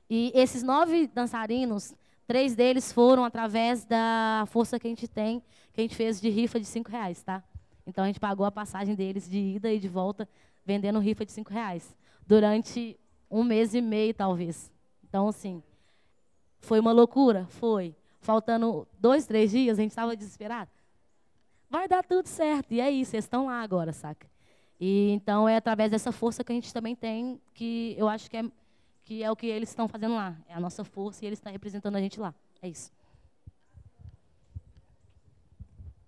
E 0.09 0.31
esses 0.35 0.63
nove 0.63 1.07
dançarinos, 1.07 1.93
três 2.27 2.55
deles 2.55 2.91
foram 2.91 3.25
através 3.25 3.85
da 3.85 4.45
força 4.47 4.79
que 4.79 4.87
a 4.87 4.89
gente 4.89 5.07
tem, 5.07 5.41
que 5.71 5.81
a 5.81 5.83
gente 5.83 5.95
fez 5.95 6.19
de 6.21 6.29
rifa 6.29 6.59
de 6.59 6.65
cinco 6.65 6.91
reais, 6.91 7.23
tá? 7.23 7.43
Então 7.85 8.03
a 8.03 8.07
gente 8.07 8.19
pagou 8.19 8.45
a 8.45 8.51
passagem 8.51 8.95
deles 8.95 9.29
de 9.29 9.37
ida 9.37 9.71
e 9.71 9.79
de 9.79 9.87
volta, 9.87 10.27
vendendo 10.65 10.99
rifa 10.99 11.25
de 11.25 11.31
cinco 11.31 11.51
reais, 11.51 11.95
durante 12.25 12.97
um 13.29 13.43
mês 13.43 13.73
e 13.73 13.81
meio, 13.81 14.13
talvez. 14.13 14.71
Então, 15.03 15.27
assim, 15.27 15.61
foi 16.59 16.79
uma 16.79 16.91
loucura? 16.91 17.45
Foi. 17.49 17.95
Faltando 18.21 18.87
dois, 18.97 19.25
três 19.25 19.51
dias, 19.51 19.77
a 19.77 19.81
gente 19.81 19.91
estava 19.91 20.15
desesperado. 20.15 20.71
Vai 21.69 21.87
dar 21.87 22.03
tudo 22.03 22.27
certo. 22.27 22.71
E 22.71 22.79
é 22.79 22.89
isso, 22.89 23.15
eles 23.15 23.25
estão 23.25 23.47
lá 23.47 23.61
agora, 23.61 23.91
saca? 23.91 24.27
E 24.79 25.11
então 25.11 25.47
é 25.47 25.57
através 25.57 25.91
dessa 25.91 26.11
força 26.11 26.43
que 26.43 26.51
a 26.51 26.55
gente 26.55 26.73
também 26.73 26.95
tem, 26.95 27.41
que 27.53 27.95
eu 27.97 28.07
acho 28.07 28.29
que 28.29 28.37
é, 28.37 28.43
que 29.03 29.23
é 29.23 29.31
o 29.31 29.35
que 29.35 29.47
eles 29.47 29.69
estão 29.69 29.87
fazendo 29.87 30.15
lá. 30.15 30.35
É 30.47 30.53
a 30.53 30.59
nossa 30.59 30.83
força 30.83 31.23
e 31.23 31.27
eles 31.27 31.39
estão 31.39 31.51
representando 31.51 31.95
a 31.95 32.01
gente 32.01 32.19
lá. 32.19 32.33
É 32.61 32.67
isso. 32.67 32.91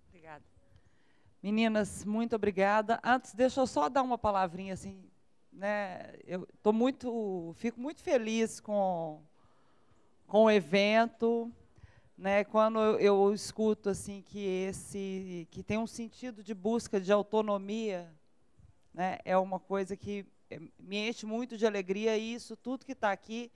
Obrigada. 0.08 0.44
Meninas, 1.42 2.04
muito 2.04 2.34
obrigada. 2.34 2.98
Antes, 3.04 3.34
deixa 3.34 3.60
eu 3.60 3.66
só 3.66 3.88
dar 3.88 4.02
uma 4.02 4.16
palavrinha 4.16 4.74
assim, 4.74 5.04
né? 5.52 6.14
Eu 6.26 6.46
tô 6.62 6.72
muito, 6.72 7.52
fico 7.56 7.80
muito 7.80 8.02
feliz 8.02 8.60
com 8.60 9.20
com 10.26 10.44
o 10.44 10.50
evento, 10.50 11.52
né? 12.18 12.42
Quando 12.44 12.80
eu, 12.80 12.98
eu 12.98 13.32
escuto 13.34 13.90
assim 13.90 14.22
que 14.22 14.44
esse 14.44 15.46
que 15.50 15.62
tem 15.62 15.78
um 15.78 15.86
sentido 15.86 16.42
de 16.42 16.52
busca 16.54 17.00
de 17.00 17.12
autonomia, 17.12 18.12
né? 18.92 19.18
É 19.24 19.36
uma 19.36 19.60
coisa 19.60 19.96
que 19.96 20.26
me 20.78 21.08
enche 21.08 21.26
muito 21.26 21.56
de 21.56 21.66
alegria 21.66 22.16
e 22.16 22.34
isso 22.34 22.56
tudo 22.56 22.84
que 22.84 22.92
está 22.92 23.10
aqui 23.10 23.50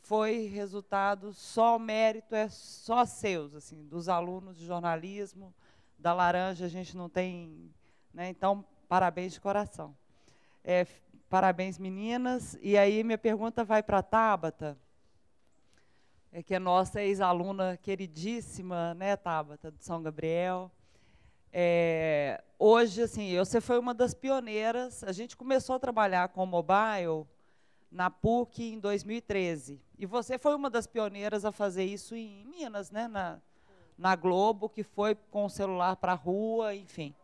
foi 0.00 0.46
resultado 0.46 1.32
só 1.32 1.76
o 1.76 1.78
mérito 1.78 2.34
é 2.34 2.48
só 2.48 3.04
seus 3.04 3.54
assim 3.54 3.84
dos 3.86 4.08
alunos 4.08 4.56
de 4.56 4.66
jornalismo 4.66 5.54
da 5.98 6.12
laranja 6.12 6.66
a 6.66 6.68
gente 6.68 6.96
não 6.96 7.08
tem 7.08 7.70
né 8.12 8.28
então 8.28 8.64
parabéns 8.88 9.32
de 9.32 9.40
coração 9.40 9.96
é, 10.64 10.84
Parabéns, 11.28 11.76
meninas. 11.76 12.56
E 12.62 12.78
aí 12.78 13.02
minha 13.02 13.18
pergunta 13.18 13.64
vai 13.64 13.82
para 13.82 14.00
Tabata, 14.00 14.78
é 16.30 16.40
que 16.40 16.54
é 16.54 16.58
nossa 16.58 17.02
ex-aluna 17.02 17.76
queridíssima, 17.76 18.94
né, 18.94 19.16
Tabata, 19.16 19.72
do 19.72 19.82
São 19.82 20.00
Gabriel. 20.00 20.70
É, 21.58 22.44
hoje, 22.58 23.00
assim, 23.00 23.34
você 23.38 23.62
foi 23.62 23.78
uma 23.78 23.94
das 23.94 24.12
pioneiras. 24.12 25.02
A 25.02 25.10
gente 25.10 25.34
começou 25.34 25.76
a 25.76 25.78
trabalhar 25.78 26.28
com 26.28 26.44
mobile 26.44 27.26
na 27.90 28.10
PUC 28.10 28.74
em 28.74 28.78
2013. 28.78 29.80
E 29.98 30.04
você 30.04 30.36
foi 30.36 30.54
uma 30.54 30.68
das 30.68 30.86
pioneiras 30.86 31.46
a 31.46 31.52
fazer 31.52 31.84
isso 31.84 32.14
em 32.14 32.44
Minas, 32.44 32.90
né, 32.90 33.08
na, 33.08 33.40
na 33.96 34.14
Globo, 34.14 34.68
que 34.68 34.82
foi 34.82 35.14
com 35.14 35.46
o 35.46 35.48
celular 35.48 35.96
para 35.96 36.12
a 36.12 36.14
rua, 36.14 36.74
enfim. 36.74 37.14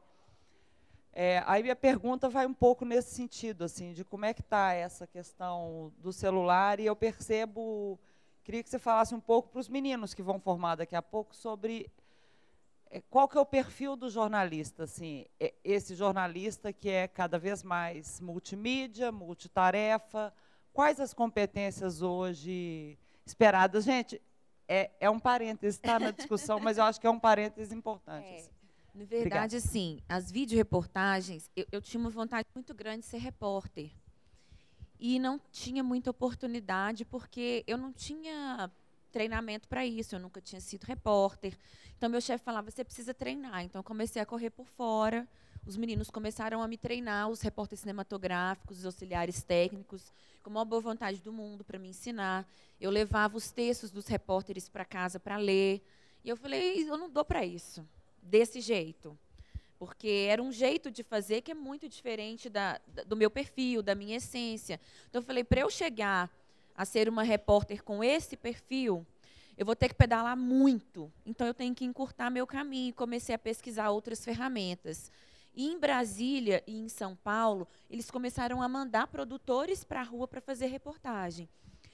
É, 1.12 1.42
aí 1.46 1.62
minha 1.62 1.76
pergunta 1.76 2.26
vai 2.30 2.46
um 2.46 2.54
pouco 2.54 2.86
nesse 2.86 3.14
sentido, 3.14 3.64
assim, 3.64 3.92
de 3.92 4.02
como 4.02 4.24
é 4.24 4.32
que 4.32 4.40
está 4.40 4.72
essa 4.72 5.06
questão 5.06 5.92
do 5.98 6.10
celular, 6.10 6.80
e 6.80 6.86
eu 6.86 6.96
percebo, 6.96 8.00
queria 8.42 8.62
que 8.62 8.70
você 8.70 8.78
falasse 8.78 9.14
um 9.14 9.20
pouco 9.20 9.50
para 9.50 9.60
os 9.60 9.68
meninos 9.68 10.14
que 10.14 10.22
vão 10.22 10.40
formar 10.40 10.76
daqui 10.76 10.96
a 10.96 11.02
pouco 11.02 11.36
sobre 11.36 11.92
qual 13.00 13.28
que 13.28 13.38
é 13.38 13.40
o 13.40 13.46
perfil 13.46 13.96
do 13.96 14.10
jornalista, 14.10 14.84
assim, 14.84 15.24
é, 15.40 15.54
esse 15.64 15.94
jornalista 15.94 16.72
que 16.72 16.88
é 16.88 17.08
cada 17.08 17.38
vez 17.38 17.62
mais 17.62 18.20
multimídia, 18.20 19.10
multitarefa, 19.10 20.32
quais 20.72 21.00
as 21.00 21.14
competências 21.14 22.02
hoje 22.02 22.98
esperadas? 23.24 23.84
Gente, 23.84 24.20
é, 24.68 24.90
é 25.00 25.10
um 25.10 25.18
parêntese, 25.18 25.78
está 25.78 25.98
na 25.98 26.10
discussão, 26.10 26.60
mas 26.60 26.78
eu 26.78 26.84
acho 26.84 27.00
que 27.00 27.06
é 27.06 27.10
um 27.10 27.18
parêntese 27.18 27.74
importante. 27.74 28.26
É. 28.26 28.38
Assim. 28.38 28.50
Na 28.94 29.04
verdade, 29.06 29.20
Obrigada. 29.20 29.56
assim, 29.56 30.00
as 30.06 30.30
videoreportagens, 30.30 31.50
eu, 31.56 31.66
eu 31.72 31.80
tinha 31.80 31.98
uma 31.98 32.10
vontade 32.10 32.46
muito 32.54 32.74
grande 32.74 33.00
de 33.00 33.06
ser 33.06 33.18
repórter. 33.18 33.90
E 35.00 35.18
não 35.18 35.40
tinha 35.50 35.82
muita 35.82 36.10
oportunidade, 36.10 37.04
porque 37.04 37.64
eu 37.66 37.76
não 37.78 37.92
tinha 37.92 38.70
treinamento 39.12 39.68
para 39.68 39.86
isso, 39.86 40.16
eu 40.16 40.20
nunca 40.20 40.40
tinha 40.40 40.60
sido 40.60 40.84
repórter. 40.84 41.56
Então, 41.96 42.10
meu 42.10 42.20
chefe 42.20 42.42
falava: 42.42 42.70
você 42.70 42.82
precisa 42.82 43.14
treinar. 43.14 43.62
Então, 43.62 43.78
eu 43.78 43.84
comecei 43.84 44.20
a 44.20 44.26
correr 44.26 44.50
por 44.50 44.66
fora. 44.66 45.28
Os 45.64 45.76
meninos 45.76 46.10
começaram 46.10 46.60
a 46.60 46.66
me 46.66 46.76
treinar, 46.76 47.28
os 47.28 47.40
repórteres 47.40 47.80
cinematográficos, 47.80 48.78
os 48.78 48.86
auxiliares 48.86 49.44
técnicos, 49.44 50.12
com 50.42 50.50
a 50.50 50.54
maior 50.54 50.64
boa 50.64 50.80
vontade 50.82 51.22
do 51.22 51.32
mundo 51.32 51.62
para 51.62 51.78
me 51.78 51.90
ensinar. 51.90 52.48
Eu 52.80 52.90
levava 52.90 53.36
os 53.36 53.52
textos 53.52 53.92
dos 53.92 54.08
repórteres 54.08 54.68
para 54.68 54.84
casa 54.84 55.20
para 55.20 55.36
ler. 55.36 55.80
E 56.24 56.28
eu 56.28 56.36
falei: 56.36 56.88
eu 56.88 56.96
não 56.96 57.08
dou 57.08 57.24
para 57.24 57.44
isso 57.44 57.86
desse 58.20 58.60
jeito. 58.60 59.16
Porque 59.78 60.26
era 60.28 60.42
um 60.42 60.52
jeito 60.52 60.90
de 60.90 61.02
fazer 61.02 61.42
que 61.42 61.50
é 61.50 61.54
muito 61.54 61.88
diferente 61.88 62.48
da, 62.48 62.80
do 63.06 63.16
meu 63.16 63.30
perfil, 63.30 63.82
da 63.82 63.94
minha 63.94 64.16
essência. 64.16 64.80
Então, 65.08 65.20
eu 65.20 65.26
falei, 65.26 65.42
para 65.42 65.60
eu 65.60 65.70
chegar 65.70 66.30
a 66.74 66.84
ser 66.84 67.08
uma 67.08 67.22
repórter 67.22 67.82
com 67.82 68.02
esse 68.02 68.36
perfil, 68.36 69.06
eu 69.56 69.66
vou 69.66 69.76
ter 69.76 69.88
que 69.88 69.94
pedalar 69.94 70.36
muito. 70.36 71.12
Então, 71.24 71.46
eu 71.46 71.54
tenho 71.54 71.74
que 71.74 71.84
encurtar 71.84 72.30
meu 72.30 72.46
caminho. 72.46 72.94
Comecei 72.94 73.34
a 73.34 73.38
pesquisar 73.38 73.90
outras 73.90 74.24
ferramentas. 74.24 75.10
E 75.54 75.70
em 75.70 75.78
Brasília 75.78 76.62
e 76.66 76.78
em 76.78 76.88
São 76.88 77.14
Paulo, 77.14 77.68
eles 77.90 78.10
começaram 78.10 78.62
a 78.62 78.68
mandar 78.68 79.06
produtores 79.06 79.84
para 79.84 80.00
a 80.00 80.04
rua 80.04 80.26
para 80.26 80.40
fazer 80.40 80.66
reportagem. 80.66 81.48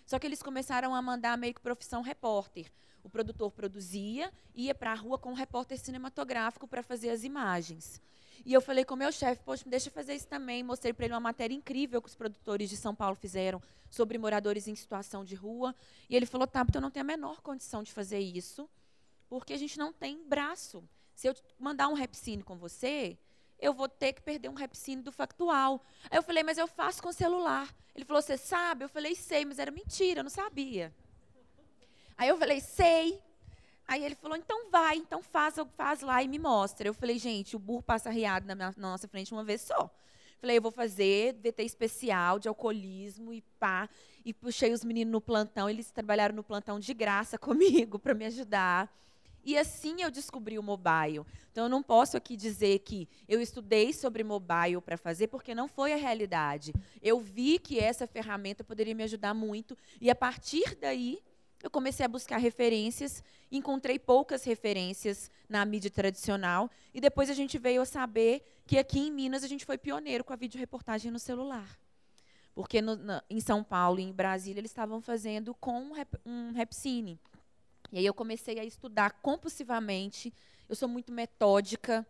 Só 0.06 0.18
que 0.18 0.26
eles 0.26 0.42
começaram 0.42 0.94
a 0.94 1.02
mandar 1.02 1.36
meio 1.36 1.52
que 1.52 1.60
profissão 1.60 2.00
repórter. 2.00 2.70
O 3.02 3.10
produtor 3.10 3.50
produzia, 3.50 4.32
ia 4.54 4.74
para 4.74 4.92
a 4.92 4.94
rua 4.94 5.18
com 5.18 5.30
um 5.30 5.34
repórter 5.34 5.78
cinematográfico 5.78 6.68
para 6.68 6.82
fazer 6.82 7.10
as 7.10 7.24
imagens. 7.24 8.00
E 8.44 8.52
eu 8.52 8.60
falei 8.60 8.84
com 8.84 8.94
o 8.94 8.96
meu 8.96 9.12
chefe, 9.12 9.42
poxa, 9.44 9.64
deixa 9.66 9.88
eu 9.88 9.92
fazer 9.92 10.14
isso 10.14 10.26
também. 10.26 10.62
Mostrei 10.62 10.92
para 10.92 11.04
ele 11.04 11.14
uma 11.14 11.20
matéria 11.20 11.54
incrível 11.54 12.00
que 12.00 12.08
os 12.08 12.14
produtores 12.14 12.68
de 12.70 12.76
São 12.76 12.94
Paulo 12.94 13.16
fizeram 13.16 13.62
sobre 13.90 14.18
moradores 14.18 14.68
em 14.68 14.74
situação 14.74 15.24
de 15.24 15.34
rua. 15.34 15.74
E 16.08 16.16
ele 16.16 16.26
falou, 16.26 16.46
tá, 16.46 16.64
eu 16.74 16.80
não 16.80 16.90
tenho 16.90 17.04
a 17.04 17.06
menor 17.06 17.40
condição 17.40 17.82
de 17.82 17.92
fazer 17.92 18.18
isso, 18.18 18.68
porque 19.28 19.52
a 19.52 19.58
gente 19.58 19.78
não 19.78 19.92
tem 19.92 20.22
braço. 20.24 20.82
Se 21.14 21.26
eu 21.26 21.34
mandar 21.58 21.88
um 21.88 21.94
repcine 21.94 22.42
com 22.42 22.56
você, 22.56 23.18
eu 23.58 23.74
vou 23.74 23.88
ter 23.88 24.12
que 24.12 24.22
perder 24.22 24.48
um 24.48 24.54
repsine 24.54 25.02
do 25.02 25.10
factual. 25.10 25.82
Aí 26.10 26.16
eu 26.16 26.22
falei, 26.22 26.42
mas 26.42 26.58
eu 26.58 26.66
faço 26.66 27.02
com 27.02 27.12
celular. 27.12 27.74
Ele 27.94 28.04
falou, 28.04 28.22
você 28.22 28.36
sabe? 28.36 28.84
Eu 28.84 28.88
falei, 28.88 29.14
sei, 29.14 29.44
mas 29.44 29.58
era 29.58 29.70
mentira, 29.70 30.20
eu 30.20 30.24
não 30.24 30.30
sabia. 30.30 30.94
Aí 32.16 32.28
eu 32.28 32.38
falei, 32.38 32.60
sei. 32.60 33.20
Aí 33.88 34.04
ele 34.04 34.14
falou, 34.14 34.36
então 34.36 34.70
vai, 34.70 34.98
então 34.98 35.22
faz, 35.22 35.54
faz 35.74 36.02
lá 36.02 36.22
e 36.22 36.28
me 36.28 36.38
mostra. 36.38 36.86
Eu 36.86 36.92
falei, 36.92 37.18
gente, 37.18 37.56
o 37.56 37.58
burro 37.58 37.82
passa 37.82 38.10
riado 38.10 38.46
na, 38.46 38.54
minha, 38.54 38.74
na 38.76 38.90
nossa 38.90 39.08
frente 39.08 39.32
uma 39.32 39.42
vez 39.42 39.62
só. 39.62 39.90
Falei, 40.38 40.58
eu 40.58 40.62
vou 40.62 40.70
fazer 40.70 41.32
VT 41.42 41.62
especial 41.64 42.38
de 42.38 42.48
alcoolismo 42.48 43.32
e 43.32 43.40
pá. 43.58 43.88
E 44.26 44.34
puxei 44.34 44.74
os 44.74 44.84
meninos 44.84 45.10
no 45.10 45.22
plantão, 45.22 45.70
eles 45.70 45.90
trabalharam 45.90 46.34
no 46.34 46.44
plantão 46.44 46.78
de 46.78 46.92
graça 46.92 47.38
comigo 47.40 47.98
para 47.98 48.12
me 48.12 48.26
ajudar. 48.26 48.94
E 49.42 49.56
assim 49.56 50.02
eu 50.02 50.10
descobri 50.10 50.58
o 50.58 50.62
mobile. 50.62 51.24
Então 51.50 51.64
eu 51.64 51.70
não 51.70 51.82
posso 51.82 52.14
aqui 52.14 52.36
dizer 52.36 52.80
que 52.80 53.08
eu 53.26 53.40
estudei 53.40 53.94
sobre 53.94 54.22
mobile 54.22 54.82
para 54.82 54.98
fazer, 54.98 55.28
porque 55.28 55.54
não 55.54 55.66
foi 55.66 55.94
a 55.94 55.96
realidade. 55.96 56.74
Eu 57.00 57.18
vi 57.20 57.58
que 57.58 57.78
essa 57.78 58.06
ferramenta 58.06 58.62
poderia 58.62 58.94
me 58.94 59.04
ajudar 59.04 59.32
muito 59.32 59.78
e 59.98 60.10
a 60.10 60.14
partir 60.14 60.74
daí 60.74 61.22
eu 61.62 61.70
comecei 61.70 62.06
a 62.06 62.08
buscar 62.08 62.36
referências, 62.36 63.22
encontrei 63.50 63.98
poucas 63.98 64.44
referências 64.44 65.30
na 65.48 65.64
mídia 65.64 65.90
tradicional 65.90 66.70
e 66.94 67.00
depois 67.00 67.28
a 67.28 67.34
gente 67.34 67.58
veio 67.58 67.82
a 67.82 67.86
saber 67.86 68.44
que 68.66 68.78
aqui 68.78 69.00
em 69.00 69.10
Minas 69.10 69.42
a 69.42 69.48
gente 69.48 69.64
foi 69.64 69.76
pioneiro 69.76 70.22
com 70.22 70.32
a 70.32 70.36
videoreportagem 70.36 71.10
no 71.10 71.18
celular. 71.18 71.78
Porque 72.54 72.82
no, 72.82 72.96
na, 72.96 73.22
em 73.30 73.40
São 73.40 73.62
Paulo 73.62 74.00
e 74.00 74.02
em 74.02 74.12
Brasília 74.12 74.60
eles 74.60 74.70
estavam 74.70 75.00
fazendo 75.00 75.54
com 75.54 75.80
um, 75.80 75.92
rep, 75.92 76.16
um. 76.26 76.52
E 77.92 77.98
aí 77.98 78.06
eu 78.06 78.14
comecei 78.14 78.58
a 78.58 78.64
estudar 78.64 79.12
compulsivamente. 79.22 80.32
Eu 80.68 80.76
sou 80.76 80.88
muito 80.88 81.12
metódica, 81.12 82.06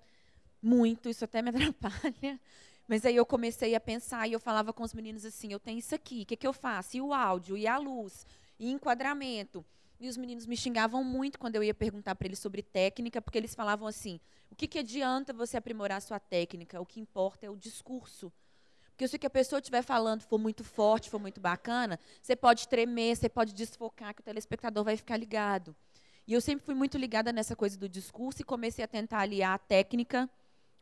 muito, 0.62 1.09
isso 1.09 1.24
até 1.24 1.40
me 1.42 1.51
atrapalha. 1.51 2.40
Mas 2.86 3.05
aí 3.05 3.14
eu 3.14 3.26
comecei 3.26 3.74
a 3.74 3.80
pensar 3.80 4.26
e 4.26 4.32
eu 4.32 4.40
falava 4.40 4.72
com 4.72 4.82
os 4.82 4.94
meninos 4.94 5.24
assim: 5.24 5.53
eu 5.53 5.61
tenho 5.61 5.78
isso 5.78 5.94
aqui, 5.94 6.22
o 6.22 6.26
que, 6.26 6.36
que 6.36 6.46
eu 6.46 6.53
faço? 6.53 6.96
E 6.96 7.01
o 7.01 7.12
áudio, 7.12 7.57
e 7.57 7.66
a 7.66 7.76
luz, 7.76 8.26
e 8.59 8.70
enquadramento. 8.70 9.64
E 10.00 10.09
os 10.09 10.16
meninos 10.16 10.46
me 10.46 10.56
xingavam 10.56 11.02
muito 11.02 11.38
quando 11.38 11.56
eu 11.56 11.64
ia 11.64 11.74
perguntar 11.74 12.14
para 12.14 12.26
eles 12.26 12.38
sobre 12.38 12.62
técnica, 12.62 13.20
porque 13.20 13.38
eles 13.38 13.54
falavam 13.54 13.86
assim: 13.86 14.20
o 14.50 14.54
que, 14.54 14.68
que 14.68 14.78
adianta 14.78 15.32
você 15.32 15.56
aprimorar 15.56 15.98
a 15.98 16.00
sua 16.00 16.20
técnica? 16.20 16.80
O 16.80 16.86
que 16.86 17.00
importa 17.00 17.46
é 17.46 17.50
o 17.50 17.56
discurso. 17.56 18.32
Porque 18.90 19.06
se 19.06 19.18
a 19.24 19.30
pessoa 19.30 19.61
estiver 19.61 19.82
falando 19.82 20.22
for 20.22 20.38
muito 20.38 20.64
forte, 20.64 21.09
for 21.09 21.20
muito 21.20 21.40
bacana, 21.40 22.00
você 22.20 22.34
pode 22.34 22.66
tremer, 22.66 23.16
você 23.16 23.28
pode 23.28 23.54
desfocar, 23.54 24.12
que 24.12 24.20
o 24.20 24.24
telespectador 24.24 24.82
vai 24.82 24.96
ficar 24.96 25.16
ligado. 25.16 25.74
E 26.26 26.32
eu 26.32 26.40
sempre 26.40 26.66
fui 26.66 26.74
muito 26.74 26.98
ligada 26.98 27.32
nessa 27.32 27.54
coisa 27.54 27.78
do 27.78 27.88
discurso 27.88 28.42
e 28.42 28.44
comecei 28.44 28.84
a 28.84 28.88
tentar 28.88 29.20
aliar 29.20 29.54
a 29.54 29.59
técnica 29.59 30.28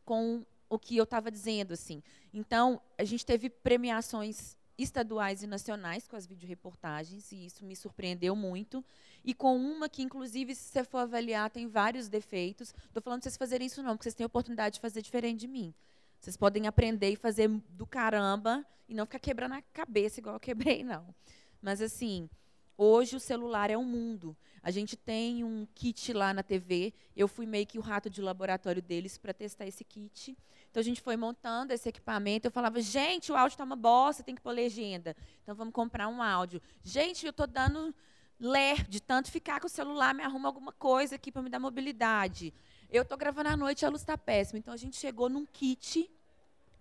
com 0.03 0.43
o 0.67 0.79
que 0.79 0.97
eu 0.97 1.03
estava 1.03 1.29
dizendo. 1.29 1.73
assim. 1.73 2.01
Então, 2.33 2.81
a 2.97 3.03
gente 3.03 3.25
teve 3.25 3.49
premiações 3.49 4.57
estaduais 4.77 5.41
e 5.41 5.47
nacionais 5.47 6.07
com 6.07 6.15
as 6.15 6.27
videoreportagens, 6.27 7.31
e 7.31 7.45
isso 7.45 7.65
me 7.65 7.75
surpreendeu 7.75 8.35
muito. 8.35 8.83
E 9.23 9.33
com 9.33 9.57
uma 9.57 9.89
que, 9.89 10.03
inclusive, 10.03 10.53
se 10.53 10.69
você 10.69 10.83
for 10.83 10.99
avaliar, 10.99 11.49
tem 11.49 11.67
vários 11.67 12.07
defeitos. 12.07 12.73
Estou 12.85 13.01
falando 13.01 13.21
para 13.21 13.29
vocês 13.29 13.37
fazerem 13.37 13.67
isso 13.67 13.81
não, 13.81 13.93
porque 13.95 14.03
vocês 14.03 14.15
têm 14.15 14.23
a 14.23 14.27
oportunidade 14.27 14.75
de 14.75 14.81
fazer 14.81 15.01
diferente 15.01 15.39
de 15.39 15.47
mim. 15.47 15.73
Vocês 16.19 16.37
podem 16.37 16.67
aprender 16.67 17.11
e 17.11 17.15
fazer 17.15 17.49
do 17.69 17.85
caramba 17.85 18.65
e 18.87 18.93
não 18.93 19.05
ficar 19.05 19.19
quebrando 19.19 19.53
a 19.53 19.61
cabeça 19.61 20.19
igual 20.19 20.35
eu 20.35 20.39
quebrei, 20.39 20.83
não. 20.83 21.13
Mas, 21.61 21.81
assim, 21.81 22.29
hoje 22.77 23.15
o 23.15 23.19
celular 23.19 23.69
é 23.69 23.77
um 23.77 23.85
mundo. 23.85 24.35
A 24.61 24.71
gente 24.71 24.95
tem 24.95 25.43
um 25.43 25.67
kit 25.73 26.13
lá 26.13 26.33
na 26.33 26.43
TV. 26.43 26.93
Eu 27.15 27.27
fui 27.27 27.45
meio 27.45 27.65
que 27.65 27.79
o 27.79 27.81
rato 27.81 28.09
de 28.09 28.21
laboratório 28.21 28.81
deles 28.81 29.17
para 29.17 29.33
testar 29.33 29.65
esse 29.65 29.83
kit. 29.83 30.37
Então 30.69 30.81
a 30.81 30.83
gente 30.83 31.01
foi 31.01 31.15
montando 31.15 31.73
esse 31.73 31.89
equipamento. 31.89 32.47
Eu 32.47 32.51
falava, 32.51 32.79
gente, 32.81 33.31
o 33.31 33.35
áudio 33.35 33.55
está 33.55 33.63
uma 33.63 33.75
bosta, 33.75 34.23
tem 34.23 34.35
que 34.35 34.41
pôr 34.41 34.51
legenda. 34.51 35.15
Então 35.43 35.55
vamos 35.55 35.73
comprar 35.73 36.07
um 36.07 36.21
áudio. 36.21 36.61
Gente, 36.83 37.25
eu 37.25 37.31
estou 37.31 37.47
dando 37.47 37.93
ler 38.39 38.87
de 38.87 39.01
tanto 39.01 39.31
ficar 39.31 39.59
com 39.59 39.67
o 39.67 39.69
celular, 39.69 40.13
me 40.13 40.23
arruma 40.23 40.47
alguma 40.47 40.71
coisa 40.71 41.15
aqui 41.15 41.31
para 41.31 41.41
me 41.41 41.49
dar 41.49 41.59
mobilidade. 41.59 42.53
Eu 42.89 43.01
estou 43.03 43.17
gravando 43.17 43.49
à 43.49 43.57
noite, 43.57 43.85
a 43.85 43.89
luz 43.89 44.01
está 44.01 44.17
péssima. 44.17 44.59
Então 44.59 44.73
a 44.73 44.77
gente 44.77 44.97
chegou 44.97 45.29
num 45.29 45.45
kit 45.45 46.09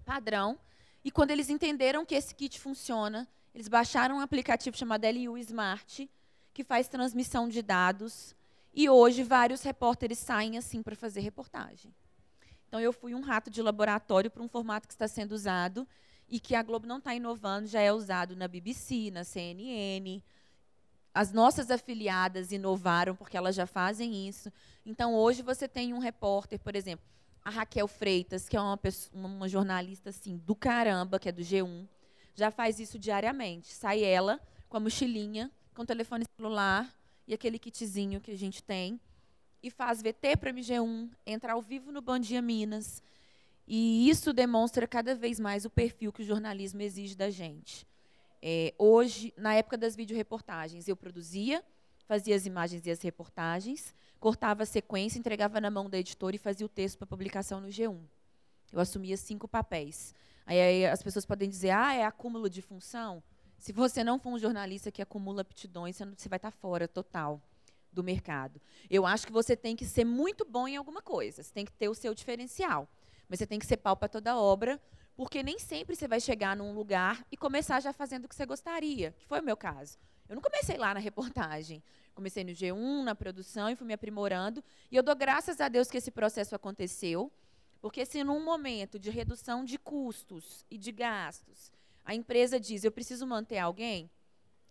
padrão. 0.04 0.58
E 1.04 1.10
quando 1.10 1.30
eles 1.30 1.48
entenderam 1.48 2.04
que 2.04 2.14
esse 2.14 2.34
kit 2.34 2.60
funciona, 2.60 3.28
eles 3.54 3.68
baixaram 3.68 4.16
um 4.16 4.20
aplicativo 4.20 4.76
chamado 4.76 5.06
LU 5.06 5.38
Smart, 5.38 6.10
que 6.52 6.62
faz 6.62 6.88
transmissão 6.88 7.48
de 7.48 7.62
dados. 7.62 8.34
E 8.74 8.88
hoje 8.90 9.22
vários 9.22 9.62
repórteres 9.62 10.18
saem 10.18 10.58
assim 10.58 10.82
para 10.82 10.94
fazer 10.94 11.20
reportagem. 11.20 11.94
Então, 12.68 12.80
eu 12.80 12.92
fui 12.92 13.14
um 13.14 13.20
rato 13.20 13.50
de 13.50 13.62
laboratório 13.62 14.30
para 14.30 14.42
um 14.42 14.48
formato 14.48 14.88
que 14.88 14.94
está 14.94 15.06
sendo 15.06 15.32
usado 15.32 15.86
e 16.28 16.40
que 16.40 16.54
a 16.54 16.62
Globo 16.62 16.86
não 16.86 16.98
está 16.98 17.14
inovando, 17.14 17.68
já 17.68 17.80
é 17.80 17.92
usado 17.92 18.34
na 18.34 18.48
BBC, 18.48 19.10
na 19.10 19.24
CNN. 19.24 20.22
As 21.14 21.32
nossas 21.32 21.70
afiliadas 21.70 22.52
inovaram 22.52 23.14
porque 23.14 23.36
elas 23.36 23.54
já 23.54 23.66
fazem 23.66 24.28
isso. 24.28 24.52
Então, 24.84 25.14
hoje 25.14 25.42
você 25.42 25.68
tem 25.68 25.94
um 25.94 25.98
repórter, 25.98 26.58
por 26.58 26.74
exemplo, 26.74 27.06
a 27.44 27.50
Raquel 27.50 27.86
Freitas, 27.86 28.48
que 28.48 28.56
é 28.56 28.60
uma, 28.60 28.76
pessoa, 28.76 29.24
uma 29.24 29.48
jornalista 29.48 30.10
assim 30.10 30.36
do 30.36 30.54
caramba, 30.54 31.18
que 31.18 31.28
é 31.28 31.32
do 31.32 31.42
G1, 31.42 31.86
já 32.34 32.50
faz 32.50 32.80
isso 32.80 32.98
diariamente. 32.98 33.72
Sai 33.72 34.02
ela 34.02 34.40
com 34.68 34.76
a 34.76 34.80
mochilinha, 34.80 35.50
com 35.72 35.82
o 35.82 35.86
telefone 35.86 36.24
celular 36.36 36.92
e 37.26 37.32
aquele 37.32 37.58
kitzinho 37.58 38.20
que 38.20 38.32
a 38.32 38.36
gente 38.36 38.62
tem 38.62 39.00
e 39.66 39.70
faz 39.70 40.00
VT 40.00 40.36
para 40.36 40.52
MG1, 40.52 41.10
entra 41.26 41.54
ao 41.54 41.60
vivo 41.60 41.90
no 41.90 42.00
Bom 42.00 42.20
Dia 42.20 42.40
Minas. 42.40 43.02
E 43.66 44.08
isso 44.08 44.32
demonstra 44.32 44.86
cada 44.86 45.12
vez 45.16 45.40
mais 45.40 45.64
o 45.64 45.70
perfil 45.70 46.12
que 46.12 46.22
o 46.22 46.24
jornalismo 46.24 46.80
exige 46.82 47.16
da 47.16 47.30
gente. 47.30 47.84
É, 48.40 48.72
hoje, 48.78 49.34
na 49.36 49.54
época 49.54 49.76
das 49.76 49.96
videoreportagens, 49.96 50.86
eu 50.86 50.94
produzia, 50.94 51.64
fazia 52.06 52.36
as 52.36 52.46
imagens 52.46 52.86
e 52.86 52.90
as 52.92 53.02
reportagens, 53.02 53.92
cortava 54.20 54.62
a 54.62 54.66
sequência, 54.66 55.18
entregava 55.18 55.60
na 55.60 55.68
mão 55.68 55.90
da 55.90 55.98
editora 55.98 56.36
e 56.36 56.38
fazia 56.38 56.64
o 56.64 56.68
texto 56.68 56.98
para 56.98 57.08
publicação 57.08 57.60
no 57.60 57.66
G1. 57.66 57.98
Eu 58.72 58.78
assumia 58.78 59.16
cinco 59.16 59.48
papéis. 59.48 60.14
Aí, 60.46 60.60
aí, 60.60 60.86
as 60.86 61.02
pessoas 61.02 61.26
podem 61.26 61.50
dizer, 61.50 61.70
ah, 61.70 61.92
é 61.92 62.04
acúmulo 62.04 62.48
de 62.48 62.62
função? 62.62 63.20
Se 63.58 63.72
você 63.72 64.04
não 64.04 64.16
for 64.16 64.30
um 64.30 64.38
jornalista 64.38 64.92
que 64.92 65.02
acumula 65.02 65.40
aptidões, 65.40 65.98
você 66.16 66.28
vai 66.28 66.36
estar 66.36 66.52
fora 66.52 66.86
total 66.86 67.42
do 67.96 68.04
mercado. 68.04 68.60
Eu 68.88 69.04
acho 69.04 69.26
que 69.26 69.32
você 69.32 69.56
tem 69.56 69.74
que 69.74 69.84
ser 69.84 70.04
muito 70.04 70.44
bom 70.44 70.68
em 70.68 70.76
alguma 70.76 71.02
coisa, 71.02 71.42
você 71.42 71.52
tem 71.52 71.64
que 71.64 71.72
ter 71.72 71.88
o 71.88 71.94
seu 71.94 72.14
diferencial. 72.14 72.88
Mas 73.28 73.40
você 73.40 73.46
tem 73.46 73.58
que 73.58 73.66
ser 73.66 73.78
pau 73.78 73.96
para 73.96 74.08
toda 74.08 74.36
obra, 74.36 74.80
porque 75.16 75.42
nem 75.42 75.58
sempre 75.58 75.96
você 75.96 76.06
vai 76.06 76.20
chegar 76.20 76.54
num 76.54 76.72
lugar 76.72 77.26
e 77.32 77.36
começar 77.36 77.80
já 77.80 77.92
fazendo 77.92 78.26
o 78.26 78.28
que 78.28 78.36
você 78.36 78.46
gostaria, 78.46 79.12
que 79.18 79.26
foi 79.26 79.40
o 79.40 79.42
meu 79.42 79.56
caso. 79.56 79.98
Eu 80.28 80.34
não 80.36 80.42
comecei 80.42 80.76
lá 80.76 80.92
na 80.92 81.00
reportagem. 81.00 81.82
Comecei 82.14 82.44
no 82.44 82.52
G1, 82.52 83.02
na 83.02 83.14
produção, 83.14 83.68
e 83.68 83.76
fui 83.76 83.86
me 83.86 83.92
aprimorando. 83.92 84.64
E 84.90 84.96
eu 84.96 85.02
dou 85.02 85.14
graças 85.14 85.60
a 85.60 85.68
Deus 85.68 85.90
que 85.90 85.98
esse 85.98 86.10
processo 86.10 86.54
aconteceu, 86.54 87.30
porque 87.80 88.06
se 88.06 88.24
num 88.24 88.42
momento 88.42 88.98
de 88.98 89.10
redução 89.10 89.64
de 89.64 89.78
custos 89.78 90.64
e 90.70 90.78
de 90.78 90.92
gastos, 90.92 91.70
a 92.04 92.14
empresa 92.14 92.58
diz, 92.58 92.84
eu 92.84 92.92
preciso 92.92 93.26
manter 93.26 93.58
alguém, 93.58 94.10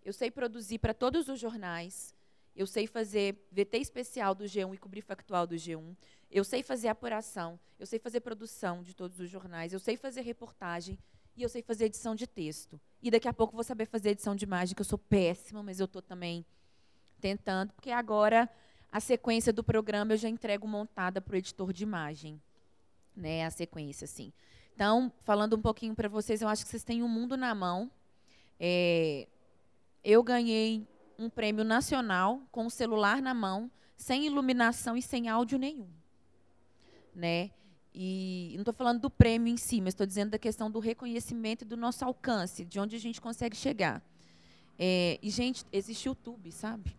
eu 0.04 0.12
sei 0.14 0.32
produzir 0.32 0.80
para 0.80 0.94
todos 0.94 1.28
os 1.28 1.40
jornais, 1.40 2.15
eu 2.56 2.66
sei 2.66 2.88
fazer 2.88 3.36
VT 3.52 3.78
especial 3.78 4.34
do 4.34 4.46
G1 4.46 4.74
e 4.74 4.78
cobrir 4.78 5.02
factual 5.02 5.46
do 5.46 5.56
G1. 5.56 5.96
Eu 6.32 6.44
sei 6.44 6.64
fazer 6.64 6.88
apuração. 6.88 7.60
Eu 7.78 7.86
sei 7.86 8.00
fazer 8.00 8.22
produção 8.22 8.82
de 8.82 8.94
todos 8.94 9.20
os 9.20 9.30
jornais. 9.30 9.74
Eu 9.74 9.80
sei 9.80 9.98
fazer 9.98 10.22
reportagem. 10.22 10.98
E 11.36 11.44
eu 11.44 11.50
sei 11.50 11.62
fazer 11.62 11.86
edição 11.86 12.16
de 12.16 12.26
texto. 12.26 12.80
E 13.02 13.12
daqui 13.12 13.28
a 13.28 13.34
pouco 13.34 13.54
vou 13.54 13.64
saber 13.64 13.86
fazer 13.88 14.12
edição 14.12 14.36
de 14.36 14.46
imagem, 14.46 14.74
que 14.74 14.82
eu 14.82 14.86
sou 14.86 14.98
péssima, 14.98 15.62
mas 15.62 15.82
eu 15.82 15.86
estou 15.86 16.02
também 16.02 16.46
tentando, 17.20 17.74
porque 17.74 17.92
agora 17.92 18.50
a 18.92 19.00
sequência 19.00 19.52
do 19.52 19.64
programa 19.64 20.14
eu 20.14 20.18
já 20.18 20.30
entrego 20.30 20.66
montada 20.68 21.20
para 21.20 21.34
o 21.34 21.38
editor 21.38 21.74
de 21.74 21.84
imagem. 21.84 22.42
Né, 23.14 23.46
a 23.46 23.50
sequência, 23.50 24.06
assim. 24.06 24.32
Então, 24.74 25.12
falando 25.24 25.56
um 25.56 25.62
pouquinho 25.62 25.96
para 25.96 26.08
vocês, 26.08 26.42
eu 26.42 26.48
acho 26.48 26.64
que 26.64 26.70
vocês 26.70 26.84
têm 26.84 27.02
um 27.02 27.08
mundo 27.08 27.36
na 27.38 27.54
mão. 27.56 27.90
É, 28.60 29.28
eu 30.04 30.22
ganhei 30.22 30.86
um 31.18 31.30
prêmio 31.30 31.64
nacional 31.64 32.42
com 32.52 32.66
o 32.66 32.72
celular 32.72 33.22
na 33.22 33.34
mão, 33.34 33.70
sem 33.98 34.26
iluminação 34.26 34.98
e 34.98 35.02
sem 35.02 35.30
áudio 35.30 35.58
nenhum. 35.58 35.90
Né? 37.14 37.52
E 37.94 38.52
não 38.56 38.62
estou 38.62 38.74
falando 38.74 39.00
do 39.00 39.10
prêmio 39.10 39.52
em 39.52 39.56
si, 39.56 39.80
mas 39.80 39.94
estou 39.94 40.06
dizendo 40.06 40.32
da 40.32 40.40
questão 40.40 40.70
do 40.70 40.80
reconhecimento 40.80 41.62
e 41.62 41.66
do 41.66 41.78
nosso 41.78 42.04
alcance, 42.04 42.66
de 42.66 42.80
onde 42.80 42.96
a 42.96 43.00
gente 43.00 43.22
consegue 43.22 43.56
chegar. 43.56 44.04
É, 44.78 45.18
e, 45.22 45.30
gente, 45.30 45.64
existe 45.72 46.08
YouTube, 46.08 46.52
sabe? 46.52 46.96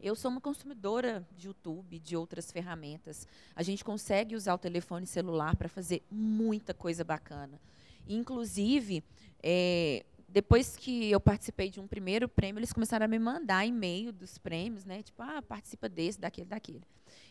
Eu 0.00 0.14
sou 0.14 0.30
uma 0.30 0.40
consumidora 0.40 1.26
de 1.36 1.48
YouTube, 1.48 1.98
de 1.98 2.16
outras 2.16 2.52
ferramentas. 2.52 3.26
A 3.56 3.62
gente 3.62 3.82
consegue 3.82 4.36
usar 4.36 4.54
o 4.54 4.58
telefone 4.58 5.06
celular 5.06 5.56
para 5.56 5.68
fazer 5.68 6.02
muita 6.10 6.74
coisa 6.74 7.02
bacana. 7.02 7.60
Inclusive, 8.06 9.02
é, 9.42 10.04
depois 10.28 10.76
que 10.76 11.10
eu 11.10 11.18
participei 11.18 11.70
de 11.70 11.80
um 11.80 11.86
primeiro 11.86 12.28
prêmio, 12.28 12.60
eles 12.60 12.72
começaram 12.72 13.06
a 13.06 13.08
me 13.08 13.18
mandar 13.18 13.64
e-mail 13.64 14.12
dos 14.12 14.36
prêmios, 14.36 14.84
né? 14.84 15.02
Tipo, 15.02 15.22
ah, 15.22 15.40
participa 15.40 15.88
desse, 15.88 16.20
daquele, 16.20 16.46
daquele. 16.46 16.82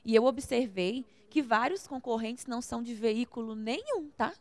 E 0.04 0.16
eu 0.16 0.26
observei 0.26 1.06
que 1.30 1.44
vários 1.44 1.86
concorrentes 1.86 2.48
não 2.48 2.60
são 2.60 2.82
de 2.82 2.96
veículo 2.96 3.54
nenhum, 3.54 4.10
tá? 4.18 4.34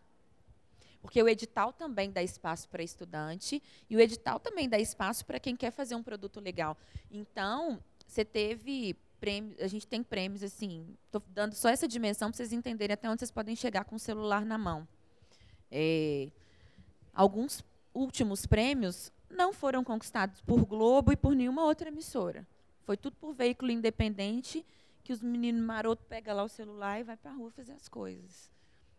Porque 1.03 1.23
o 1.23 1.29
edital 1.29 1.73
também 1.73 2.11
dá 2.11 2.23
espaço 2.23 2.69
para 2.69 2.83
estudante 2.83 3.63
e 3.91 3.97
o 3.97 4.01
edital 4.01 4.41
também 4.41 4.69
dá 4.69 4.79
espaço 4.79 5.27
para 5.27 5.39
quem 5.39 5.55
quer 5.55 5.71
fazer 5.71 5.95
um 5.95 6.03
produto 6.03 6.41
legal. 6.41 6.79
Então, 7.11 7.79
você 8.07 8.25
teve 8.25 8.97
prêmios, 9.21 9.61
a 9.61 9.67
gente 9.67 9.87
tem 9.87 10.03
prêmios 10.03 10.43
assim, 10.43 10.97
estou 11.05 11.23
dando 11.29 11.55
só 11.55 11.69
essa 11.69 11.87
dimensão 11.87 12.31
para 12.31 12.39
vocês 12.39 12.53
entenderem 12.53 12.95
até 12.95 13.09
onde 13.09 13.21
vocês 13.21 13.31
podem 13.31 13.55
chegar 13.55 13.85
com 13.85 13.97
o 13.97 13.99
celular 13.99 14.45
na 14.47 14.57
mão. 14.57 14.89
É, 15.71 16.31
alguns 17.13 17.63
últimos 17.97 18.47
prêmios 18.47 19.11
não 19.30 19.53
foram 19.53 19.82
conquistados 19.82 20.40
por 20.42 20.64
Globo 20.64 21.12
e 21.12 21.16
por 21.16 21.34
nenhuma 21.34 21.64
outra 21.64 21.88
emissora. 21.88 22.47
Foi 22.84 22.97
tudo 22.97 23.16
por 23.16 23.32
veículo 23.32 23.70
independente 23.72 24.64
que 25.03 25.12
os 25.12 25.22
meninos 25.22 25.62
maroto 25.62 26.05
pega 26.05 26.32
lá 26.32 26.44
o 26.44 26.49
celular 26.49 27.01
e 27.01 27.05
vai 27.05 27.16
para 27.16 27.30
a 27.30 27.34
rua 27.34 27.51
fazer 27.51 27.72
as 27.72 27.88
coisas. 27.88 28.51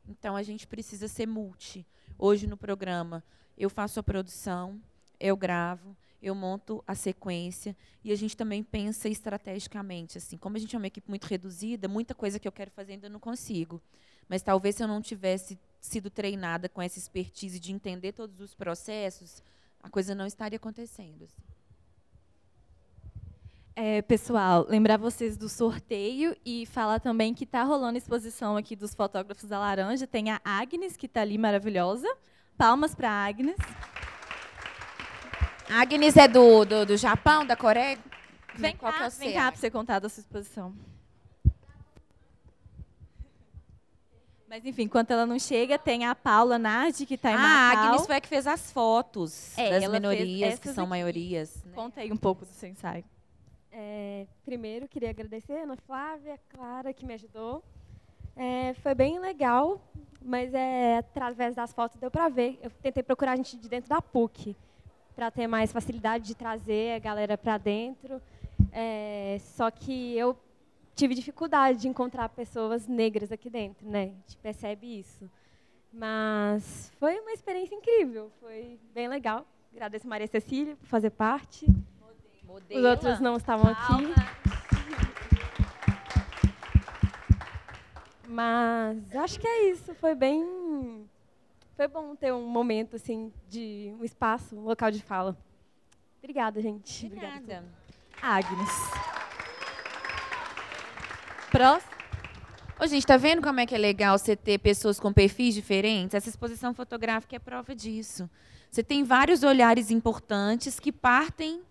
Então 0.08 0.36
a 0.36 0.44
gente 0.44 0.66
precisa 0.66 1.08
ser 1.08 1.28
multi. 1.28 1.86
Hoje 2.18 2.48
no 2.48 2.58
programa 2.58 3.24
eu 3.58 3.70
faço 3.70 4.00
a 4.00 4.04
produção, 4.04 4.82
eu 5.20 5.38
gravo, 5.38 5.96
eu 6.22 6.34
monto 6.34 6.84
a 6.88 6.96
sequência 6.96 7.76
e 8.04 8.12
a 8.12 8.16
gente 8.16 8.36
também 8.36 8.64
pensa 8.64 9.08
estrategicamente 9.08 10.18
assim. 10.18 10.38
Como 10.38 10.58
a 10.58 10.60
gente 10.60 10.76
é 10.76 10.80
uma 10.80 10.88
equipe 10.88 11.10
muito 11.10 11.26
reduzida, 11.26 11.88
muita 11.88 12.16
coisa 12.16 12.40
que 12.40 12.48
eu 12.48 12.52
quero 12.52 12.72
fazer 12.72 12.94
ainda 12.94 13.10
não 13.10 13.20
consigo. 13.20 13.82
Mas 14.28 14.42
talvez 14.42 14.76
se 14.76 14.84
eu 14.84 14.88
não 14.88 15.02
tivesse 15.02 15.58
sido 15.88 16.10
treinada 16.10 16.70
com 16.70 16.82
essa 16.82 17.00
expertise 17.00 17.60
de 17.60 17.72
entender 17.72 18.12
todos 18.12 18.40
os 18.40 18.54
processos, 18.54 19.42
a 19.82 19.90
coisa 19.90 20.14
não 20.14 20.26
estaria 20.26 20.58
acontecendo. 20.58 21.24
Assim. 21.24 21.42
É, 23.76 24.02
pessoal, 24.02 24.66
lembrar 24.68 24.98
vocês 24.98 25.38
do 25.38 25.48
sorteio 25.48 26.36
e 26.44 26.66
falar 26.66 27.00
também 27.00 27.34
que 27.34 27.44
está 27.44 27.64
rolando 27.64 27.98
exposição 27.98 28.58
aqui 28.58 28.76
dos 28.76 28.96
fotógrafos 28.96 29.48
da 29.48 29.60
Laranja. 29.60 30.08
Tem 30.08 30.32
a 30.32 30.42
Agnes, 30.44 30.98
que 30.98 31.06
está 31.06 31.22
ali 31.22 31.38
maravilhosa. 31.38 32.08
Palmas 32.58 32.96
para 32.96 33.10
a 33.10 33.26
Agnes. 33.26 33.56
Agnes 35.70 36.18
é 36.18 36.28
do, 36.28 36.66
do, 36.66 36.86
do 36.88 36.98
Japão, 36.98 37.46
da 37.46 37.56
Coreia? 37.56 38.00
Vem 38.56 38.76
Qual 38.76 38.92
cá, 38.92 39.06
é 39.06 39.10
vem 39.12 39.34
cá 39.34 39.52
para 39.52 39.60
você 39.60 39.70
contar 39.70 40.00
da 40.00 40.10
sua 40.10 40.22
exposição. 40.22 40.74
Mas, 44.50 44.66
enfim, 44.66 44.84
enquanto 44.84 45.12
ela 45.12 45.26
não 45.26 45.38
chega, 45.38 45.78
tem 45.78 46.06
a 46.06 46.16
Paula 46.16 46.58
Nardi, 46.58 47.06
que 47.06 47.16
está 47.16 47.32
em 47.32 47.36
ah, 47.36 47.40
a 47.40 47.72
Agnes 47.72 48.06
foi 48.06 48.16
a 48.16 48.22
que 48.22 48.30
fez 48.30 48.48
as 48.48 48.72
fotos 48.72 49.58
é, 49.58 49.72
das 49.72 49.92
minorias, 49.92 50.58
que 50.58 50.70
são 50.70 50.86
aqui. 50.86 50.90
maiorias. 50.90 51.64
Né? 51.66 51.72
Conta 51.76 52.00
aí 52.00 52.12
um 52.12 52.18
pouco 52.18 52.46
do 52.46 52.52
seu 52.52 52.70
ensaio. 52.70 53.04
É, 53.72 54.26
primeiro, 54.46 54.88
queria 54.88 55.10
agradecer 55.10 55.54
a 55.54 55.64
Ana 55.64 55.76
Flávia, 55.86 56.36
a 56.36 56.56
Clara, 56.56 56.94
que 56.94 57.06
me 57.06 57.14
ajudou. 57.16 57.62
É, 58.38 58.74
foi 58.76 58.96
bem 58.96 59.20
legal, 59.20 59.82
mas 60.22 60.54
é, 60.54 61.00
através 61.00 61.54
das 61.54 61.74
fotos 61.74 62.00
deu 62.00 62.10
para 62.10 62.30
ver. 62.30 62.58
Eu 62.64 62.72
tentei 62.82 63.04
procurar 63.04 63.36
gente 63.36 63.58
de 63.58 63.68
dentro 63.68 63.90
da 63.90 64.02
PUC, 64.02 64.56
para 65.14 65.30
ter 65.30 65.48
mais 65.48 65.74
facilidade 65.74 66.26
de 66.26 66.36
trazer 66.36 66.96
a 66.96 67.00
galera 67.00 67.38
para 67.38 67.58
dentro. 67.58 68.22
É, 68.72 69.38
só 69.42 69.70
que 69.70 70.16
eu 70.18 70.38
tive 70.98 71.14
dificuldade 71.14 71.80
de 71.80 71.88
encontrar 71.88 72.28
pessoas 72.30 72.88
negras 72.88 73.32
aqui 73.32 73.50
dentro, 73.50 73.88
né? 73.88 74.02
A 74.02 74.06
gente 74.06 74.38
percebe 74.42 75.00
isso. 75.00 75.30
Mas 75.94 76.92
foi 77.00 77.20
uma 77.20 77.32
experiência 77.32 77.76
incrível, 77.76 78.32
foi 78.42 78.80
bem 78.94 79.08
legal. 79.08 79.46
Agradeço 79.72 80.08
a 80.08 80.10
Maria 80.10 80.28
Cecília 80.28 80.76
por 80.76 80.88
fazer 80.88 81.12
parte. 81.12 81.68
Modela. 82.44 82.80
Os 82.80 82.86
outros 82.86 83.20
não 83.20 83.38
estavam 83.38 83.72
aqui. 83.72 83.94
Mas 88.28 89.16
acho 89.16 89.40
que 89.40 89.48
é 89.48 89.70
isso. 89.70 89.94
Foi 89.96 90.16
bem. 90.16 91.08
Foi 91.76 91.88
bom 91.88 92.16
ter 92.16 92.34
um 92.34 92.48
momento 92.48 92.96
assim 92.96 93.32
de 93.48 93.94
um 94.00 94.04
espaço, 94.04 94.56
um 94.56 94.64
local 94.64 94.90
de 94.90 95.02
fala. 95.02 95.38
Obrigada, 96.20 96.60
gente. 96.60 97.06
Obrigada. 97.06 97.38
Obrigada. 97.38 97.66
Agnes. 98.22 99.17
Próximo. 101.52 101.92
Ô, 102.80 102.86
gente, 102.86 103.08
tá 103.08 103.18
vendo 103.18 103.42
como 103.42 103.60
é 103.60 103.66
que 103.66 103.74
é 103.74 103.78
legal 103.78 104.18
você 104.18 104.36
ter 104.36 104.60
pessoas 104.60 105.00
com 105.00 105.12
perfis 105.12 105.56
diferentes? 105.56 106.14
Essa 106.14 106.30
exposição 106.30 106.74
fotográfica 106.74 107.36
é 107.36 107.40
prova 107.40 107.74
disso. 107.74 108.30
Você 108.70 108.84
tem 108.84 109.04
vários 109.04 109.44
olhares 109.44 109.90
importantes 109.90 110.80
que 110.80 110.92
partem 110.92 111.64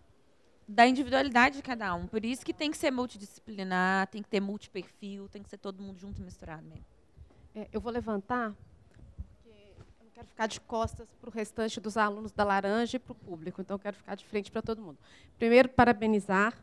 da 0.66 0.86
individualidade 0.86 1.56
de 1.56 1.62
cada 1.62 1.94
um. 1.94 2.06
Por 2.06 2.24
isso 2.24 2.44
que 2.44 2.52
tem 2.52 2.70
que 2.70 2.76
ser 2.76 2.90
multidisciplinar, 2.90 4.08
tem 4.08 4.22
que 4.22 4.28
ter 4.28 4.40
multiperfil, 4.40 5.28
tem 5.28 5.42
que 5.42 5.48
ser 5.48 5.58
todo 5.58 5.80
mundo 5.82 5.98
junto 5.98 6.20
e 6.20 6.24
misturado 6.24 6.66
mesmo. 6.66 6.84
É, 7.54 7.68
eu 7.72 7.80
vou 7.80 7.92
levantar, 7.92 8.52
porque 9.28 9.54
eu 9.78 10.04
não 10.04 10.10
quero 10.12 10.26
ficar 10.26 10.46
de 10.46 10.60
costas 10.60 11.06
para 11.20 11.30
o 11.30 11.32
restante 11.32 11.78
dos 11.80 11.96
alunos 11.96 12.32
da 12.32 12.42
Laranja 12.42 12.96
e 12.96 12.98
para 12.98 13.12
o 13.12 13.14
público, 13.14 13.60
então 13.60 13.76
eu 13.76 13.78
quero 13.78 13.96
ficar 13.96 14.14
de 14.16 14.24
frente 14.24 14.50
para 14.50 14.62
todo 14.62 14.82
mundo. 14.82 14.98
Primeiro, 15.38 15.68
parabenizar 15.68 16.58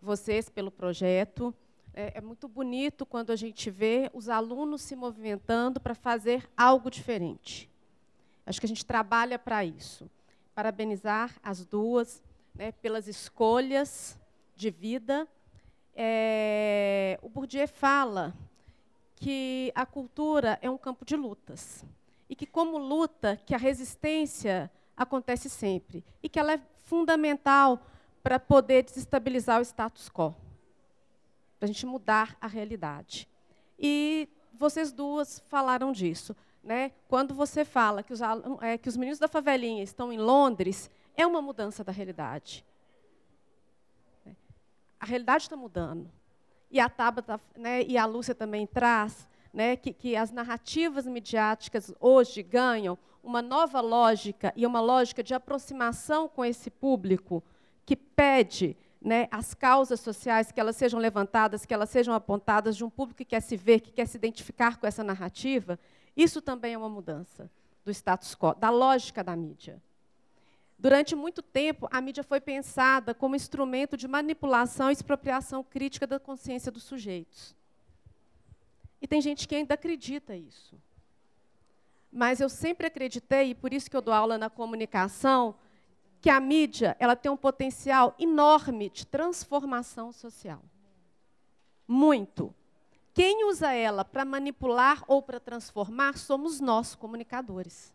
vocês 0.00 0.48
pelo 0.48 0.70
projeto. 0.70 1.52
É, 1.94 2.18
é 2.18 2.20
muito 2.20 2.48
bonito 2.48 3.04
quando 3.04 3.30
a 3.30 3.36
gente 3.36 3.70
vê 3.70 4.10
os 4.14 4.28
alunos 4.28 4.82
se 4.82 4.96
movimentando 4.96 5.78
para 5.78 5.94
fazer 5.94 6.48
algo 6.56 6.90
diferente. 6.90 7.70
Acho 8.46 8.58
que 8.58 8.66
a 8.66 8.68
gente 8.68 8.84
trabalha 8.84 9.38
para 9.38 9.64
isso. 9.64 10.10
Parabenizar 10.54 11.38
as 11.42 11.64
duas 11.64 12.22
né, 12.54 12.72
pelas 12.72 13.06
escolhas 13.08 14.18
de 14.56 14.70
vida. 14.70 15.28
É, 15.94 17.18
o 17.22 17.28
Bourdieu 17.28 17.68
fala 17.68 18.34
que 19.16 19.70
a 19.74 19.84
cultura 19.84 20.58
é 20.62 20.70
um 20.70 20.78
campo 20.78 21.04
de 21.04 21.14
lutas 21.14 21.84
e 22.28 22.34
que, 22.34 22.46
como 22.46 22.78
luta, 22.78 23.38
que 23.44 23.54
a 23.54 23.58
resistência 23.58 24.70
acontece 24.96 25.50
sempre 25.50 26.02
e 26.22 26.28
que 26.28 26.38
ela 26.38 26.54
é 26.54 26.60
fundamental 26.84 27.86
para 28.22 28.38
poder 28.38 28.82
desestabilizar 28.82 29.60
o 29.60 29.62
status 29.62 30.08
quo 30.08 30.34
para 31.62 31.66
a 31.66 31.72
gente 31.72 31.86
mudar 31.86 32.36
a 32.40 32.48
realidade. 32.48 33.28
E 33.78 34.28
vocês 34.52 34.90
duas 34.90 35.38
falaram 35.46 35.92
disso. 35.92 36.34
Né? 36.60 36.90
Quando 37.06 37.34
você 37.34 37.64
fala 37.64 38.02
que 38.02 38.12
os, 38.12 38.18
é, 38.60 38.76
que 38.76 38.88
os 38.88 38.96
meninos 38.96 39.20
da 39.20 39.28
favelinha 39.28 39.80
estão 39.80 40.12
em 40.12 40.18
Londres, 40.18 40.90
é 41.16 41.24
uma 41.24 41.40
mudança 41.40 41.84
da 41.84 41.92
realidade. 41.92 42.66
A 44.98 45.06
realidade 45.06 45.44
está 45.44 45.56
mudando. 45.56 46.10
E 46.68 46.80
a 46.80 46.88
Tabata, 46.88 47.40
né, 47.56 47.84
e 47.84 47.96
a 47.96 48.06
Lúcia 48.06 48.34
também 48.34 48.66
traz 48.66 49.28
né, 49.52 49.76
que, 49.76 49.92
que 49.92 50.16
as 50.16 50.32
narrativas 50.32 51.06
midiáticas 51.06 51.94
hoje 52.00 52.42
ganham 52.42 52.98
uma 53.22 53.40
nova 53.40 53.80
lógica 53.80 54.52
e 54.56 54.66
uma 54.66 54.80
lógica 54.80 55.22
de 55.22 55.32
aproximação 55.32 56.28
com 56.28 56.44
esse 56.44 56.70
público 56.70 57.40
que 57.86 57.94
pede 57.94 58.76
né, 59.04 59.26
as 59.30 59.52
causas 59.52 60.00
sociais, 60.00 60.52
que 60.52 60.60
elas 60.60 60.76
sejam 60.76 61.00
levantadas, 61.00 61.66
que 61.66 61.74
elas 61.74 61.90
sejam 61.90 62.14
apontadas 62.14 62.76
de 62.76 62.84
um 62.84 62.90
público 62.90 63.18
que 63.18 63.24
quer 63.24 63.40
se 63.40 63.56
ver, 63.56 63.80
que 63.80 63.90
quer 63.90 64.06
se 64.06 64.16
identificar 64.16 64.78
com 64.78 64.86
essa 64.86 65.02
narrativa, 65.02 65.78
isso 66.16 66.40
também 66.40 66.74
é 66.74 66.78
uma 66.78 66.88
mudança 66.88 67.50
do 67.84 67.90
status 67.90 68.34
quo, 68.34 68.54
da 68.54 68.70
lógica 68.70 69.24
da 69.24 69.34
mídia. 69.34 69.82
Durante 70.78 71.14
muito 71.14 71.42
tempo, 71.42 71.88
a 71.90 72.00
mídia 72.00 72.22
foi 72.22 72.40
pensada 72.40 73.14
como 73.14 73.36
instrumento 73.36 73.96
de 73.96 74.06
manipulação 74.06 74.90
e 74.90 74.92
expropriação 74.92 75.62
crítica 75.62 76.06
da 76.06 76.18
consciência 76.18 76.70
dos 76.70 76.82
sujeitos. 76.82 77.54
E 79.00 79.06
tem 79.06 79.20
gente 79.20 79.48
que 79.48 79.54
ainda 79.54 79.74
acredita 79.74 80.36
isso. 80.36 80.76
Mas 82.12 82.40
eu 82.40 82.48
sempre 82.48 82.86
acreditei, 82.86 83.50
e 83.50 83.54
por 83.54 83.72
isso 83.72 83.90
que 83.90 83.96
eu 83.96 84.02
dou 84.02 84.12
aula 84.12 84.36
na 84.36 84.50
comunicação, 84.50 85.54
que 86.22 86.30
a 86.30 86.38
mídia 86.38 86.96
ela 87.00 87.16
tem 87.16 87.30
um 87.32 87.36
potencial 87.36 88.14
enorme 88.16 88.88
de 88.88 89.04
transformação 89.04 90.12
social. 90.12 90.62
Muito. 91.86 92.54
Quem 93.12 93.44
usa 93.50 93.72
ela 93.72 94.04
para 94.04 94.24
manipular 94.24 95.02
ou 95.08 95.20
para 95.20 95.40
transformar 95.40 96.16
somos 96.16 96.60
nós, 96.60 96.94
comunicadores. 96.94 97.92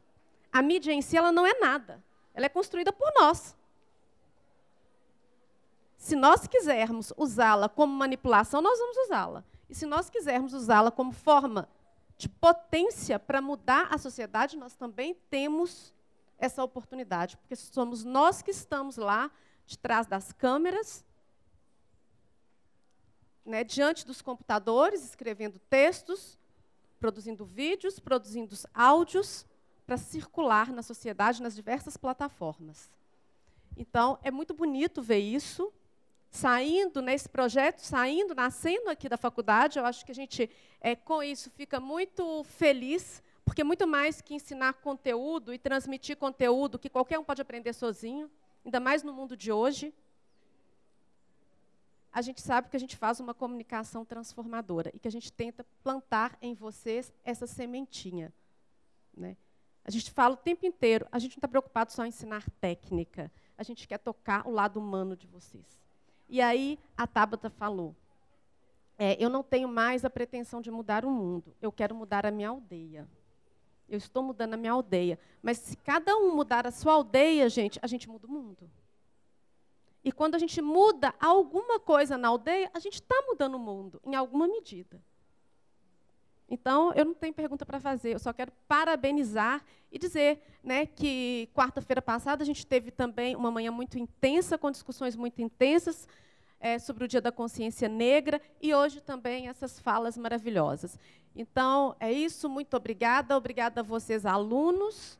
A 0.52 0.62
mídia 0.62 0.92
em 0.92 1.02
si 1.02 1.16
ela 1.16 1.32
não 1.32 1.48
é 1.48 1.58
nada. 1.58 2.04
Ela 2.34 2.48
é 2.48 2.50
construída 2.50 2.92
por 2.92 3.10
nós. 3.16 3.56
Se 5.98 6.14
nós 6.14 6.46
quisermos 6.46 7.14
usá-la 7.16 7.70
como 7.70 7.94
manipulação, 7.94 8.62
nós 8.62 8.78
vamos 8.78 8.98
usá-la. 9.06 9.46
E 9.70 9.74
se 9.74 9.86
nós 9.86 10.10
quisermos 10.10 10.54
usá-la 10.54 10.92
como 10.92 11.14
forma 11.14 11.70
de 12.18 12.28
potência 12.28 13.18
para 13.18 13.42
mudar 13.42 13.88
a 13.90 13.98
sociedade, 13.98 14.58
nós 14.58 14.76
também 14.76 15.16
temos 15.30 15.94
essa 16.38 16.64
oportunidade, 16.64 17.38
porque 17.38 17.56
somos 17.56 18.04
nós 18.04 18.42
que 18.42 18.52
estamos 18.52 18.98
lá, 18.98 19.32
de 19.66 19.78
trás 19.78 20.08
das 20.08 20.32
câmeras, 20.32 21.04
né, 23.46 23.64
diante 23.64 24.06
dos 24.06 24.22
computadores, 24.22 25.04
escrevendo 25.04 25.60
textos, 25.70 26.38
produzindo 27.00 27.46
vídeos, 27.46 28.00
produzindo 28.00 28.56
áudios, 28.74 29.46
para 29.86 29.98
circular 29.98 30.72
na 30.72 30.84
sociedade 30.84 31.42
nas 31.42 31.56
diversas 31.56 31.96
plataformas. 31.96 32.92
Então, 33.78 34.20
é 34.22 34.30
muito 34.30 34.54
bonito 34.54 35.02
ver 35.02 35.20
isso 35.20 35.72
saindo 36.30 37.02
nesse 37.02 37.30
projeto, 37.30 37.80
saindo, 37.80 38.36
nascendo 38.36 38.90
aqui 38.90 39.08
da 39.08 39.16
faculdade. 39.16 39.80
Eu 39.80 39.86
acho 39.86 40.06
que 40.06 40.12
a 40.12 40.16
gente, 40.16 40.50
é, 40.82 40.94
com 40.96 41.24
isso, 41.24 41.50
fica 41.52 41.80
muito 41.80 42.44
feliz 42.44 43.24
porque 43.48 43.64
muito 43.64 43.88
mais 43.88 44.20
que 44.20 44.34
ensinar 44.34 44.74
conteúdo 44.74 45.54
e 45.54 45.58
transmitir 45.58 46.18
conteúdo 46.18 46.78
que 46.78 46.90
qualquer 46.90 47.18
um 47.18 47.24
pode 47.24 47.42
aprender 47.42 47.72
sozinho, 47.72 48.30
ainda 48.66 48.78
mais 48.78 49.04
no 49.04 49.14
mundo 49.14 49.38
de 49.38 49.54
hoje, 49.54 49.94
a 52.12 52.22
gente 52.22 52.42
sabe 52.42 52.68
que 52.68 52.76
a 52.76 52.80
gente 52.80 52.98
faz 52.98 53.22
uma 53.22 53.34
comunicação 53.34 54.04
transformadora 54.04 54.92
e 54.94 55.00
que 55.00 55.08
a 55.08 55.12
gente 55.12 55.32
tenta 55.32 55.66
plantar 55.82 56.38
em 56.42 56.54
vocês 56.54 57.14
essa 57.24 57.48
sementinha. 57.48 58.34
Né? 59.16 59.38
A 59.86 59.92
gente 59.92 60.12
fala 60.12 60.34
o 60.34 60.38
tempo 60.38 60.66
inteiro, 60.66 61.08
a 61.10 61.18
gente 61.18 61.32
não 61.32 61.38
está 61.38 61.48
preocupado 61.48 61.94
só 61.94 62.04
em 62.04 62.10
ensinar 62.10 62.44
técnica, 62.60 63.32
a 63.58 63.64
gente 63.64 63.88
quer 63.88 64.00
tocar 64.00 64.46
o 64.46 64.52
lado 64.52 64.78
humano 64.78 65.16
de 65.16 65.26
vocês. 65.26 65.80
E 66.28 66.42
aí 66.42 66.78
a 66.98 67.08
Tabata 67.08 67.50
falou, 67.50 67.96
é, 68.98 69.16
eu 69.24 69.30
não 69.30 69.42
tenho 69.42 69.70
mais 69.70 70.04
a 70.04 70.10
pretensão 70.10 70.60
de 70.60 70.70
mudar 70.70 71.06
o 71.06 71.10
mundo, 71.10 71.56
eu 71.62 71.72
quero 71.72 71.96
mudar 71.96 72.26
a 72.26 72.32
minha 72.32 72.50
aldeia. 72.50 73.08
Eu 73.90 73.98
estou 73.98 74.22
mudando 74.22 74.54
a 74.54 74.58
minha 74.58 74.72
aldeia. 74.72 75.18
Mas 75.42 75.58
se 75.58 75.78
cada 75.78 76.16
um 76.18 76.36
mudar 76.36 76.68
a 76.68 76.72
sua 76.72 76.94
aldeia, 76.94 77.50
gente, 77.50 77.80
a 77.82 77.88
gente 77.88 78.10
muda 78.10 78.28
o 78.28 78.32
mundo. 78.32 78.70
E 80.04 80.12
quando 80.12 80.36
a 80.36 80.40
gente 80.40 80.62
muda 80.62 81.14
alguma 81.20 81.80
coisa 81.80 82.18
na 82.18 82.30
aldeia, 82.30 82.70
a 82.74 82.80
gente 82.80 82.96
está 82.96 83.16
mudando 83.28 83.56
o 83.56 83.60
mundo, 83.60 84.02
em 84.06 84.16
alguma 84.16 84.48
medida. 84.48 85.02
Então, 86.50 86.94
eu 86.94 87.04
não 87.04 87.14
tenho 87.14 87.34
pergunta 87.34 87.66
para 87.66 87.80
fazer, 87.80 88.14
eu 88.14 88.20
só 88.20 88.32
quero 88.32 88.52
parabenizar 88.70 89.62
e 89.92 90.00
dizer 90.00 90.42
né, 90.64 90.86
que 90.86 91.50
quarta-feira 91.54 92.02
passada 92.02 92.42
a 92.42 92.46
gente 92.46 92.66
teve 92.66 92.90
também 92.90 93.36
uma 93.36 93.52
manhã 93.52 93.70
muito 93.70 94.00
intensa, 94.00 94.58
com 94.58 94.72
discussões 94.72 95.16
muito 95.16 95.42
intensas 95.42 96.08
é, 96.60 96.80
sobre 96.80 97.06
o 97.06 97.08
Dia 97.08 97.22
da 97.22 97.32
Consciência 97.32 97.88
Negra, 97.88 98.42
e 98.62 98.74
hoje 98.74 99.02
também 99.02 99.48
essas 99.48 99.80
falas 99.80 100.18
maravilhosas. 100.18 100.98
Então, 101.36 101.96
é 102.00 102.12
isso, 102.12 102.50
muito 102.50 102.76
obrigada. 102.76 103.38
Obrigada 103.38 103.82
a 103.82 103.84
vocês, 103.84 104.26
alunos, 104.26 105.20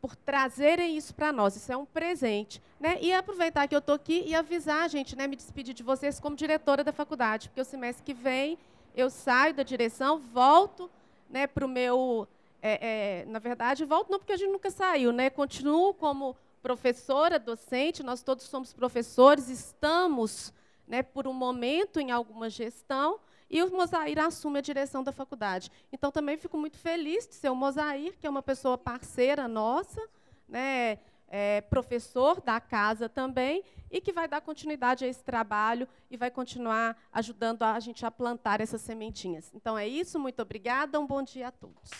por 0.00 0.14
trazerem 0.14 0.96
isso 0.96 1.14
para 1.14 1.32
nós. 1.32 1.56
Isso 1.56 1.72
é 1.72 1.76
um 1.76 1.86
presente. 1.86 2.62
Né? 2.78 2.98
E 3.00 3.12
aproveitar 3.12 3.66
que 3.66 3.74
eu 3.74 3.78
estou 3.78 3.94
aqui 3.94 4.22
e 4.26 4.34
avisar, 4.34 4.88
gente, 4.90 5.16
né, 5.16 5.26
me 5.26 5.36
despedir 5.36 5.74
de 5.74 5.82
vocês 5.82 6.20
como 6.20 6.36
diretora 6.36 6.84
da 6.84 6.92
faculdade, 6.92 7.48
porque 7.48 7.60
o 7.60 7.64
semestre 7.64 8.04
que 8.04 8.14
vem 8.14 8.58
eu 8.94 9.08
saio 9.08 9.54
da 9.54 9.62
direção, 9.62 10.18
volto 10.18 10.90
né, 11.28 11.46
para 11.46 11.64
o 11.64 11.68
meu. 11.68 12.26
É, 12.62 13.22
é, 13.22 13.24
na 13.24 13.38
verdade, 13.38 13.86
volto 13.86 14.10
não 14.10 14.18
porque 14.18 14.34
a 14.34 14.36
gente 14.36 14.52
nunca 14.52 14.70
saiu, 14.70 15.12
né? 15.12 15.30
continuo 15.30 15.94
como 15.94 16.36
professora, 16.62 17.38
docente, 17.38 18.02
nós 18.02 18.22
todos 18.22 18.44
somos 18.44 18.72
professores, 18.72 19.48
estamos 19.48 20.52
né, 20.86 21.02
por 21.02 21.26
um 21.26 21.32
momento 21.32 22.00
em 22.00 22.10
alguma 22.10 22.50
gestão, 22.50 23.20
e 23.48 23.62
o 23.62 23.70
Mosair 23.70 24.18
assume 24.18 24.58
a 24.58 24.62
direção 24.62 25.02
da 25.02 25.10
faculdade. 25.10 25.70
Então, 25.92 26.12
também 26.12 26.36
fico 26.36 26.56
muito 26.56 26.78
feliz 26.78 27.26
de 27.26 27.34
ser 27.34 27.48
o 27.48 27.54
Mosair, 27.54 28.16
que 28.18 28.26
é 28.26 28.30
uma 28.30 28.42
pessoa 28.42 28.78
parceira 28.78 29.48
nossa, 29.48 30.00
né, 30.48 30.98
é, 31.26 31.60
professor 31.62 32.40
da 32.40 32.60
casa 32.60 33.08
também, 33.08 33.64
e 33.90 34.00
que 34.00 34.12
vai 34.12 34.28
dar 34.28 34.40
continuidade 34.40 35.04
a 35.04 35.08
esse 35.08 35.22
trabalho 35.22 35.88
e 36.08 36.16
vai 36.16 36.30
continuar 36.30 36.96
ajudando 37.12 37.62
a 37.62 37.78
gente 37.80 38.06
a 38.06 38.10
plantar 38.10 38.60
essas 38.60 38.80
sementinhas. 38.80 39.50
Então, 39.52 39.76
é 39.76 39.86
isso. 39.86 40.18
Muito 40.18 40.40
obrigada. 40.42 41.00
Um 41.00 41.06
bom 41.06 41.22
dia 41.22 41.48
a 41.48 41.52
todos. 41.52 41.90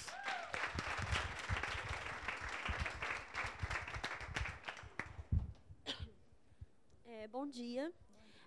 Bom 7.31 7.47
dia. 7.47 7.93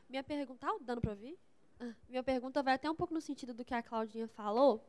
Minha 0.10 0.24
pergunta. 0.24 0.68
Tá 0.68 0.76
dando 0.82 1.00
para 1.00 1.12
ouvir? 1.12 1.38
Ah, 1.80 1.94
minha 2.10 2.22
pergunta 2.22 2.62
vai 2.62 2.74
até 2.74 2.92
um 2.92 2.96
pouco 2.96 3.14
no 3.14 3.22
sentido 3.22 3.54
do 3.54 3.64
que 3.64 3.74
a 3.74 3.82
Claudinha 3.82 4.28
falou. 4.28 4.84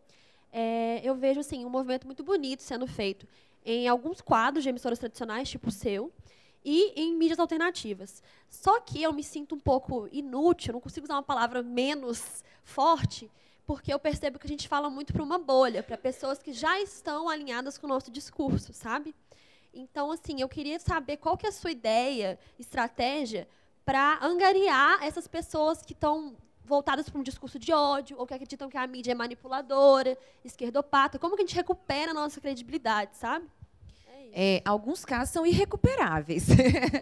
É, 0.52 1.00
eu 1.04 1.14
vejo 1.14 1.40
assim, 1.40 1.64
um 1.64 1.70
movimento 1.70 2.04
muito 2.04 2.24
bonito 2.24 2.60
sendo 2.60 2.86
feito 2.86 3.26
em 3.64 3.88
alguns 3.88 4.20
quadros 4.20 4.64
de 4.64 4.68
emissoras 4.68 4.98
tradicionais, 4.98 5.48
tipo 5.48 5.68
o 5.68 5.72
seu, 5.72 6.12
e 6.64 6.92
em 7.00 7.16
mídias 7.16 7.38
alternativas. 7.38 8.22
Só 8.48 8.80
que 8.80 9.00
eu 9.00 9.12
me 9.12 9.22
sinto 9.22 9.54
um 9.54 9.60
pouco 9.60 10.08
inútil, 10.12 10.72
não 10.74 10.80
consigo 10.80 11.06
usar 11.06 11.14
uma 11.14 11.22
palavra 11.22 11.62
menos 11.62 12.44
forte, 12.62 13.30
porque 13.64 13.92
eu 13.92 13.98
percebo 13.98 14.38
que 14.38 14.46
a 14.46 14.48
gente 14.48 14.68
fala 14.68 14.90
muito 14.90 15.12
para 15.12 15.22
uma 15.22 15.38
bolha, 15.38 15.82
para 15.82 15.96
pessoas 15.96 16.42
que 16.42 16.52
já 16.52 16.80
estão 16.80 17.28
alinhadas 17.28 17.78
com 17.78 17.86
o 17.86 17.90
nosso 17.90 18.10
discurso, 18.10 18.72
sabe? 18.72 19.14
Então, 19.72 20.10
assim, 20.10 20.40
eu 20.40 20.48
queria 20.48 20.78
saber 20.78 21.16
qual 21.16 21.36
que 21.36 21.46
é 21.46 21.48
a 21.48 21.52
sua 21.52 21.70
ideia, 21.70 22.38
estratégia 22.58 23.48
para 23.84 24.18
angariar 24.24 25.02
essas 25.02 25.26
pessoas 25.26 25.82
que 25.82 25.92
estão 25.92 26.36
voltadas 26.64 27.08
para 27.08 27.20
um 27.20 27.22
discurso 27.22 27.58
de 27.58 27.72
ódio 27.72 28.18
ou 28.18 28.26
que 28.26 28.34
acreditam 28.34 28.68
que 28.68 28.76
a 28.76 28.86
mídia 28.86 29.12
é 29.12 29.14
manipuladora, 29.14 30.16
esquerdopata. 30.44 31.18
Como 31.18 31.36
que 31.36 31.42
a 31.42 31.46
gente 31.46 31.54
recupera 31.54 32.12
a 32.12 32.14
nossa 32.14 32.40
credibilidade, 32.40 33.16
sabe? 33.16 33.46
É, 34.36 34.60
alguns 34.64 35.04
casos 35.04 35.32
são 35.32 35.46
irrecuperáveis, 35.46 36.46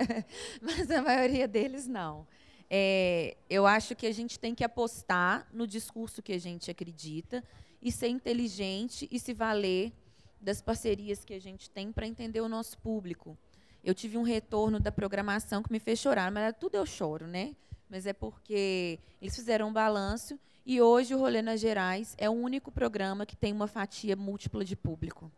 mas 0.60 0.90
a 0.90 1.00
maioria 1.00 1.48
deles 1.48 1.86
não. 1.86 2.26
É, 2.68 3.36
eu 3.48 3.66
acho 3.66 3.94
que 3.96 4.06
a 4.06 4.12
gente 4.12 4.38
tem 4.38 4.54
que 4.54 4.62
apostar 4.62 5.48
no 5.52 5.66
discurso 5.66 6.22
que 6.22 6.32
a 6.32 6.38
gente 6.38 6.70
acredita 6.70 7.42
e 7.80 7.90
ser 7.90 8.08
inteligente 8.08 9.08
e 9.10 9.18
se 9.18 9.32
valer 9.32 9.92
das 10.40 10.60
parcerias 10.60 11.24
que 11.24 11.32
a 11.32 11.40
gente 11.40 11.70
tem 11.70 11.90
para 11.92 12.06
entender 12.06 12.40
o 12.40 12.48
nosso 12.48 12.76
público. 12.78 13.38
Eu 13.84 13.94
tive 13.94 14.16
um 14.16 14.22
retorno 14.22 14.78
da 14.78 14.92
programação 14.92 15.62
que 15.62 15.72
me 15.72 15.80
fez 15.80 15.98
chorar, 15.98 16.30
mas 16.30 16.54
tudo 16.58 16.76
eu 16.76 16.86
choro, 16.86 17.26
né? 17.26 17.56
Mas 17.90 18.06
é 18.06 18.12
porque 18.12 18.98
eles 19.20 19.34
fizeram 19.34 19.68
um 19.68 19.72
balanço 19.72 20.38
e 20.64 20.80
hoje 20.80 21.14
o 21.14 21.18
Rolê 21.18 21.42
nas 21.42 21.60
Gerais 21.60 22.14
é 22.16 22.30
o 22.30 22.32
único 22.32 22.70
programa 22.70 23.26
que 23.26 23.34
tem 23.34 23.52
uma 23.52 23.66
fatia 23.66 24.14
múltipla 24.14 24.64
de 24.64 24.76
público 24.76 25.30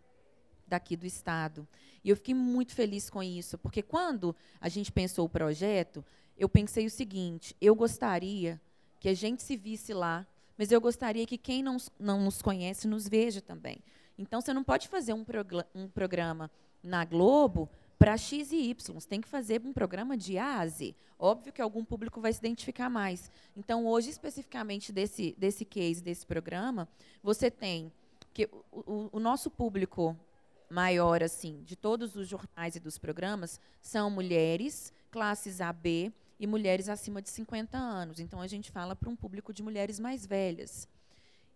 daqui 0.67 0.97
do 0.97 1.07
estado. 1.07 1.67
E 2.05 2.11
eu 2.11 2.17
fiquei 2.17 2.35
muito 2.35 2.75
feliz 2.75 3.09
com 3.09 3.23
isso, 3.23 3.57
porque 3.59 3.83
quando 3.83 4.37
a 4.61 4.69
gente 4.69 4.93
pensou 4.93 5.25
o 5.25 5.29
projeto, 5.29 6.05
eu 6.37 6.49
pensei 6.49 6.85
o 6.85 6.91
seguinte: 6.91 7.57
eu 7.61 7.75
gostaria 7.75 8.61
que 9.01 9.09
a 9.09 9.15
gente 9.15 9.43
se 9.43 9.57
visse 9.57 9.95
lá, 9.95 10.27
mas 10.57 10.71
eu 10.71 10.81
gostaria 10.81 11.27
que 11.27 11.39
quem 11.39 11.63
não, 11.63 11.77
não 11.99 12.21
nos 12.23 12.43
conhece 12.43 12.87
nos 12.87 13.09
veja 13.09 13.41
também. 13.41 13.79
Então, 14.17 14.41
você 14.41 14.53
não 14.53 14.63
pode 14.63 14.87
fazer 14.89 15.13
um, 15.13 15.25
um 15.75 15.89
programa 15.89 16.51
na 16.83 17.05
Globo 17.05 17.69
para 17.99 18.17
X 18.17 18.53
e 18.53 18.57
Y. 18.71 18.95
Você 18.95 19.09
tem 19.09 19.21
que 19.21 19.29
fazer 19.29 19.63
um 19.65 19.73
programa 19.73 20.17
de 20.17 20.39
A 20.39 20.61
a 20.61 20.67
Z. 20.67 20.95
Óbvio 21.19 21.53
que 21.53 21.63
algum 21.63 21.85
público 21.85 22.21
vai 22.21 22.33
se 22.33 22.39
identificar 22.39 22.91
mais. 22.91 23.31
Então, 23.57 23.87
hoje, 23.87 24.11
especificamente 24.11 24.93
desse, 24.93 25.35
desse 25.39 25.65
case, 25.65 26.03
desse 26.03 26.27
programa, 26.27 26.89
você 27.23 27.51
tem 27.51 27.93
que 28.33 28.49
o, 28.73 28.81
o, 28.81 29.11
o 29.13 29.21
nosso 29.21 29.51
público 29.51 30.17
maior 30.69 31.23
assim 31.23 31.63
de 31.63 31.77
todos 31.77 32.17
os 32.17 32.27
jornais 32.27 32.75
e 32.75 32.81
dos 32.81 32.99
programas 32.99 33.61
são 33.81 34.11
mulheres, 34.11 34.93
classes 35.11 35.61
AB 35.61 36.13
e 36.39 36.47
mulheres 36.47 36.89
acima 36.89 37.23
de 37.23 37.31
50 37.31 37.79
anos. 37.79 38.19
Então 38.19 38.41
a 38.41 38.47
gente 38.47 38.71
fala 38.73 38.97
para 38.97 39.09
um 39.09 39.17
público 39.17 39.53
de 39.53 39.63
mulheres 39.63 40.01
mais 40.01 40.27
velhas. 40.27 40.89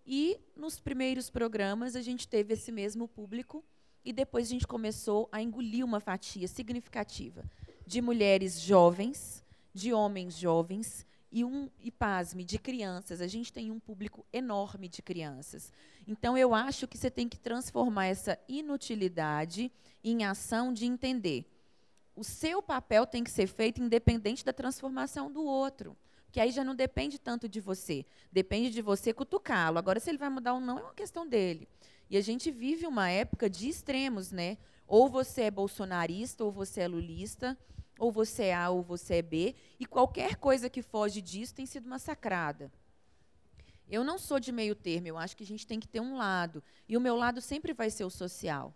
E 0.07 0.39
nos 0.57 0.78
primeiros 0.78 1.28
programas 1.28 1.97
a 1.97 2.01
gente 2.01 2.28
teve 2.28 2.55
esse 2.55 2.70
mesmo 2.70 3.09
público 3.09 3.64
e 4.09 4.13
depois 4.13 4.47
a 4.47 4.51
gente 4.51 4.67
começou 4.67 5.29
a 5.31 5.43
engolir 5.43 5.85
uma 5.85 6.01
fatia 6.01 6.49
significativa 6.49 7.45
de 7.87 8.01
mulheres 8.01 8.59
jovens, 8.59 9.45
de 9.75 9.93
homens 9.93 10.35
jovens 10.35 11.07
e 11.31 11.45
um 11.45 11.69
e 11.79 11.91
pasme 11.91 12.43
de 12.43 12.59
crianças. 12.59 13.21
A 13.21 13.27
gente 13.27 13.53
tem 13.53 13.71
um 13.71 13.79
público 13.79 14.25
enorme 14.33 14.89
de 14.89 15.03
crianças. 15.03 15.71
Então 16.07 16.39
eu 16.39 16.55
acho 16.55 16.89
que 16.89 16.97
você 16.97 17.11
tem 17.11 17.29
que 17.29 17.39
transformar 17.39 18.07
essa 18.07 18.39
inutilidade 18.49 19.71
em 20.03 20.25
ação 20.25 20.73
de 20.73 20.87
entender. 20.87 21.45
O 22.17 22.25
seu 22.25 22.63
papel 22.63 23.07
tem 23.07 23.23
que 23.23 23.31
ser 23.31 23.47
feito 23.47 23.83
independente 23.83 24.43
da 24.43 24.55
transformação 24.55 25.31
do 25.31 25.45
outro. 25.45 25.95
Que 26.33 26.41
aí 26.41 26.51
já 26.51 26.65
não 26.65 26.75
depende 26.75 27.19
tanto 27.19 27.47
de 27.47 27.61
você. 27.61 28.07
Depende 28.33 28.71
de 28.71 28.81
você 28.81 29.13
cutucá-lo. 29.13 29.79
Agora, 29.79 30.01
se 30.01 30.09
ele 30.11 30.19
vai 30.19 30.31
mudar 30.31 30.55
ou 30.55 30.61
não, 30.61 30.79
é 30.79 30.83
uma 30.83 30.95
questão 30.95 31.29
dele. 31.29 31.69
E 32.11 32.17
a 32.17 32.21
gente 32.21 32.51
vive 32.51 32.87
uma 32.87 33.11
época 33.11 33.49
de 33.51 33.69
extremos, 33.69 34.31
né? 34.31 34.57
Ou 34.87 35.09
você 35.09 35.43
é 35.43 35.51
bolsonarista, 35.51 36.45
ou 36.45 36.51
você 36.51 36.81
é 36.81 36.89
lulista, 36.89 37.57
ou 37.99 38.13
você 38.13 38.45
é 38.45 38.55
A 38.55 38.71
ou 38.71 38.83
você 38.83 39.17
é 39.17 39.23
B, 39.23 39.55
e 39.79 39.85
qualquer 39.85 40.37
coisa 40.37 40.71
que 40.71 40.83
foge 40.83 41.21
disso 41.21 41.55
tem 41.55 41.67
sido 41.67 41.89
massacrada. 41.89 42.71
Eu 43.91 44.05
não 44.05 44.19
sou 44.19 44.39
de 44.39 44.53
meio 44.53 44.75
termo, 44.75 45.09
eu 45.09 45.19
acho 45.19 45.37
que 45.37 45.43
a 45.43 45.47
gente 45.47 45.67
tem 45.67 45.81
que 45.81 45.89
ter 45.89 46.01
um 46.01 46.17
lado. 46.17 46.63
E 46.89 46.97
o 46.97 47.01
meu 47.01 47.17
lado 47.17 47.41
sempre 47.41 47.73
vai 47.73 47.91
ser 47.91 48.05
o 48.05 48.11
social. 48.11 48.75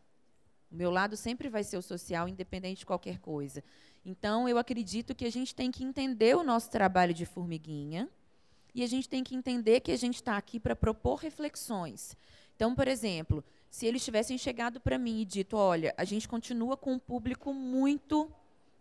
O 0.70 0.74
meu 0.74 0.90
lado 0.90 1.16
sempre 1.16 1.48
vai 1.50 1.62
ser 1.62 1.76
o 1.76 1.82
social, 1.82 2.28
independente 2.28 2.80
de 2.80 2.86
qualquer 2.86 3.18
coisa. 3.18 3.62
Então, 4.04 4.48
eu 4.48 4.56
acredito 4.56 5.14
que 5.14 5.26
a 5.26 5.30
gente 5.30 5.54
tem 5.54 5.70
que 5.70 5.84
entender 5.84 6.34
o 6.34 6.42
nosso 6.42 6.70
trabalho 6.70 7.12
de 7.12 7.26
formiguinha 7.26 8.08
e 8.74 8.82
a 8.82 8.86
gente 8.86 9.06
tem 9.06 9.22
que 9.22 9.34
entender 9.34 9.80
que 9.80 9.92
a 9.92 9.96
gente 9.96 10.16
está 10.16 10.36
aqui 10.36 10.58
para 10.58 10.74
propor 10.74 11.16
reflexões. 11.16 12.16
Então, 12.62 12.76
por 12.76 12.86
exemplo, 12.86 13.42
se 13.68 13.86
eles 13.86 14.04
tivessem 14.04 14.38
chegado 14.38 14.78
para 14.78 14.96
mim 14.96 15.20
e 15.20 15.24
dito: 15.24 15.56
olha, 15.56 15.92
a 15.96 16.04
gente 16.04 16.28
continua 16.28 16.76
com 16.76 16.92
um 16.92 16.98
público 16.98 17.52
muito 17.52 18.30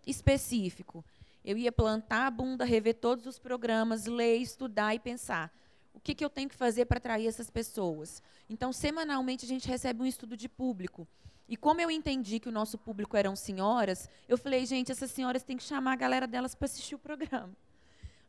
específico. 0.06 1.04
Eu 1.44 1.58
ia 1.58 1.72
plantar 1.72 2.28
a 2.28 2.30
bunda, 2.30 2.64
rever 2.64 2.94
todos 2.94 3.26
os 3.26 3.40
programas, 3.40 4.06
ler, 4.06 4.38
estudar 4.38 4.94
e 4.94 5.00
pensar. 5.00 5.52
O 5.96 6.00
que, 6.00 6.14
que 6.14 6.24
eu 6.24 6.30
tenho 6.30 6.48
que 6.48 6.54
fazer 6.54 6.86
para 6.86 7.00
atrair 7.00 7.26
essas 7.26 7.50
pessoas? 7.50 8.22
Então, 8.48 8.72
semanalmente, 8.72 9.46
a 9.46 9.48
gente 9.48 9.68
recebe 9.68 10.04
um 10.04 10.06
estudo 10.06 10.38
de 10.38 10.48
público. 10.48 11.08
E 11.50 11.58
como 11.58 11.82
eu 11.82 11.90
entendi 11.90 12.40
que 12.40 12.50
o 12.50 12.52
nosso 12.52 12.78
público 12.78 13.18
eram 13.18 13.36
senhoras, 13.36 14.08
eu 14.30 14.38
falei, 14.38 14.64
gente, 14.68 14.92
essas 14.92 15.10
senhoras 15.10 15.42
têm 15.42 15.58
que 15.58 15.64
chamar 15.64 15.94
a 15.94 15.96
galera 15.96 16.28
delas 16.28 16.54
para 16.54 16.66
assistir 16.66 16.94
o 16.94 17.00
programa. 17.00 17.50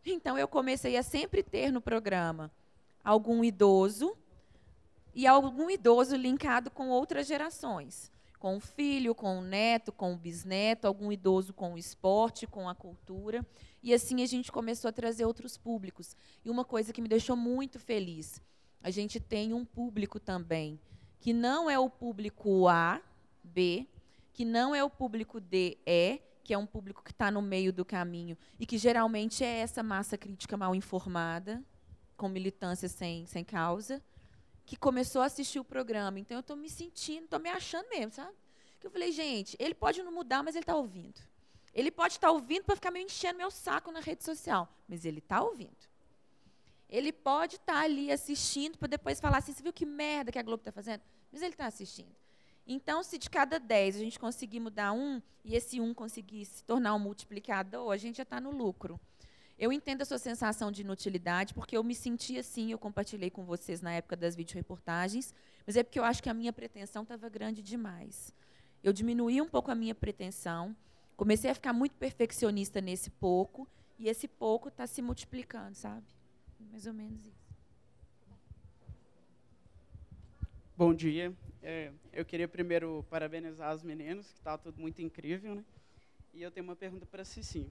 Então, 0.03 0.38
eu 0.38 0.48
comecei 0.48 0.96
a 0.96 1.03
sempre 1.03 1.42
ter 1.42 1.70
no 1.70 1.82
programa 1.82 2.50
algum 3.05 3.44
idoso 3.44 4.16
e 5.15 5.27
algum 5.27 5.71
idoso 5.71 6.17
linkado 6.17 6.71
com 6.71 6.89
outras 6.89 7.27
gerações 7.27 8.13
com 8.43 8.57
o 8.57 8.61
filho, 8.61 9.15
com 9.15 9.39
o 9.39 9.41
neto, 9.41 9.93
com 9.93 10.15
o 10.15 10.17
bisneto, 10.17 10.89
algum 10.89 11.13
idoso 11.13 11.53
com 11.53 11.75
o 11.75 11.79
esporte, 11.79 12.45
com 12.45 12.69
a 12.69 12.75
cultura. 12.75 13.47
E 13.81 13.95
assim 13.95 14.21
a 14.21 14.27
gente 14.27 14.51
começou 14.51 14.89
a 14.89 14.93
trazer 14.93 15.25
outros 15.25 15.57
públicos. 15.57 16.17
E 16.45 16.51
uma 16.51 16.65
coisa 16.65 16.93
que 16.93 17.01
me 17.01 17.07
deixou 17.07 17.37
muito 17.37 17.79
feliz, 17.79 18.43
a 18.83 18.91
gente 18.91 19.21
tem 19.21 19.55
um 19.55 19.65
público 19.65 20.19
também 20.19 20.81
que 21.21 21.33
não 21.33 21.71
é 21.71 21.79
o 21.79 21.89
público 21.89 22.67
A, 22.67 23.01
B, 23.45 23.87
que 24.33 24.45
não 24.45 24.75
é 24.75 24.83
o 24.83 24.91
público 24.91 25.39
D, 25.39 25.79
E, 25.87 26.21
que 26.43 26.53
é 26.53 26.59
um 26.59 26.67
público 26.67 27.01
que 27.01 27.13
está 27.13 27.31
no 27.31 27.41
meio 27.41 27.73
do 27.73 27.85
caminho 27.85 28.37
e 28.59 28.67
que 28.67 28.77
geralmente 28.77 29.45
é 29.45 29.59
essa 29.59 29.85
massa 29.85 30.19
crítica 30.19 30.57
mal 30.57 30.75
informada, 30.75 31.63
com 32.17 32.29
militância 32.29 32.89
sem, 32.89 33.25
sem 33.27 33.45
causa, 33.45 34.03
que 34.65 34.77
começou 34.77 35.23
a 35.23 35.27
assistir 35.27 35.59
o 35.59 35.65
programa. 35.65 36.19
Então 36.19 36.37
eu 36.37 36.41
estou 36.41 36.57
me 36.57 36.69
sentindo, 36.69 37.25
estou 37.25 37.41
me 37.41 37.51
achando 37.51 37.89
mesmo, 37.89 38.13
sabe? 38.13 38.33
Que 38.81 38.87
eu 38.87 38.91
falei, 38.91 39.13
gente, 39.13 39.57
ele 39.59 39.75
pode 39.75 40.03
não 40.03 40.13
mudar, 40.13 40.43
mas 40.43 40.55
ele 40.55 40.63
está 40.63 40.77
ouvindo. 40.77 41.21
Ele 41.75 41.91
pode 41.91 42.15
estar 42.15 42.29
tá 42.29 42.33
ouvindo 42.33 42.65
para 42.65 42.75
ficar 42.75 42.91
me 42.91 43.03
enchendo 43.03 43.39
meu 43.39 43.51
saco 43.51 43.91
na 43.91 44.01
rede 44.01 44.25
social, 44.25 44.69
mas 44.89 45.05
ele 45.05 45.19
está 45.19 45.43
ouvindo. 45.43 45.91
Ele 46.89 47.13
pode 47.13 47.57
estar 47.57 47.75
tá 47.75 47.81
ali 47.81 48.13
assistindo 48.13 48.77
para 48.77 48.89
depois 48.89 49.19
falar 49.19 49.39
assim, 49.39 49.53
você 49.53 49.63
viu 49.63 49.73
que 49.73 49.87
merda 49.87 50.31
que 50.31 50.39
a 50.39 50.43
Globo 50.43 50.61
está 50.61 50.71
fazendo? 50.71 51.01
Mas 51.33 51.41
ele 51.41 51.55
está 51.55 51.67
assistindo. 51.67 52.15
Então, 52.67 53.03
se 53.03 53.19
de 53.19 53.29
cada 53.29 53.59
10 53.59 53.97
a 53.97 53.99
gente 53.99 54.19
conseguir 54.19 54.61
mudar 54.61 54.93
um, 54.93 55.21
e 55.45 55.57
esse 55.57 55.81
um 55.81 55.93
conseguir 55.93 56.45
se 56.45 56.63
tornar 56.65 56.95
um 56.95 56.99
multiplicador, 56.99 57.91
a 57.91 57.97
gente 57.97 58.17
já 58.17 58.23
está 58.23 58.41
no 58.41 58.51
lucro. 58.51 59.01
Eu 59.63 59.73
entendo 59.73 60.03
a 60.03 60.05
sua 60.05 60.19
sensação 60.19 60.73
de 60.73 60.81
inutilidade, 60.81 61.55
porque 61.55 61.77
eu 61.77 61.85
me 61.85 61.95
senti 61.95 62.37
assim, 62.37 62.73
eu 62.73 62.79
compartilhei 62.81 63.31
com 63.31 63.45
vocês 63.45 63.81
na 63.81 63.93
época 63.93 64.17
das 64.17 64.35
videoreportagens, 64.35 65.33
mas 65.65 65.77
é 65.77 65.85
porque 65.85 66.01
eu 66.01 66.05
acho 66.05 66.21
que 66.21 66.29
a 66.29 66.35
minha 66.35 66.53
pretensão 66.53 67.05
estava 67.05 67.29
grande 67.29 67.63
demais. 67.63 68.35
Eu 68.83 68.93
diminuí 68.93 69.41
um 69.41 69.49
pouco 69.49 69.71
a 69.71 69.75
minha 69.77 69.95
pretensão, 69.95 70.75
comecei 71.17 71.49
a 71.49 71.55
ficar 71.55 71.73
muito 71.73 71.95
perfeccionista 71.95 72.81
nesse 72.81 73.09
pouco, 73.09 73.69
e 74.01 74.09
esse 74.09 74.27
pouco 74.27 74.67
está 74.67 74.85
se 74.85 75.01
multiplicando, 75.01 75.77
sabe? 75.77 76.09
Mais 76.73 76.85
ou 76.85 76.93
menos 76.93 77.25
isso. 77.25 77.55
Bom 80.77 80.93
dia. 80.93 81.33
É, 81.63 81.93
eu 82.13 82.25
queria 82.25 82.49
primeiro 82.49 83.07
parabenizar 83.09 83.73
os 83.73 83.85
meninos, 83.85 84.27
que 84.27 84.39
está 84.39 84.59
tudo 84.59 84.81
muito 84.81 85.01
incrível, 85.01 85.55
né? 85.55 85.65
E 86.35 86.43
eu 86.43 86.51
tenho 86.51 86.65
uma 86.65 86.75
pergunta 86.75 87.07
para 87.07 87.25
Cici. 87.25 87.71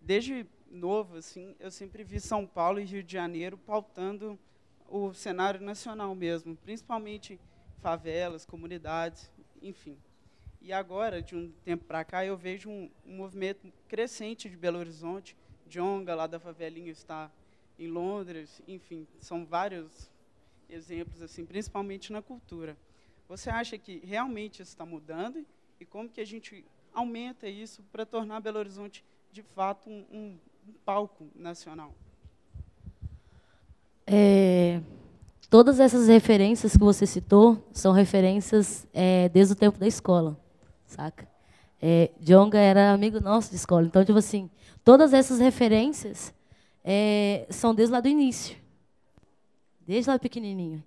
Desde 0.00 0.46
novo, 0.74 1.16
assim, 1.16 1.54
eu 1.58 1.70
sempre 1.70 2.02
vi 2.04 2.20
São 2.20 2.46
Paulo 2.46 2.80
e 2.80 2.84
Rio 2.84 3.02
de 3.02 3.12
Janeiro 3.12 3.56
pautando 3.56 4.38
o 4.88 5.14
cenário 5.14 5.60
nacional 5.60 6.14
mesmo, 6.14 6.56
principalmente 6.56 7.40
favelas, 7.80 8.44
comunidades, 8.44 9.30
enfim. 9.62 9.96
E 10.60 10.72
agora, 10.72 11.22
de 11.22 11.36
um 11.36 11.52
tempo 11.62 11.84
para 11.84 12.04
cá, 12.04 12.24
eu 12.24 12.36
vejo 12.36 12.70
um, 12.70 12.90
um, 13.06 13.16
movimento 13.16 13.70
crescente 13.86 14.48
de 14.48 14.56
Belo 14.56 14.78
Horizonte. 14.78 15.36
Jonga, 15.66 16.14
lá 16.14 16.26
da 16.26 16.40
favelinha, 16.40 16.90
está 16.90 17.30
em 17.78 17.86
Londres. 17.86 18.62
Enfim, 18.66 19.06
são 19.18 19.44
vários 19.44 20.10
exemplos, 20.68 21.20
assim, 21.20 21.44
principalmente 21.44 22.12
na 22.12 22.22
cultura. 22.22 22.76
Você 23.28 23.50
acha 23.50 23.76
que 23.76 23.98
realmente 23.98 24.62
isso 24.62 24.70
está 24.70 24.86
mudando? 24.86 25.44
E 25.78 25.84
como 25.84 26.08
que 26.08 26.20
a 26.20 26.26
gente 26.26 26.64
aumenta 26.94 27.48
isso 27.48 27.82
para 27.92 28.06
tornar 28.06 28.40
Belo 28.40 28.58
Horizonte, 28.58 29.04
de 29.30 29.42
fato, 29.42 29.90
um, 29.90 30.06
um, 30.10 30.38
um 30.68 30.72
palco 30.84 31.26
nacional? 31.34 31.94
É, 34.06 34.80
todas 35.48 35.80
essas 35.80 36.08
referências 36.08 36.72
que 36.72 36.84
você 36.84 37.06
citou 37.06 37.66
são 37.72 37.92
referências 37.92 38.86
é, 38.92 39.28
desde 39.28 39.54
o 39.54 39.56
tempo 39.56 39.78
da 39.78 39.86
escola 39.86 40.38
saca? 40.94 41.28
É, 41.82 42.10
era 42.54 42.92
amigo 42.92 43.20
nosso 43.20 43.50
de 43.50 43.56
escola. 43.56 43.86
Então, 43.86 44.04
tipo 44.04 44.18
assim, 44.18 44.48
todas 44.84 45.12
essas 45.12 45.38
referências 45.38 46.32
é, 46.82 47.46
são 47.50 47.74
desde 47.74 47.92
lá 47.92 48.00
do 48.00 48.08
início. 48.08 48.56
Desde 49.86 50.10
lá 50.10 50.18
pequenininho. 50.18 50.82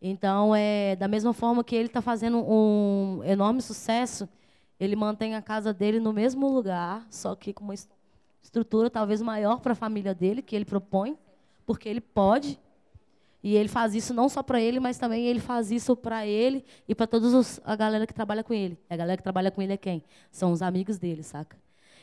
Então, 0.00 0.54
é, 0.54 0.94
da 0.94 1.08
mesma 1.08 1.32
forma 1.32 1.64
que 1.64 1.74
ele 1.74 1.88
está 1.88 2.00
fazendo 2.00 2.38
um 2.38 3.20
enorme 3.24 3.60
sucesso, 3.60 4.28
ele 4.78 4.94
mantém 4.94 5.34
a 5.34 5.42
casa 5.42 5.72
dele 5.74 5.98
no 5.98 6.12
mesmo 6.12 6.48
lugar, 6.48 7.04
só 7.10 7.34
que 7.34 7.52
com 7.52 7.64
uma 7.64 7.74
talvez 8.90 9.20
maior 9.20 9.60
para 9.60 9.72
a 9.72 9.76
família 9.76 10.14
dele, 10.14 10.42
que 10.42 10.56
ele 10.56 10.64
propõe, 10.64 11.16
porque 11.66 11.88
ele 11.88 12.00
pode, 12.00 12.58
e 13.42 13.54
ele 13.54 13.68
faz 13.68 13.94
isso 13.94 14.12
não 14.12 14.28
só 14.28 14.42
para 14.42 14.60
ele, 14.60 14.80
mas 14.80 14.98
também 14.98 15.26
ele 15.26 15.38
faz 15.38 15.70
isso 15.70 15.96
para 15.96 16.26
ele 16.26 16.64
e 16.88 16.94
para 16.94 17.06
toda 17.06 17.26
a 17.64 17.76
galera 17.76 18.06
que 18.06 18.12
trabalha 18.12 18.42
com 18.42 18.52
ele. 18.52 18.76
A 18.90 18.96
galera 18.96 19.16
que 19.16 19.22
trabalha 19.22 19.50
com 19.50 19.62
ele 19.62 19.72
é 19.72 19.76
quem? 19.76 20.02
São 20.30 20.52
os 20.52 20.60
amigos 20.60 20.98
dele, 20.98 21.22
saca? 21.22 21.56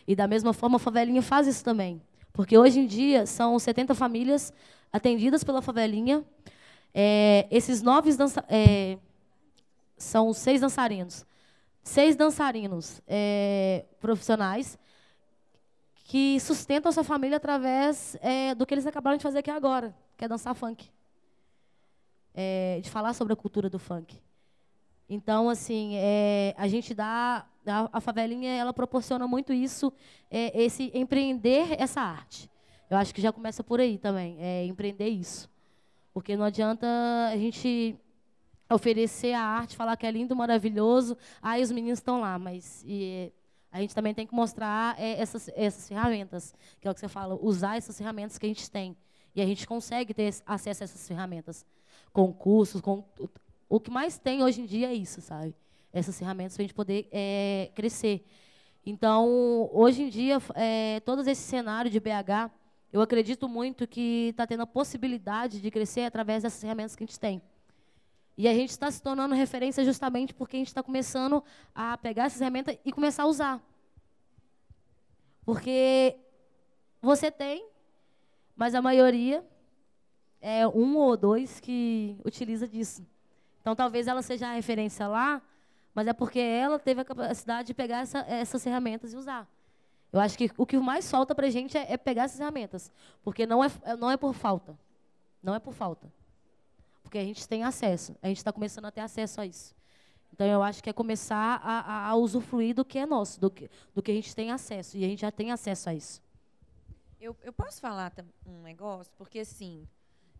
E 0.07 0.15
da 0.15 0.27
mesma 0.27 0.53
forma, 0.53 0.77
a 0.77 0.79
favelinha 0.79 1.21
faz 1.21 1.47
isso 1.47 1.63
também. 1.63 2.01
Porque 2.31 2.57
hoje 2.57 2.79
em 2.79 2.85
dia 2.85 3.25
são 3.25 3.57
70 3.57 3.95
famílias 3.95 4.53
atendidas 4.91 5.43
pela 5.43 5.61
favelinha. 5.61 6.23
É, 6.93 7.47
esses 7.51 7.81
nove 7.81 8.13
dança 8.15 8.43
é, 8.47 8.97
são 9.97 10.31
seis 10.31 10.61
dançarinos. 10.61 11.25
Seis 11.83 12.15
dançarinos 12.15 13.01
é, 13.07 13.85
profissionais 13.99 14.77
que 16.05 16.39
sustentam 16.39 16.89
sua 16.93 17.03
família 17.03 17.35
através 17.35 18.15
é, 18.21 18.55
do 18.55 18.65
que 18.65 18.73
eles 18.73 18.87
acabaram 18.87 19.17
de 19.17 19.23
fazer 19.23 19.39
aqui 19.39 19.51
agora, 19.51 19.93
que 20.15 20.23
é 20.23 20.27
dançar 20.27 20.55
funk 20.55 20.89
é, 22.35 22.79
de 22.83 22.89
falar 22.89 23.13
sobre 23.13 23.33
a 23.33 23.35
cultura 23.35 23.69
do 23.69 23.79
funk. 23.79 24.19
Então, 25.07 25.49
assim, 25.49 25.95
é, 25.95 26.53
a 26.57 26.67
gente 26.67 26.93
dá 26.93 27.45
a, 27.65 27.89
a, 27.93 28.01
favelinha, 28.01 28.51
ela 28.51 28.73
proporciona 28.73 29.27
muito 29.27 29.53
isso, 29.53 29.93
é, 30.29 30.61
esse 30.61 30.91
empreender 30.93 31.79
essa 31.79 32.01
arte. 32.01 32.49
Eu 32.89 32.97
acho 32.97 33.13
que 33.13 33.21
já 33.21 33.31
começa 33.31 33.63
por 33.63 33.79
aí 33.79 33.97
também, 33.97 34.37
é 34.39 34.65
empreender 34.65 35.07
isso, 35.07 35.49
porque 36.13 36.35
não 36.35 36.45
adianta 36.45 36.87
a 37.31 37.37
gente 37.37 37.95
oferecer 38.69 39.33
a 39.33 39.41
arte, 39.41 39.75
falar 39.75 39.95
que 39.95 40.05
é 40.05 40.11
lindo, 40.11 40.35
maravilhoso, 40.35 41.15
aí 41.41 41.61
os 41.61 41.71
meninos 41.71 41.99
estão 41.99 42.21
lá, 42.21 42.37
mas 42.37 42.83
e, 42.85 43.31
a 43.75 43.81
gente 43.81 43.93
também 43.93 44.13
tem 44.13 44.25
que 44.25 44.33
mostrar 44.33 44.97
é, 44.97 45.19
essas, 45.19 45.49
essas 45.53 45.85
ferramentas, 45.85 46.55
que 46.79 46.87
é 46.87 46.91
o 46.91 46.93
que 46.93 46.99
você 47.01 47.09
fala, 47.09 47.37
usar 47.41 47.75
essas 47.75 47.97
ferramentas 47.97 48.37
que 48.37 48.45
a 48.45 48.47
gente 48.47 48.71
tem. 48.71 48.95
E 49.35 49.41
a 49.41 49.45
gente 49.45 49.67
consegue 49.67 50.13
ter 50.13 50.33
acesso 50.45 50.81
a 50.81 50.85
essas 50.85 51.05
ferramentas 51.05 51.65
concursos, 52.13 52.79
com, 52.79 53.03
o 53.67 53.77
que 53.77 53.91
mais 53.91 54.17
tem 54.17 54.41
hoje 54.41 54.61
em 54.61 54.65
dia 54.65 54.87
é 54.87 54.93
isso, 54.93 55.19
sabe? 55.19 55.53
Essas 55.91 56.17
ferramentas 56.17 56.55
para 56.55 56.61
a 56.61 56.67
gente 56.67 56.73
poder 56.73 57.09
é, 57.11 57.69
crescer. 57.75 58.25
Então, 58.85 59.69
hoje 59.73 60.03
em 60.03 60.09
dia, 60.09 60.37
é, 60.53 61.01
todo 61.01 61.27
esse 61.29 61.41
cenário 61.41 61.91
de 61.91 61.99
BH, 61.99 62.49
eu 62.93 63.01
acredito 63.01 63.49
muito 63.49 63.85
que 63.85 64.29
está 64.29 64.47
tendo 64.47 64.63
a 64.63 64.67
possibilidade 64.67 65.59
de 65.59 65.69
crescer 65.69 66.03
através 66.03 66.43
dessas 66.43 66.61
ferramentas 66.61 66.95
que 66.95 67.03
a 67.03 67.07
gente 67.07 67.19
tem. 67.19 67.41
E 68.37 68.47
a 68.47 68.53
gente 68.53 68.71
está 68.71 68.91
se 68.91 69.01
tornando 69.01 69.33
referência 69.33 69.83
justamente 69.85 70.33
porque 70.33 70.57
a 70.57 70.59
gente 70.59 70.67
está 70.67 70.83
começando 70.83 71.43
a 71.73 71.97
pegar 71.97 72.25
essas 72.25 72.39
ferramentas 72.39 72.77
e 72.83 72.91
começar 72.91 73.23
a 73.23 73.27
usar. 73.27 73.61
Porque 75.45 76.17
você 77.01 77.31
tem, 77.31 77.65
mas 78.55 78.75
a 78.75 78.81
maioria 78.81 79.45
é 80.41 80.67
um 80.67 80.97
ou 80.97 81.15
dois 81.15 81.59
que 81.59 82.17
utiliza 82.25 82.67
disso. 82.67 83.05
Então, 83.61 83.75
talvez 83.75 84.07
ela 84.07 84.21
seja 84.21 84.47
a 84.47 84.53
referência 84.53 85.07
lá, 85.07 85.41
mas 85.93 86.07
é 86.07 86.13
porque 86.13 86.39
ela 86.39 86.77
teve 86.77 87.01
a 87.01 87.05
capacidade 87.05 87.67
de 87.67 87.73
pegar 87.73 88.01
essa, 88.01 88.19
essas 88.27 88.63
ferramentas 88.63 89.13
e 89.13 89.17
usar. 89.17 89.47
Eu 90.11 90.19
acho 90.19 90.37
que 90.37 90.51
o 90.57 90.65
que 90.65 90.77
mais 90.77 91.09
falta 91.09 91.33
para 91.33 91.47
a 91.47 91.49
gente 91.49 91.77
é, 91.77 91.93
é, 91.93 91.97
pegar 91.97 92.23
essas 92.23 92.37
ferramentas, 92.37 92.91
porque 93.23 93.45
não 93.45 93.63
é, 93.63 93.69
não 93.97 94.11
é 94.11 94.17
por 94.17 94.33
falta. 94.33 94.77
Não 95.41 95.55
é 95.55 95.59
por 95.59 95.73
falta. 95.73 96.11
Porque 97.05 97.19
a 97.19 97.23
gente 97.23 97.47
tem 97.47 97.63
acesso, 97.63 98.15
a 98.19 98.27
gente 98.27 98.37
está 98.37 98.51
começando 98.51 98.85
a 98.85 98.91
ter 98.91 99.01
acesso 99.01 99.39
a 99.39 99.45
isso. 99.45 99.75
Então, 100.33 100.47
eu 100.47 100.63
acho 100.63 100.83
que 100.83 100.89
é 100.89 100.93
começar 100.93 101.61
a, 101.63 101.79
a, 101.79 102.07
a 102.07 102.15
usufruir 102.15 102.73
do 102.73 102.83
que 102.83 102.97
é 102.97 103.05
nosso, 103.05 103.39
do 103.39 103.51
que, 103.51 103.69
do 103.93 104.01
que 104.01 104.09
a 104.09 104.13
gente 104.15 104.35
tem 104.35 104.51
acesso, 104.51 104.97
e 104.97 105.05
a 105.05 105.07
gente 105.07 105.21
já 105.21 105.31
tem 105.31 105.51
acesso 105.51 105.87
a 105.87 105.93
isso. 105.93 106.19
Eu, 107.21 107.37
eu 107.43 107.53
posso 107.53 107.79
falar 107.79 108.11
um 108.43 108.63
negócio? 108.63 109.13
Porque, 109.17 109.37
assim, 109.37 109.87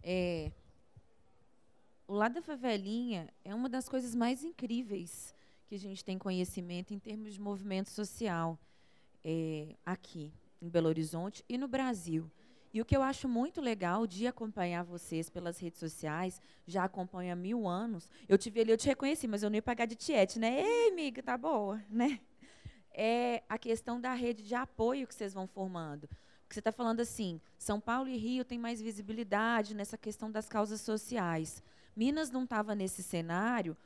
é, 0.03 0.51
o 2.07 2.13
lado 2.13 2.33
da 2.33 2.41
favelinha 2.41 3.29
é 3.43 3.53
uma 3.53 3.69
das 3.69 3.87
coisas 3.87 4.15
mais 4.15 4.43
incríveis 4.43 5.35
que 5.67 5.75
a 5.75 5.79
gente 5.79 6.03
tem 6.03 6.17
conhecimento 6.17 6.93
em 6.93 6.99
termos 6.99 7.35
de 7.35 7.39
movimento 7.39 7.91
social 7.91 8.59
é, 9.23 9.75
aqui 9.85 10.33
em 10.59 10.67
Belo 10.67 10.87
Horizonte 10.87 11.45
e 11.47 11.59
no 11.59 11.67
Brasil. 11.67 12.29
E 12.75 12.81
o 12.81 12.83
que 12.83 12.93
eu 12.93 13.01
acho 13.01 13.29
muito 13.29 13.61
legal 13.61 14.05
de 14.05 14.27
acompanhar 14.27 14.83
vocês 14.83 15.29
pelas 15.29 15.57
redes 15.57 15.79
sociais, 15.79 16.41
já 16.67 16.83
acompanho 16.83 17.31
há 17.31 17.35
mil 17.35 17.65
anos. 17.65 18.09
Eu 18.27 18.37
te 18.37 18.49
vi 18.49 18.59
ali, 18.59 18.71
eu 18.71 18.77
te 18.77 18.85
reconheci, 18.85 19.29
mas 19.29 19.43
eu 19.43 19.49
não 19.49 19.55
ia 19.55 19.61
pagar 19.61 19.85
de 19.85 19.95
tiete, 19.95 20.37
né? 20.37 20.61
Ei, 20.61 20.89
amiga, 20.89 21.23
tá 21.23 21.37
boa, 21.37 21.81
né? 21.89 22.19
É 22.91 23.43
a 23.47 23.57
questão 23.57 24.01
da 24.01 24.13
rede 24.13 24.43
de 24.43 24.53
apoio 24.55 25.07
que 25.07 25.15
vocês 25.15 25.33
vão 25.33 25.47
formando. 25.47 26.09
Porque 26.41 26.53
você 26.53 26.59
está 26.59 26.69
falando 26.69 26.99
assim, 26.99 27.39
São 27.57 27.79
Paulo 27.79 28.09
e 28.09 28.17
Rio 28.17 28.43
têm 28.43 28.59
mais 28.59 28.81
visibilidade 28.81 29.73
nessa 29.73 29.97
questão 29.97 30.29
das 30.29 30.49
causas 30.49 30.81
sociais. 30.81 31.63
Minas 31.95 32.29
não 32.29 32.43
estava 32.43 32.75
nesse 32.75 33.01
cenário 33.01 33.77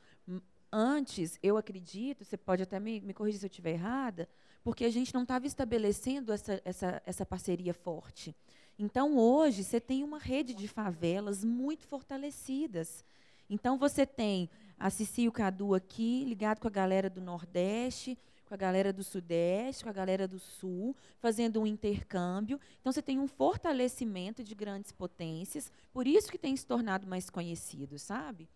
antes, 0.72 1.38
eu 1.44 1.56
acredito, 1.56 2.24
você 2.24 2.36
pode 2.36 2.64
até 2.64 2.80
me, 2.80 3.00
me 3.00 3.14
corrigir 3.14 3.38
se 3.38 3.46
eu 3.46 3.50
estiver 3.50 3.70
errada, 3.70 4.28
porque 4.64 4.84
a 4.84 4.90
gente 4.90 5.14
não 5.14 5.22
estava 5.22 5.46
estabelecendo 5.46 6.32
essa, 6.32 6.60
essa, 6.64 7.00
essa 7.06 7.24
parceria 7.24 7.72
forte. 7.72 8.34
Então, 8.82 9.18
hoje, 9.18 9.62
você 9.62 9.78
tem 9.78 10.02
uma 10.02 10.18
rede 10.18 10.54
de 10.54 10.66
favelas 10.66 11.44
muito 11.44 11.84
fortalecidas. 11.84 13.04
Então, 13.50 13.76
você 13.76 14.06
tem 14.06 14.48
a 14.78 14.88
Cici 14.88 15.22
e 15.24 15.28
o 15.28 15.32
Cadu 15.32 15.74
aqui, 15.74 16.24
ligado 16.24 16.60
com 16.60 16.66
a 16.66 16.70
galera 16.70 17.10
do 17.10 17.20
Nordeste, 17.20 18.16
com 18.46 18.54
a 18.54 18.56
galera 18.56 18.90
do 18.90 19.04
Sudeste, 19.04 19.84
com 19.84 19.90
a 19.90 19.92
galera 19.92 20.26
do 20.26 20.38
Sul, 20.38 20.96
fazendo 21.18 21.60
um 21.60 21.66
intercâmbio. 21.66 22.58
Então, 22.80 22.90
você 22.90 23.02
tem 23.02 23.18
um 23.18 23.28
fortalecimento 23.28 24.42
de 24.42 24.54
grandes 24.54 24.92
potências, 24.92 25.70
por 25.92 26.06
isso 26.06 26.30
que 26.30 26.38
tem 26.38 26.56
se 26.56 26.64
tornado 26.64 27.06
mais 27.06 27.28
conhecido, 27.28 27.98
sabe? 27.98 28.48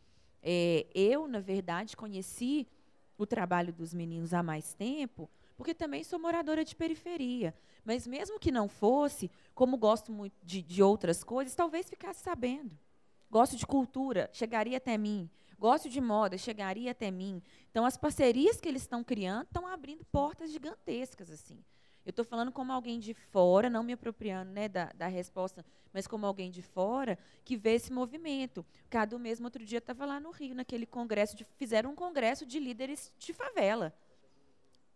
É, 0.42 0.86
eu, 0.94 1.28
na 1.28 1.40
verdade, 1.40 1.98
conheci 1.98 2.66
o 3.18 3.26
trabalho 3.26 3.74
dos 3.74 3.92
meninos 3.92 4.32
há 4.32 4.42
mais 4.42 4.72
tempo, 4.72 5.28
porque 5.56 5.74
também 5.74 6.04
sou 6.04 6.18
moradora 6.18 6.64
de 6.64 6.74
periferia. 6.74 7.54
Mas 7.84 8.06
mesmo 8.06 8.38
que 8.38 8.50
não 8.50 8.68
fosse, 8.68 9.30
como 9.54 9.76
gosto 9.76 10.10
muito 10.10 10.34
de, 10.42 10.62
de 10.62 10.82
outras 10.82 11.22
coisas, 11.22 11.54
talvez 11.54 11.88
ficasse 11.88 12.22
sabendo. 12.22 12.78
Gosto 13.30 13.56
de 13.56 13.66
cultura, 13.66 14.28
chegaria 14.32 14.76
até 14.76 14.96
mim 14.96 15.30
gosto 15.64 15.88
de 15.88 15.98
moda, 15.98 16.36
chegaria 16.36 16.90
até 16.90 17.10
mim. 17.10 17.42
Então, 17.70 17.86
as 17.86 17.96
parcerias 17.96 18.60
que 18.60 18.68
eles 18.68 18.82
estão 18.82 19.02
criando 19.02 19.44
estão 19.44 19.66
abrindo 19.66 20.04
portas 20.12 20.50
gigantescas. 20.52 21.30
assim. 21.30 21.64
Eu 22.04 22.10
estou 22.10 22.24
falando 22.24 22.52
como 22.52 22.70
alguém 22.70 23.00
de 23.00 23.14
fora, 23.14 23.70
não 23.70 23.82
me 23.82 23.94
apropriando 23.94 24.52
né, 24.52 24.68
da, 24.68 24.92
da 24.94 25.06
resposta, 25.06 25.64
mas 25.90 26.06
como 26.06 26.26
alguém 26.26 26.50
de 26.50 26.60
fora 26.60 27.18
que 27.42 27.56
vê 27.56 27.76
esse 27.76 27.90
movimento. 27.90 28.64
Cadu 28.90 29.18
mesmo 29.18 29.46
outro 29.46 29.64
dia 29.64 29.78
estava 29.78 30.04
lá 30.04 30.20
no 30.20 30.30
Rio, 30.30 30.54
naquele 30.54 30.84
congresso, 30.84 31.34
de, 31.34 31.46
fizeram 31.56 31.92
um 31.92 31.94
congresso 31.94 32.44
de 32.44 32.58
líderes 32.58 33.10
de 33.18 33.32
favela, 33.32 33.94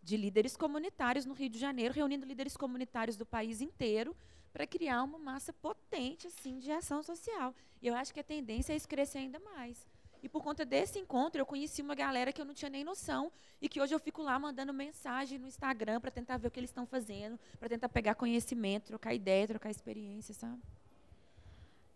de 0.03 0.16
líderes 0.16 0.57
comunitários 0.57 1.24
no 1.24 1.34
Rio 1.34 1.49
de 1.49 1.59
Janeiro, 1.59 1.94
reunindo 1.94 2.26
líderes 2.26 2.57
comunitários 2.57 3.16
do 3.16 3.26
país 3.26 3.61
inteiro 3.61 4.16
para 4.53 4.66
criar 4.66 5.03
uma 5.03 5.18
massa 5.18 5.53
potente 5.53 6.26
assim 6.26 6.59
de 6.59 6.70
ação 6.70 7.03
social. 7.03 7.55
E 7.80 7.86
eu 7.86 7.94
acho 7.94 8.12
que 8.12 8.20
a 8.20 8.24
tendência 8.24 8.72
é 8.72 8.76
isso 8.76 8.88
crescer 8.88 9.18
ainda 9.18 9.38
mais. 9.38 9.86
E 10.22 10.28
por 10.28 10.42
conta 10.42 10.64
desse 10.64 10.99
encontro, 10.99 11.40
eu 11.40 11.46
conheci 11.46 11.80
uma 11.80 11.94
galera 11.94 12.32
que 12.32 12.40
eu 12.40 12.44
não 12.44 12.55
tinha 12.55 12.68
nem 12.68 12.82
noção 12.82 13.30
e 13.61 13.68
que 13.68 13.80
hoje 13.80 13.94
eu 13.94 14.01
fico 14.01 14.22
lá 14.22 14.38
mandando 14.38 14.72
mensagem 14.72 15.38
no 15.38 15.46
Instagram 15.46 16.01
para 16.01 16.11
tentar 16.11 16.38
ver 16.38 16.49
o 16.49 16.51
que 16.51 16.59
eles 16.59 16.70
estão 16.70 16.86
fazendo, 16.86 17.38
para 17.59 17.68
tentar 17.68 17.88
pegar 17.88 18.14
conhecimento, 18.14 18.86
trocar 18.86 19.14
ideia, 19.14 19.46
trocar 19.46 19.70
experiência, 19.70 20.34
sabe? 20.34 20.61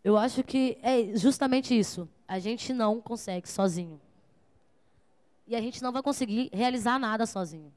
Eu 0.05 0.17
acho 0.17 0.43
que 0.43 0.79
é 0.83 1.17
justamente 1.17 1.77
isso. 1.77 2.09
A 2.27 2.39
gente 2.39 2.73
não 2.73 3.01
consegue 3.01 3.49
sozinho. 3.49 4.01
E 5.47 5.57
a 5.57 5.61
gente 5.61 5.83
não 5.83 5.93
vai 5.93 6.03
conseguir 6.03 6.49
realizar 6.53 6.99
nada 6.99 7.27
sozinho. 7.27 7.73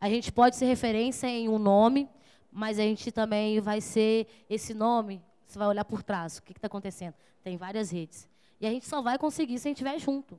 A 0.00 0.08
gente 0.08 0.30
pode 0.30 0.56
ser 0.56 0.66
referência 0.66 1.26
em 1.26 1.48
um 1.48 1.58
nome, 1.58 2.08
mas 2.52 2.78
a 2.78 2.82
gente 2.82 3.10
também 3.10 3.60
vai 3.60 3.80
ser 3.80 4.26
esse 4.48 4.72
nome. 4.72 5.22
Você 5.46 5.58
vai 5.58 5.68
olhar 5.68 5.84
por 5.84 6.02
trás. 6.02 6.38
O 6.38 6.42
que 6.42 6.52
está 6.52 6.66
acontecendo? 6.66 7.14
Tem 7.42 7.56
várias 7.56 7.90
redes. 7.90 8.28
E 8.60 8.66
a 8.66 8.70
gente 8.70 8.86
só 8.86 9.00
vai 9.00 9.18
conseguir 9.18 9.58
se 9.58 9.68
a 9.68 9.70
gente 9.70 9.82
estiver 9.82 9.98
junto. 9.98 10.38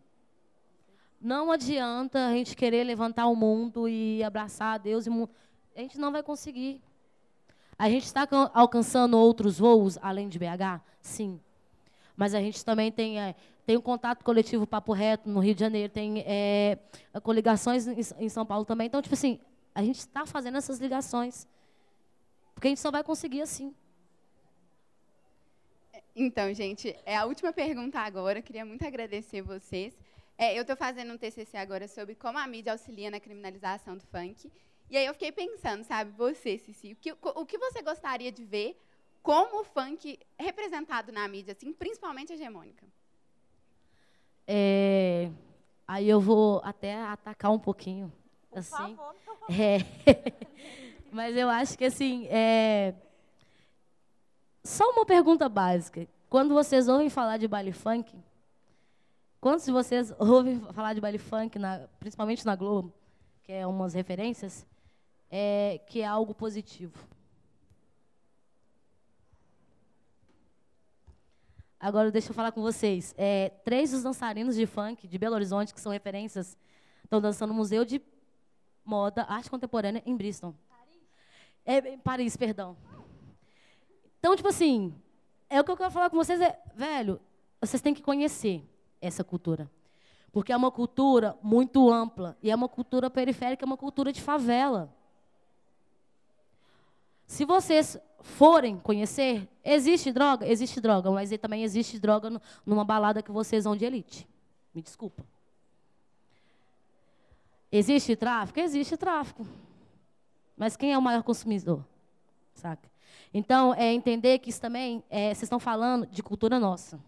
Não 1.19 1.51
adianta 1.51 2.27
a 2.27 2.31
gente 2.31 2.55
querer 2.55 2.83
levantar 2.83 3.27
o 3.27 3.35
mundo 3.35 3.89
e 3.89 4.23
abraçar 4.23 4.79
Deus. 4.79 5.05
E 5.05 5.09
a 5.75 5.79
gente 5.81 5.97
não 5.97 6.11
vai 6.11 6.23
conseguir. 6.23 6.81
A 7.77 7.89
gente 7.89 8.05
está 8.05 8.27
alcançando 8.53 9.17
outros 9.17 9.59
voos 9.59 9.97
além 10.01 10.29
de 10.29 10.39
BH? 10.39 10.81
Sim. 11.01 11.39
Mas 12.15 12.33
a 12.33 12.39
gente 12.39 12.63
também 12.63 12.91
tem, 12.91 13.19
é, 13.19 13.35
tem 13.65 13.77
um 13.77 13.81
contato 13.81 14.23
coletivo 14.23 14.67
Papo 14.67 14.91
Reto 14.91 15.29
no 15.29 15.39
Rio 15.39 15.55
de 15.55 15.61
Janeiro, 15.61 15.91
tem 15.91 16.19
é, 16.25 16.77
coligações 17.23 17.87
em, 17.87 18.25
em 18.25 18.29
São 18.29 18.45
Paulo 18.45 18.65
também. 18.65 18.87
Então, 18.87 19.01
tipo 19.01 19.15
assim, 19.15 19.39
a 19.79 19.83
gente 19.83 19.99
está 19.99 20.25
fazendo 20.25 20.57
essas 20.57 20.77
ligações. 20.79 21.47
Porque 22.53 22.67
a 22.67 22.71
gente 22.71 22.81
só 22.81 22.91
vai 22.91 23.03
conseguir 23.03 23.41
assim. 23.41 23.73
Então, 26.15 26.53
gente, 26.53 26.95
é 27.05 27.15
a 27.15 27.25
última 27.25 27.53
pergunta 27.53 27.99
agora. 27.99 28.41
Queria 28.41 28.65
muito 28.65 28.85
agradecer 28.85 29.41
vocês. 29.41 29.97
É, 30.37 30.57
eu 30.57 30.63
estou 30.63 30.75
fazendo 30.75 31.13
um 31.13 31.17
TCC 31.17 31.57
agora 31.57 31.87
sobre 31.87 32.15
como 32.15 32.37
a 32.37 32.45
mídia 32.45 32.73
auxilia 32.73 33.09
na 33.09 33.19
criminalização 33.19 33.95
do 33.95 34.03
funk. 34.03 34.51
E 34.89 34.97
aí 34.97 35.05
eu 35.05 35.13
fiquei 35.13 35.31
pensando, 35.31 35.83
sabe, 35.83 36.11
você, 36.11 36.57
Cici, 36.57 36.93
o 36.93 36.95
que, 36.95 37.11
o 37.11 37.45
que 37.45 37.57
você 37.57 37.81
gostaria 37.81 38.31
de 38.31 38.43
ver 38.43 38.77
como 39.21 39.61
o 39.61 39.63
funk 39.63 40.19
representado 40.37 41.11
na 41.11 41.27
mídia, 41.27 41.53
assim, 41.53 41.71
principalmente 41.71 42.33
hegemônica? 42.33 42.85
É, 44.47 45.29
aí 45.87 46.09
eu 46.09 46.19
vou 46.19 46.59
até 46.63 46.95
atacar 46.95 47.51
um 47.51 47.59
pouquinho, 47.59 48.11
Por 48.49 48.59
assim. 48.59 48.95
Favor. 48.95 49.15
É, 49.49 49.79
mas 51.11 51.35
eu 51.35 51.49
acho 51.49 51.75
que 51.75 51.85
assim, 51.85 52.27
é, 52.29 52.93
só 54.63 54.83
uma 54.91 55.05
pergunta 55.05 55.49
básica. 55.49 56.07
Quando 56.29 56.53
vocês 56.53 56.87
ouvem 56.87 57.09
falar 57.09 57.37
de 57.37 57.47
baile 57.47 57.71
funk, 57.71 58.15
quantos 59.41 59.65
de 59.65 59.71
vocês 59.71 60.13
ouvem 60.19 60.59
falar 60.71 60.93
de 60.93 61.01
baile 61.01 61.17
funk, 61.17 61.57
na, 61.57 61.87
principalmente 61.99 62.45
na 62.45 62.55
Globo, 62.55 62.93
que 63.43 63.51
é 63.51 63.65
umas 63.65 63.95
referências, 63.95 64.67
é, 65.31 65.81
que 65.87 66.01
é 66.01 66.05
algo 66.05 66.35
positivo? 66.35 66.93
Agora, 71.79 72.11
deixa 72.11 72.29
eu 72.29 72.35
falar 72.35 72.51
com 72.51 72.61
vocês. 72.61 73.15
É, 73.17 73.49
três 73.63 73.91
dos 73.91 74.03
dançarinos 74.03 74.55
de 74.55 74.67
funk 74.67 75.07
de 75.07 75.17
Belo 75.17 75.33
Horizonte, 75.33 75.73
que 75.73 75.81
são 75.81 75.91
referências, 75.91 76.55
estão 77.03 77.19
dançando 77.19 77.49
no 77.49 77.55
Museu 77.55 77.83
de 77.83 77.99
Moda, 78.89 79.23
Arte 79.29 79.49
Contemporânea, 79.51 80.01
em 80.03 80.17
Bristol. 80.17 80.55
Paris? 80.67 80.97
É, 81.63 81.97
Paris, 81.97 82.35
perdão. 82.35 82.75
Então, 84.17 84.35
tipo 84.35 84.49
assim, 84.49 84.93
é 85.47 85.61
o 85.61 85.63
que 85.63 85.71
eu 85.71 85.77
quero 85.77 85.91
falar 85.91 86.09
com 86.09 86.17
vocês 86.17 86.41
é, 86.41 86.59
velho, 86.75 87.21
vocês 87.61 87.81
têm 87.81 87.93
que 87.93 88.01
conhecer 88.01 88.67
essa 88.99 89.23
cultura. 89.23 89.69
Porque 90.31 90.51
é 90.51 90.57
uma 90.57 90.71
cultura 90.71 91.37
muito 91.41 91.91
ampla 91.91 92.35
e 92.41 92.49
é 92.49 92.55
uma 92.55 92.67
cultura 92.67 93.09
periférica, 93.09 93.63
é 93.63 93.67
uma 93.67 93.77
cultura 93.77 94.11
de 94.11 94.21
favela. 94.21 94.93
Se 97.27 97.45
vocês 97.45 97.97
forem 98.21 98.77
conhecer, 98.79 99.47
existe 99.63 100.11
droga? 100.11 100.47
Existe 100.47 100.81
droga, 100.81 101.11
mas 101.11 101.29
também 101.37 101.63
existe 101.63 101.99
droga 101.99 102.41
numa 102.65 102.83
balada 102.83 103.21
que 103.21 103.31
vocês 103.31 103.63
vão 103.63 103.75
de 103.75 103.85
elite. 103.85 104.27
Me 104.73 104.81
desculpa. 104.81 105.23
Existe 107.71 108.15
tráfico? 108.15 108.59
Existe 108.59 108.97
tráfico. 108.97 109.45
Mas 110.57 110.75
quem 110.75 110.91
é 110.91 110.97
o 110.97 111.01
maior 111.01 111.23
consumidor? 111.23 111.85
Saca? 112.53 112.89
Então, 113.33 113.73
é 113.75 113.93
entender 113.93 114.39
que 114.39 114.49
isso 114.49 114.59
também, 114.59 115.03
é, 115.09 115.27
vocês 115.27 115.43
estão 115.43 115.59
falando 115.59 116.05
de 116.07 116.23
cultura 116.23 116.59
nossa. 116.59 116.99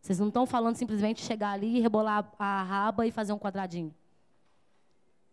Vocês 0.00 0.18
não 0.20 0.28
estão 0.28 0.46
falando 0.46 0.76
simplesmente 0.76 1.20
chegar 1.22 1.50
ali, 1.50 1.80
rebolar 1.80 2.30
a 2.38 2.62
raba 2.62 3.06
e 3.06 3.10
fazer 3.10 3.32
um 3.32 3.38
quadradinho. 3.38 3.92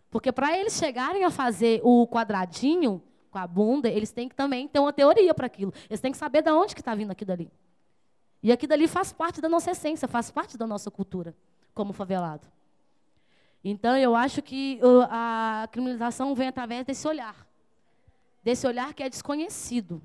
Porque 0.09 0.32
para 0.32 0.57
eles 0.57 0.74
chegarem 0.74 1.24
a 1.24 1.30
fazer 1.30 1.80
o 1.84 2.07
quadradinho 2.07 3.01
com 3.30 3.38
a 3.38 3.47
bunda, 3.47 3.89
eles 3.89 4.11
têm 4.11 4.28
que 4.28 4.36
também 4.36 4.67
ter 4.67 4.80
uma 4.80 4.91
teoria 4.91 5.34
para 5.34 5.45
aquilo. 5.45 5.74
Eles 5.89 5.99
têm 5.99 6.11
que 6.11 6.17
saber 6.17 6.41
de 6.41 6.51
onde 6.51 6.74
que 6.74 6.82
está 6.82 6.93
vindo 6.95 7.11
aquilo 7.11 7.28
dali. 7.28 7.51
E 8.41 8.51
aquilo 8.51 8.71
dali 8.71 8.88
faz 8.88 9.13
parte 9.13 9.39
da 9.39 9.47
nossa 9.47 9.71
essência, 9.71 10.07
faz 10.07 10.30
parte 10.30 10.57
da 10.57 10.67
nossa 10.67 10.91
cultura, 10.91 11.36
como 11.74 11.93
favelado. 11.93 12.47
Então, 13.64 13.95
eu 13.97 14.16
acho 14.16 14.41
que 14.41 14.80
a 15.09 15.68
criminalização 15.72 16.36
vem 16.36 16.49
através 16.49 16.86
desse 16.86 17.07
olhar. 17.07 17.47
Desse 18.43 18.68
olhar 18.68 18.93
que 18.93 19.01
é 19.01 19.09
desconhecido. 19.09 20.01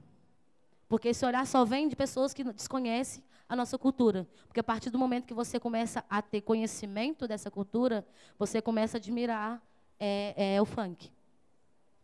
Porque 0.88 1.09
esse 1.09 1.26
olhar 1.26 1.46
só 1.46 1.64
vem 1.64 1.88
de 1.88 1.96
pessoas 1.96 2.32
que 2.32 2.44
desconhecem 2.44 3.22
a 3.48 3.56
nossa 3.56 3.76
cultura. 3.76 4.28
Porque 4.46 4.61
a 4.61 4.64
partir 4.64 4.90
do 4.90 4.98
momento 4.98 5.26
que 5.26 5.34
você 5.34 5.59
começa 5.59 6.04
a 6.09 6.22
ter 6.22 6.40
conhecimento 6.42 7.26
dessa 7.26 7.50
cultura, 7.50 8.06
você 8.38 8.62
começa 8.62 8.96
a 8.96 8.98
admirar 8.98 9.61
é, 9.98 10.54
é, 10.54 10.62
o 10.62 10.64
funk, 10.64 11.11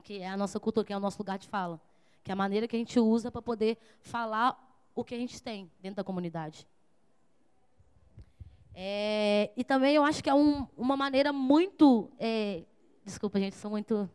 que 0.02 0.18
é 0.18 0.28
a 0.28 0.36
nossa 0.36 0.58
cultura, 0.58 0.84
que 0.84 0.92
é 0.92 0.96
o 0.96 1.00
nosso 1.00 1.18
lugar 1.18 1.38
de 1.38 1.46
fala, 1.46 1.80
que 2.22 2.30
é 2.30 2.34
a 2.34 2.36
maneira 2.36 2.66
que 2.66 2.74
a 2.74 2.78
gente 2.78 2.98
usa 2.98 3.30
para 3.30 3.40
poder 3.40 3.78
falar 4.00 4.58
o 4.94 5.04
que 5.04 5.14
a 5.14 5.18
gente 5.18 5.40
tem 5.40 5.70
dentro 5.80 5.96
da 5.96 6.04
comunidade. 6.04 6.66
É, 8.74 9.50
e 9.56 9.62
também 9.62 9.94
eu 9.94 10.04
acho 10.04 10.22
que 10.22 10.28
é 10.28 10.34
um, 10.34 10.66
uma 10.76 10.96
maneira 10.96 11.32
muito. 11.32 12.10
É, 12.18 12.64
desculpa, 13.04 13.38
gente, 13.38 13.54
sou 13.56 13.70
muito. 13.70 14.08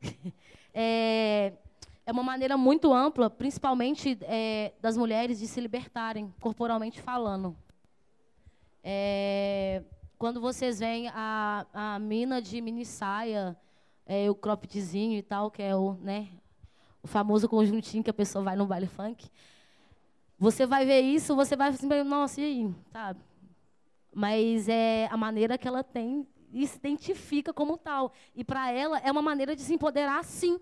é, 0.72 1.52
é 2.06 2.12
uma 2.12 2.22
maneira 2.22 2.56
muito 2.56 2.92
ampla, 2.94 3.28
principalmente 3.28 4.18
é, 4.22 4.72
das 4.80 4.96
mulheres, 4.96 5.38
de 5.38 5.46
se 5.46 5.60
libertarem, 5.60 6.32
corporalmente 6.40 7.00
falando. 7.00 7.56
É, 8.82 9.82
quando 10.16 10.40
vocês 10.40 10.78
veem 10.78 11.08
a, 11.08 11.66
a 11.74 11.98
mina 11.98 12.40
de 12.40 12.60
mini 12.60 12.86
saia, 12.86 13.56
é, 14.06 14.30
o 14.30 14.34
croppedzinho 14.34 15.18
e 15.18 15.22
tal, 15.22 15.50
que 15.50 15.60
é 15.60 15.74
o, 15.74 15.94
né, 15.94 16.28
o 17.02 17.08
famoso 17.08 17.48
conjuntinho 17.48 18.04
que 18.04 18.10
a 18.10 18.14
pessoa 18.14 18.44
vai 18.44 18.56
no 18.56 18.66
baile 18.66 18.86
funk, 18.86 19.28
você 20.38 20.64
vai 20.64 20.86
ver 20.86 21.00
isso, 21.00 21.34
você 21.34 21.56
vai 21.56 21.70
assim, 21.70 21.88
nossa, 22.04 22.40
e 22.40 22.44
aí? 22.44 22.74
Sabe? 22.92 23.20
Mas 24.18 24.66
é 24.66 25.10
a 25.10 25.16
maneira 25.18 25.58
que 25.58 25.68
ela 25.68 25.84
tem 25.84 26.26
e 26.50 26.66
se 26.66 26.78
identifica 26.78 27.52
como 27.52 27.76
tal. 27.76 28.14
E 28.34 28.42
para 28.42 28.72
ela 28.72 28.98
é 29.00 29.12
uma 29.12 29.20
maneira 29.20 29.54
de 29.54 29.60
se 29.60 29.74
empoderar, 29.74 30.24
sim. 30.24 30.58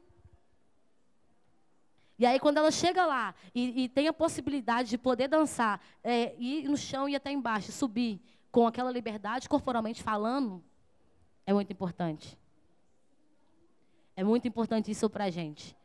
E 2.18 2.26
aí, 2.26 2.40
quando 2.40 2.56
ela 2.58 2.72
chega 2.72 3.06
lá 3.06 3.32
e, 3.54 3.84
e 3.84 3.88
tem 3.88 4.08
a 4.08 4.12
possibilidade 4.12 4.90
de 4.90 4.98
poder 4.98 5.28
dançar, 5.28 5.80
é, 6.02 6.34
ir 6.36 6.68
no 6.68 6.76
chão 6.76 7.08
e 7.08 7.14
até 7.14 7.30
embaixo, 7.30 7.70
subir 7.70 8.20
com 8.50 8.66
aquela 8.66 8.90
liberdade, 8.90 9.48
corporalmente 9.48 10.02
falando, 10.02 10.60
é 11.46 11.52
muito 11.52 11.72
importante. 11.72 12.36
É 14.16 14.24
muito 14.24 14.48
importante 14.48 14.90
isso 14.90 15.08
para 15.08 15.26
a 15.26 15.30
gente. 15.30 15.76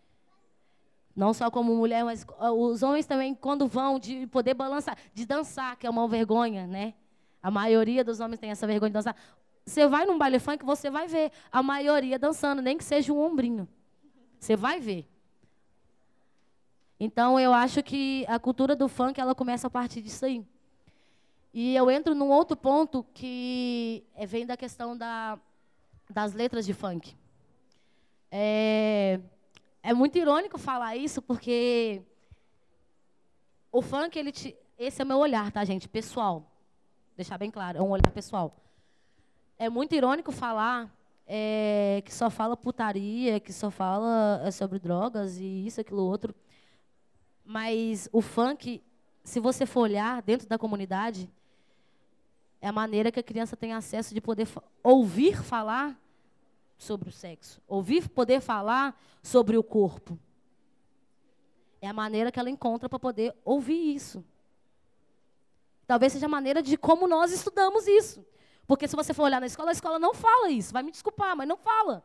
Não 1.15 1.35
só 1.35 1.51
como 1.51 1.75
mulher, 1.75 2.03
mas 2.03 2.25
os 2.57 2.81
homens 2.81 3.05
também, 3.05 3.35
quando 3.35 3.67
vão, 3.67 3.99
de 3.99 4.25
poder 4.25 4.55
balançar, 4.55 4.97
de 5.13 5.23
dançar, 5.23 5.75
que 5.77 5.85
é 5.85 5.89
uma 5.89 6.07
vergonha, 6.07 6.65
né? 6.65 6.95
A 7.41 7.49
maioria 7.49 8.03
dos 8.03 8.19
homens 8.19 8.39
tem 8.39 8.51
essa 8.51 8.67
vergonha 8.67 8.89
de 8.89 8.93
dançar. 8.93 9.15
Você 9.65 9.87
vai 9.87 10.05
num 10.05 10.17
baile 10.17 10.39
funk, 10.39 10.65
você 10.65 10.89
vai 10.89 11.07
ver 11.07 11.31
a 11.51 11.61
maioria 11.61 12.17
dançando, 12.17 12.61
nem 12.61 12.77
que 12.77 12.83
seja 12.83 13.13
um 13.13 13.19
ombrinho. 13.19 13.67
Você 14.39 14.55
vai 14.55 14.79
ver. 14.79 15.07
Então, 16.99 17.39
eu 17.39 17.53
acho 17.53 17.81
que 17.81 18.25
a 18.27 18.39
cultura 18.39 18.75
do 18.75 18.89
funk 18.89 19.19
ela 19.19 19.33
começa 19.33 19.67
a 19.67 19.69
partir 19.69 20.01
disso 20.01 20.25
aí. 20.25 20.45
E 21.53 21.75
eu 21.75 21.89
entro 21.89 22.13
num 22.13 22.29
outro 22.29 22.57
ponto 22.57 23.05
que 23.13 24.03
é, 24.15 24.25
vem 24.25 24.45
da 24.45 24.57
questão 24.57 24.97
da, 24.97 25.39
das 26.09 26.33
letras 26.33 26.65
de 26.65 26.73
funk. 26.73 27.15
É, 28.31 29.19
é 29.81 29.93
muito 29.93 30.17
irônico 30.17 30.57
falar 30.57 30.95
isso, 30.95 31.21
porque 31.21 32.01
o 33.71 33.81
funk, 33.81 34.17
ele 34.17 34.31
te, 34.31 34.55
esse 34.77 35.01
é 35.01 35.05
o 35.05 35.07
meu 35.07 35.17
olhar, 35.17 35.51
tá, 35.51 35.63
gente? 35.63 35.87
Pessoal. 35.87 36.45
Deixar 37.19 37.37
bem 37.37 37.51
claro, 37.51 37.77
é 37.77 37.81
um 37.81 37.89
olhar 37.89 38.09
pessoal. 38.11 38.55
É 39.57 39.69
muito 39.69 39.93
irônico 39.93 40.31
falar 40.31 40.89
é, 41.27 42.01
que 42.05 42.13
só 42.13 42.29
fala 42.29 42.55
putaria, 42.55 43.41
que 43.41 43.51
só 43.51 43.69
fala 43.69 44.41
é, 44.45 44.51
sobre 44.51 44.79
drogas 44.79 45.37
e 45.37 45.65
isso, 45.67 45.81
aquilo, 45.81 46.01
outro. 46.01 46.33
Mas 47.43 48.07
o 48.13 48.21
funk, 48.21 48.81
se 49.21 49.37
você 49.41 49.65
for 49.65 49.81
olhar 49.81 50.21
dentro 50.21 50.47
da 50.47 50.57
comunidade, 50.57 51.29
é 52.61 52.69
a 52.69 52.71
maneira 52.71 53.11
que 53.11 53.19
a 53.19 53.23
criança 53.23 53.57
tem 53.57 53.73
acesso 53.73 54.13
de 54.13 54.21
poder 54.21 54.47
ouvir 54.81 55.43
falar 55.43 55.99
sobre 56.77 57.09
o 57.09 57.11
sexo, 57.11 57.61
ouvir 57.67 58.07
poder 58.07 58.39
falar 58.39 58.97
sobre 59.21 59.57
o 59.57 59.61
corpo. 59.61 60.17
É 61.81 61.87
a 61.89 61.93
maneira 61.93 62.31
que 62.31 62.39
ela 62.39 62.49
encontra 62.49 62.87
para 62.87 62.97
poder 62.97 63.35
ouvir 63.43 63.93
isso. 63.93 64.23
Talvez 65.89 66.13
seja 66.13 66.27
a 66.27 66.29
maneira 66.29 66.61
de 66.61 66.77
como 66.77 67.07
nós 67.07 67.31
estudamos 67.31 67.87
isso. 67.87 68.23
Porque 68.67 68.87
se 68.87 68.95
você 68.95 69.11
for 69.11 69.23
olhar 69.23 69.41
na 69.41 69.47
escola, 69.47 69.69
a 69.69 69.71
escola 69.71 69.97
não 69.97 70.13
fala 70.13 70.51
isso. 70.51 70.71
Vai 70.71 70.83
me 70.83 70.91
desculpar, 70.91 71.35
mas 71.35 71.47
não 71.47 71.57
fala. 71.57 72.03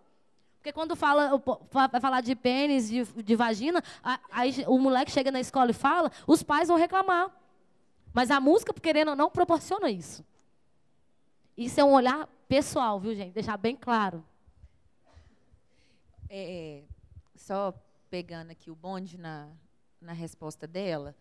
Porque 0.56 0.72
quando 0.72 0.96
fala, 0.96 1.32
vai 1.70 2.00
falar 2.00 2.22
de 2.22 2.34
pênis, 2.34 2.88
de, 2.88 3.04
de 3.04 3.36
vagina, 3.36 3.84
aí 4.32 4.64
o 4.66 4.78
moleque 4.78 5.10
chega 5.12 5.30
na 5.30 5.38
escola 5.38 5.70
e 5.70 5.74
fala, 5.74 6.10
os 6.26 6.42
pais 6.42 6.68
vão 6.68 6.78
reclamar. 6.78 7.30
Mas 8.10 8.30
a 8.30 8.40
música, 8.40 8.72
querendo 8.72 9.08
ou 9.10 9.16
não, 9.16 9.28
proporciona 9.28 9.90
isso. 9.90 10.24
Isso 11.54 11.78
é 11.78 11.84
um 11.84 11.92
olhar 11.92 12.26
pessoal, 12.48 12.98
viu, 12.98 13.14
gente? 13.14 13.34
Deixar 13.34 13.58
bem 13.58 13.76
claro. 13.76 14.24
É, 16.30 16.84
só 17.36 17.74
pegando 18.08 18.50
aqui 18.50 18.70
o 18.70 18.74
bonde 18.74 19.18
na, 19.18 19.46
na 20.00 20.14
resposta 20.14 20.66
dela, 20.66 21.14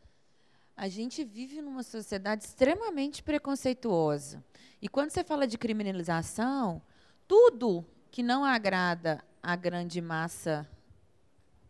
a 0.76 0.88
gente 0.88 1.24
vive 1.24 1.62
numa 1.62 1.84
sociedade 1.84 2.44
extremamente 2.44 3.22
preconceituosa. 3.22 4.44
E 4.82 4.88
quando 4.88 5.12
você 5.12 5.24
fala 5.24 5.48
de 5.48 5.58
criminalização, 5.58 6.82
tudo 7.28 7.86
que 8.12 8.24
não 8.24 8.44
agrada 8.44 9.24
a 9.42 9.56
grande 9.56 10.02
massa 10.02 10.68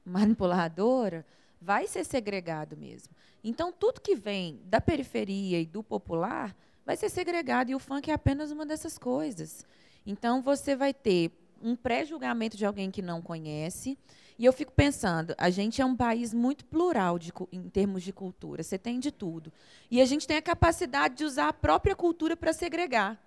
manipuladora 0.05 1.25
vai 1.61 1.87
ser 1.87 2.03
segregado 2.03 2.75
mesmo. 2.75 3.13
Então, 3.43 3.71
tudo 3.71 4.01
que 4.01 4.15
vem 4.15 4.61
da 4.65 4.79
periferia 4.79 5.59
e 5.59 5.65
do 5.65 5.83
popular 5.83 6.55
vai 6.85 6.97
ser 6.97 7.09
segregado, 7.09 7.71
e 7.71 7.75
o 7.75 7.79
funk 7.79 8.09
é 8.09 8.13
apenas 8.13 8.51
uma 8.51 8.65
dessas 8.65 8.97
coisas. 8.97 9.65
Então, 10.05 10.41
você 10.41 10.75
vai 10.75 10.93
ter 10.93 11.31
um 11.61 11.75
pré-julgamento 11.75 12.57
de 12.57 12.65
alguém 12.65 12.91
que 12.91 13.01
não 13.01 13.21
conhece. 13.21 13.97
E 14.37 14.45
eu 14.45 14.53
fico 14.53 14.71
pensando, 14.71 15.35
a 15.37 15.49
gente 15.49 15.81
é 15.81 15.85
um 15.85 15.95
país 15.95 16.33
muito 16.33 16.65
plural 16.65 17.19
de, 17.19 17.31
em 17.51 17.69
termos 17.69 18.03
de 18.03 18.11
cultura, 18.11 18.63
você 18.63 18.77
tem 18.77 18.99
de 18.99 19.11
tudo. 19.11 19.51
E 19.91 20.01
a 20.01 20.05
gente 20.05 20.27
tem 20.27 20.37
a 20.37 20.41
capacidade 20.41 21.15
de 21.15 21.23
usar 21.23 21.49
a 21.49 21.53
própria 21.53 21.95
cultura 21.95 22.35
para 22.35 22.53
segregar. 22.53 23.21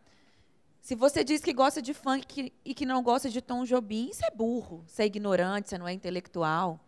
Se 0.81 0.95
você 0.95 1.25
diz 1.25 1.41
que 1.41 1.53
gosta 1.53 1.83
de 1.83 1.93
funk 1.93 2.53
e 2.65 2.75
que 2.75 2.87
não 2.87 3.03
gosta 3.03 3.29
de 3.29 3.41
Tom 3.41 3.65
Jobim, 3.65 4.09
isso 4.11 4.25
é 4.25 4.31
burro, 4.31 4.85
você 4.87 5.03
é 5.03 5.07
ignorante, 5.07 5.69
você 5.69 5.79
não 5.79 5.89
é 5.89 5.93
intelectual. 5.93 6.81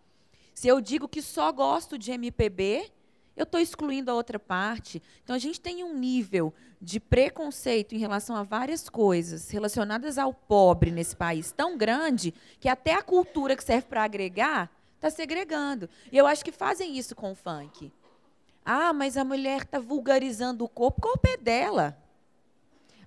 Se 0.54 0.68
eu 0.68 0.80
digo 0.80 1.08
que 1.08 1.22
só 1.22 1.52
gosto 1.52 1.98
de 1.98 2.12
MPB, 2.12 2.90
eu 3.38 3.44
estou 3.44 3.60
excluindo 3.60 4.10
a 4.10 4.14
outra 4.14 4.38
parte. 4.38 5.00
Então, 5.22 5.34
a 5.34 5.38
gente 5.38 5.60
tem 5.60 5.84
um 5.84 5.94
nível 5.94 6.52
de 6.80 6.98
preconceito 6.98 7.94
em 7.94 7.98
relação 7.98 8.34
a 8.34 8.42
várias 8.42 8.88
coisas 8.88 9.48
relacionadas 9.48 10.18
ao 10.18 10.34
pobre 10.34 10.90
nesse 10.90 11.14
país 11.14 11.52
tão 11.52 11.78
grande 11.78 12.34
que 12.58 12.68
até 12.68 12.94
a 12.94 13.02
cultura 13.02 13.56
que 13.56 13.62
serve 13.62 13.86
para 13.86 14.02
agregar 14.02 14.68
está 14.96 15.08
segregando. 15.08 15.88
E 16.10 16.18
eu 16.18 16.26
acho 16.26 16.44
que 16.44 16.50
fazem 16.50 16.98
isso 16.98 17.14
com 17.14 17.30
o 17.30 17.34
funk. 17.36 17.92
Ah, 18.64 18.92
mas 18.92 19.16
a 19.16 19.24
mulher 19.24 19.62
está 19.62 19.78
vulgarizando 19.78 20.64
o 20.64 20.68
corpo. 20.68 21.08
O 21.08 21.16
pé 21.16 21.36
dela? 21.36 21.96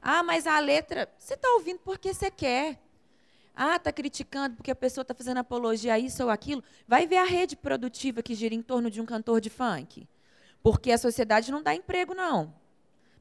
Ah, 0.01 0.23
mas 0.23 0.47
a 0.47 0.57
letra. 0.59 1.09
Você 1.19 1.33
está 1.33 1.49
ouvindo 1.55 1.79
porque 1.79 2.13
você 2.13 2.31
quer. 2.31 2.79
Ah, 3.53 3.75
está 3.75 3.91
criticando 3.91 4.55
porque 4.55 4.71
a 4.71 4.75
pessoa 4.75 5.01
está 5.01 5.13
fazendo 5.13 5.39
apologia 5.39 5.93
a 5.93 5.99
isso 5.99 6.23
ou 6.23 6.29
aquilo. 6.29 6.63
Vai 6.87 7.05
ver 7.05 7.17
a 7.17 7.25
rede 7.25 7.57
produtiva 7.57 8.23
que 8.23 8.33
gira 8.33 8.55
em 8.55 8.61
torno 8.61 8.89
de 8.89 9.01
um 9.01 9.05
cantor 9.05 9.41
de 9.41 9.49
funk. 9.49 10.07
Porque 10.63 10.91
a 10.91 10.97
sociedade 10.97 11.51
não 11.51 11.61
dá 11.61 11.73
emprego, 11.73 12.13
não. 12.13 12.53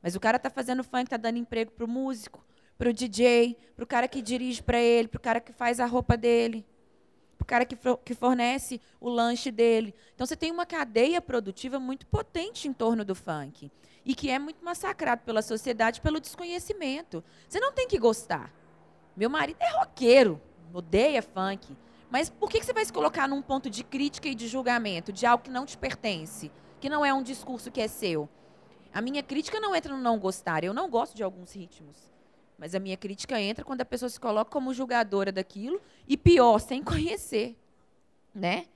Mas 0.02 0.14
o 0.14 0.20
cara 0.20 0.36
está 0.36 0.50
fazendo 0.50 0.82
funk, 0.82 1.04
está 1.04 1.16
dando 1.16 1.38
emprego 1.38 1.70
para 1.70 1.84
o 1.84 1.88
músico, 1.88 2.44
para 2.78 2.90
o 2.90 2.92
DJ, 2.92 3.56
para 3.76 3.84
o 3.84 3.86
cara 3.86 4.08
que 4.08 4.22
dirige 4.22 4.62
para 4.62 4.78
ele, 4.78 5.08
para 5.08 5.18
o 5.18 5.20
cara 5.20 5.40
que 5.40 5.52
faz 5.52 5.80
a 5.80 5.86
roupa 5.86 6.16
dele, 6.16 6.64
para 7.36 7.44
o 7.44 7.46
cara 7.46 7.64
que, 7.64 7.76
que 8.04 8.14
fornece 8.14 8.80
o 9.00 9.08
lanche 9.08 9.50
dele. 9.50 9.94
Então 10.14 10.26
você 10.26 10.36
tem 10.36 10.50
uma 10.50 10.64
cadeia 10.64 11.20
produtiva 11.20 11.78
muito 11.78 12.06
potente 12.06 12.68
em 12.68 12.72
torno 12.72 13.04
do 13.04 13.14
funk. 13.14 13.70
E 14.04 14.14
que 14.14 14.30
é 14.30 14.38
muito 14.38 14.64
massacrado 14.64 15.22
pela 15.24 15.42
sociedade 15.42 16.00
pelo 16.00 16.20
desconhecimento. 16.20 17.22
Você 17.46 17.60
não 17.60 17.72
tem 17.72 17.86
que 17.86 17.98
gostar. 17.98 18.50
Meu 19.14 19.28
marido 19.28 19.58
é 19.60 19.70
roqueiro, 19.78 20.40
odeia 20.72 21.22
funk. 21.22 21.76
Mas 22.10 22.30
por 22.30 22.48
que 22.48 22.62
você 22.62 22.72
vai 22.72 22.84
se 22.84 22.92
colocar 22.92 23.28
num 23.28 23.42
ponto 23.42 23.68
de 23.68 23.84
crítica 23.84 24.28
e 24.28 24.34
de 24.34 24.48
julgamento 24.48 25.12
de 25.12 25.26
algo 25.26 25.44
que 25.44 25.50
não 25.50 25.66
te 25.66 25.76
pertence? 25.76 26.50
Que 26.80 26.88
não 26.88 27.04
é 27.04 27.12
um 27.12 27.22
discurso 27.22 27.70
que 27.70 27.80
é 27.80 27.86
seu. 27.86 28.28
A 28.92 29.00
minha 29.00 29.22
crítica 29.22 29.60
não 29.60 29.74
entra 29.74 29.94
no 29.94 30.02
não 30.02 30.18
gostar. 30.18 30.64
Eu 30.64 30.74
não 30.74 30.88
gosto 30.88 31.14
de 31.14 31.22
alguns 31.22 31.52
ritmos. 31.52 31.96
Mas 32.58 32.74
a 32.74 32.78
minha 32.78 32.96
crítica 32.96 33.40
entra 33.40 33.64
quando 33.64 33.80
a 33.80 33.84
pessoa 33.84 34.08
se 34.08 34.18
coloca 34.18 34.50
como 34.50 34.74
julgadora 34.74 35.32
daquilo 35.32 35.80
e 36.06 36.16
pior, 36.16 36.58
sem 36.58 36.82
conhecer, 36.84 37.56
né? 38.34 38.66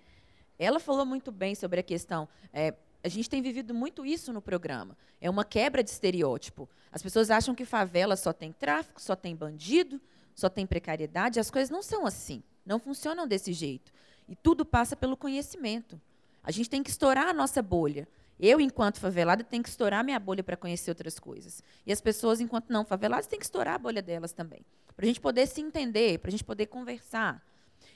Ela 0.59 0.79
falou 0.79 1.05
muito 1.05 1.33
bem 1.33 1.55
sobre 1.55 1.81
a 1.81 1.83
questão. 1.83 2.29
É, 2.53 2.75
a 3.03 3.09
gente 3.09 3.29
tem 3.29 3.43
vivido 3.43 3.75
muito 3.75 4.07
isso 4.07 4.33
no 4.33 4.41
programa. 4.41 4.97
É 5.21 5.29
uma 5.29 5.45
quebra 5.45 5.83
de 5.83 5.91
estereótipo. 5.91 6.69
As 6.91 7.03
pessoas 7.03 7.31
acham 7.31 7.55
que 7.55 7.65
favela 7.65 8.17
só 8.17 8.33
tem 8.33 8.53
tráfico, 8.53 9.03
só 9.03 9.15
tem 9.15 9.37
bandido, 9.37 10.01
só 10.35 10.49
tem 10.49 10.67
precariedade. 10.67 11.41
As 11.41 11.51
coisas 11.51 11.69
não 11.69 11.83
são 11.83 12.07
assim. 12.07 12.43
Não 12.65 12.79
funcionam 12.79 13.27
desse 13.27 13.53
jeito. 13.53 13.93
E 14.27 14.35
tudo 14.35 14.65
passa 14.65 14.97
pelo 14.97 15.17
conhecimento. 15.17 16.01
A 16.45 16.51
gente 16.51 16.69
tem 16.69 16.83
que 16.83 16.91
estourar 16.91 17.27
a 17.27 17.33
nossa 17.33 17.63
bolha. 17.63 18.07
Eu, 18.39 18.61
enquanto 18.61 19.01
favelada, 19.01 19.43
tenho 19.43 19.63
que 19.63 19.69
estourar 19.69 20.05
minha 20.05 20.19
bolha 20.19 20.45
para 20.45 20.57
conhecer 20.57 20.91
outras 20.91 21.19
coisas. 21.19 21.63
E 21.87 21.93
as 21.93 22.01
pessoas, 22.01 22.41
enquanto 22.41 22.71
não 22.71 22.85
faveladas, 22.85 23.27
têm 23.27 23.39
que 23.39 23.45
estourar 23.45 23.75
a 23.75 23.79
bolha 23.79 24.03
delas 24.03 24.33
também. 24.33 24.65
Para 24.95 25.05
a 25.05 25.07
gente 25.07 25.21
poder 25.21 25.47
se 25.47 25.61
entender, 25.61 26.19
para 26.19 26.29
a 26.29 26.31
gente 26.31 26.45
poder 26.45 26.67
conversar. 26.67 27.43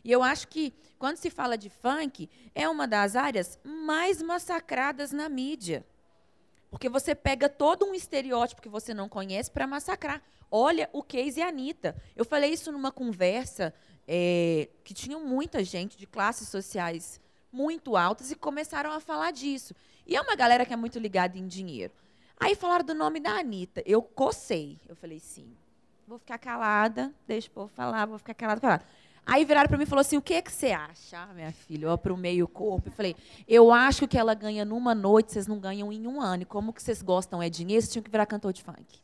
E 0.03 0.11
eu 0.11 0.23
acho 0.23 0.49
que, 0.49 0.73
quando 0.99 1.16
se 1.16 1.29
fala 1.29 1.59
de 1.59 1.69
funk, 1.69 2.31
é 2.55 2.69
uma 2.69 2.87
das 2.87 3.16
áreas 3.16 3.59
mais 3.65 4.23
massacradas 4.23 5.12
na 5.12 5.29
mídia. 5.29 5.85
Porque 6.70 6.89
você 6.89 7.15
pega 7.15 7.49
todo 7.49 7.85
um 7.85 7.95
estereótipo 7.95 8.62
que 8.62 8.69
você 8.69 8.95
não 8.95 9.09
conhece 9.09 9.51
para 9.51 9.66
massacrar. 9.66 10.23
Olha 10.51 10.89
o 10.93 11.03
Case 11.03 11.41
e 11.41 11.43
a 11.43 11.49
Anitta. 11.49 11.97
Eu 12.16 12.25
falei 12.25 12.53
isso 12.53 12.70
numa 12.73 12.93
conversa 12.93 13.75
é, 14.07 14.69
que 14.85 14.95
tinha 14.95 15.19
muita 15.19 15.65
gente 15.65 15.97
de 15.99 16.07
classes 16.07 16.49
sociais 16.49 17.20
muito 17.53 17.97
altas 17.97 18.31
e 18.31 18.37
começaram 18.37 18.93
a 18.93 19.01
falar 19.01 19.31
disso. 19.31 19.75
E 20.07 20.16
é 20.16 20.20
uma 20.20 20.37
galera 20.37 20.65
que 20.65 20.73
é 20.73 20.77
muito 20.77 20.99
ligada 20.99 21.39
em 21.39 21.47
dinheiro. 21.47 21.93
Aí 22.39 22.55
falaram 22.55 22.85
do 22.85 22.95
nome 22.95 23.20
da 23.20 23.33
Anitta. 23.33 23.83
Eu 23.85 24.01
cocei. 24.03 24.79
Eu 24.89 24.95
falei, 24.95 25.19
sim. 25.19 25.57
Vou 26.07 26.19
ficar 26.19 26.39
calada, 26.39 27.12
deixa 27.27 27.49
o 27.49 27.51
povo 27.51 27.69
falar, 27.69 28.07
vou 28.07 28.19
ficar 28.19 28.33
calada, 28.33 28.61
calada. 28.61 28.85
Aí 29.27 29.45
viraram 29.45 29.69
para 29.69 29.77
mim 29.77 29.83
e 29.83 29.87
falaram 29.87 30.07
assim: 30.07 30.16
o 30.16 30.23
que, 30.23 30.33
é 30.33 30.41
que 30.41 30.51
você 30.51 30.73
acha, 30.73 31.19
ah, 31.19 31.35
minha 31.35 31.53
filha? 31.53 31.99
Para 31.99 32.15
o 32.15 32.16
meio 32.16 32.49
corpo. 32.49 32.89
Eu 32.89 32.93
falei: 32.93 33.15
eu 33.47 33.70
acho 33.70 34.09
que 34.09 34.16
ela 34.16 34.33
ganha 34.33 34.65
numa 34.65 34.95
noite, 34.95 35.33
vocês 35.33 35.47
não 35.47 35.59
ganham 35.59 35.93
em 35.93 36.07
um 36.07 36.19
ano. 36.19 36.45
E 36.45 36.47
como 36.47 36.73
que 36.73 36.83
vocês 36.83 37.03
gostam 37.03 37.43
é 37.43 37.51
dinheiro, 37.51 37.83
vocês 37.83 37.93
tinham 37.93 38.03
que 38.03 38.11
virar 38.11 38.25
cantor 38.25 38.55
de 38.55 38.62
funk. 38.62 39.01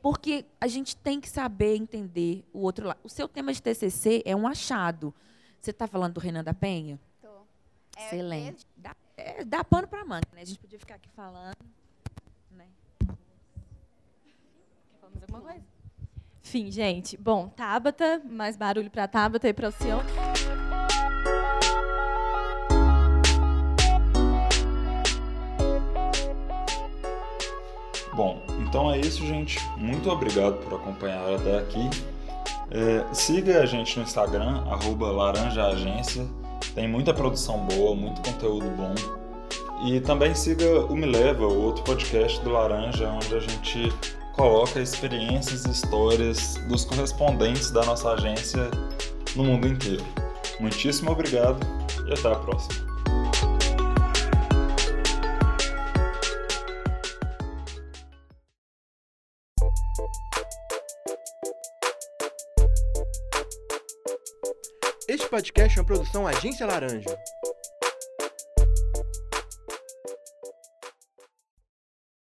Porque 0.00 0.46
a 0.60 0.68
gente 0.68 0.96
tem 0.96 1.20
que 1.20 1.28
saber 1.28 1.74
entender 1.74 2.44
o 2.52 2.60
outro 2.60 2.86
lado. 2.86 3.00
O 3.02 3.08
seu 3.08 3.26
tema 3.26 3.52
de 3.52 3.60
TCC 3.60 4.22
é 4.24 4.36
um 4.36 4.46
achado. 4.46 5.12
Você 5.60 5.72
está 5.72 5.86
falando 5.86 6.14
do 6.14 6.20
Renan 6.20 6.42
da 6.42 6.54
Penha? 6.54 6.98
Estou. 7.16 7.46
É, 7.96 8.06
Excelente. 8.06 8.66
Dá, 8.74 8.96
é, 9.16 9.44
dá 9.44 9.62
pano 9.62 9.86
para 9.86 10.04
manga, 10.06 10.26
né? 10.32 10.40
A 10.40 10.44
gente 10.44 10.58
podia 10.58 10.78
ficar 10.78 10.94
aqui 10.94 11.10
falando. 11.10 11.54
Né? 12.50 12.66
Quer 12.98 13.06
falar 14.98 15.12
mais 15.12 15.22
alguma 15.22 15.40
coisa? 15.42 15.64
Fim, 16.40 16.70
gente. 16.70 17.18
Bom, 17.18 17.50
Tabata, 17.50 18.22
mais 18.24 18.56
barulho 18.56 18.90
para 18.90 19.06
Tabata 19.06 19.48
e 19.48 19.52
para 19.52 19.68
o 19.68 19.72
senhor. 19.72 20.02
Bom, 28.14 28.42
então 28.66 28.90
é 28.90 28.98
isso, 28.98 29.26
gente. 29.26 29.58
Muito 29.76 30.10
obrigado 30.10 30.56
por 30.64 30.80
acompanhar 30.80 31.34
até 31.34 31.58
aqui. 31.58 31.90
É, 32.70 33.04
siga 33.12 33.60
a 33.60 33.66
gente 33.66 33.98
no 33.98 34.04
Instagram, 34.04 34.62
@laranjaagência. 34.98 36.26
Tem 36.74 36.88
muita 36.88 37.12
produção 37.12 37.58
boa, 37.66 37.94
muito 37.94 38.20
conteúdo 38.22 38.66
bom. 38.70 38.94
E 39.86 40.00
também 40.00 40.34
siga 40.34 40.84
o 40.86 40.94
Me 40.94 41.06
Leva, 41.06 41.46
o 41.46 41.62
outro 41.62 41.82
podcast 41.84 42.40
do 42.42 42.50
Laranja, 42.50 43.08
onde 43.08 43.34
a 43.34 43.40
gente 43.40 43.92
coloca 44.34 44.80
experiências 44.80 45.64
e 45.64 45.70
histórias 45.70 46.54
dos 46.68 46.84
correspondentes 46.84 47.70
da 47.70 47.84
nossa 47.84 48.10
agência 48.12 48.70
no 49.34 49.44
mundo 49.44 49.66
inteiro. 49.66 50.04
Muitíssimo 50.60 51.10
obrigado 51.10 51.66
e 52.06 52.12
até 52.12 52.30
a 52.30 52.36
próxima. 52.36 52.89
Podcast 65.30 65.78
é 65.78 65.80
uma 65.80 65.86
produção 65.86 66.26
Agência 66.26 66.66
Laranja. 66.66 67.16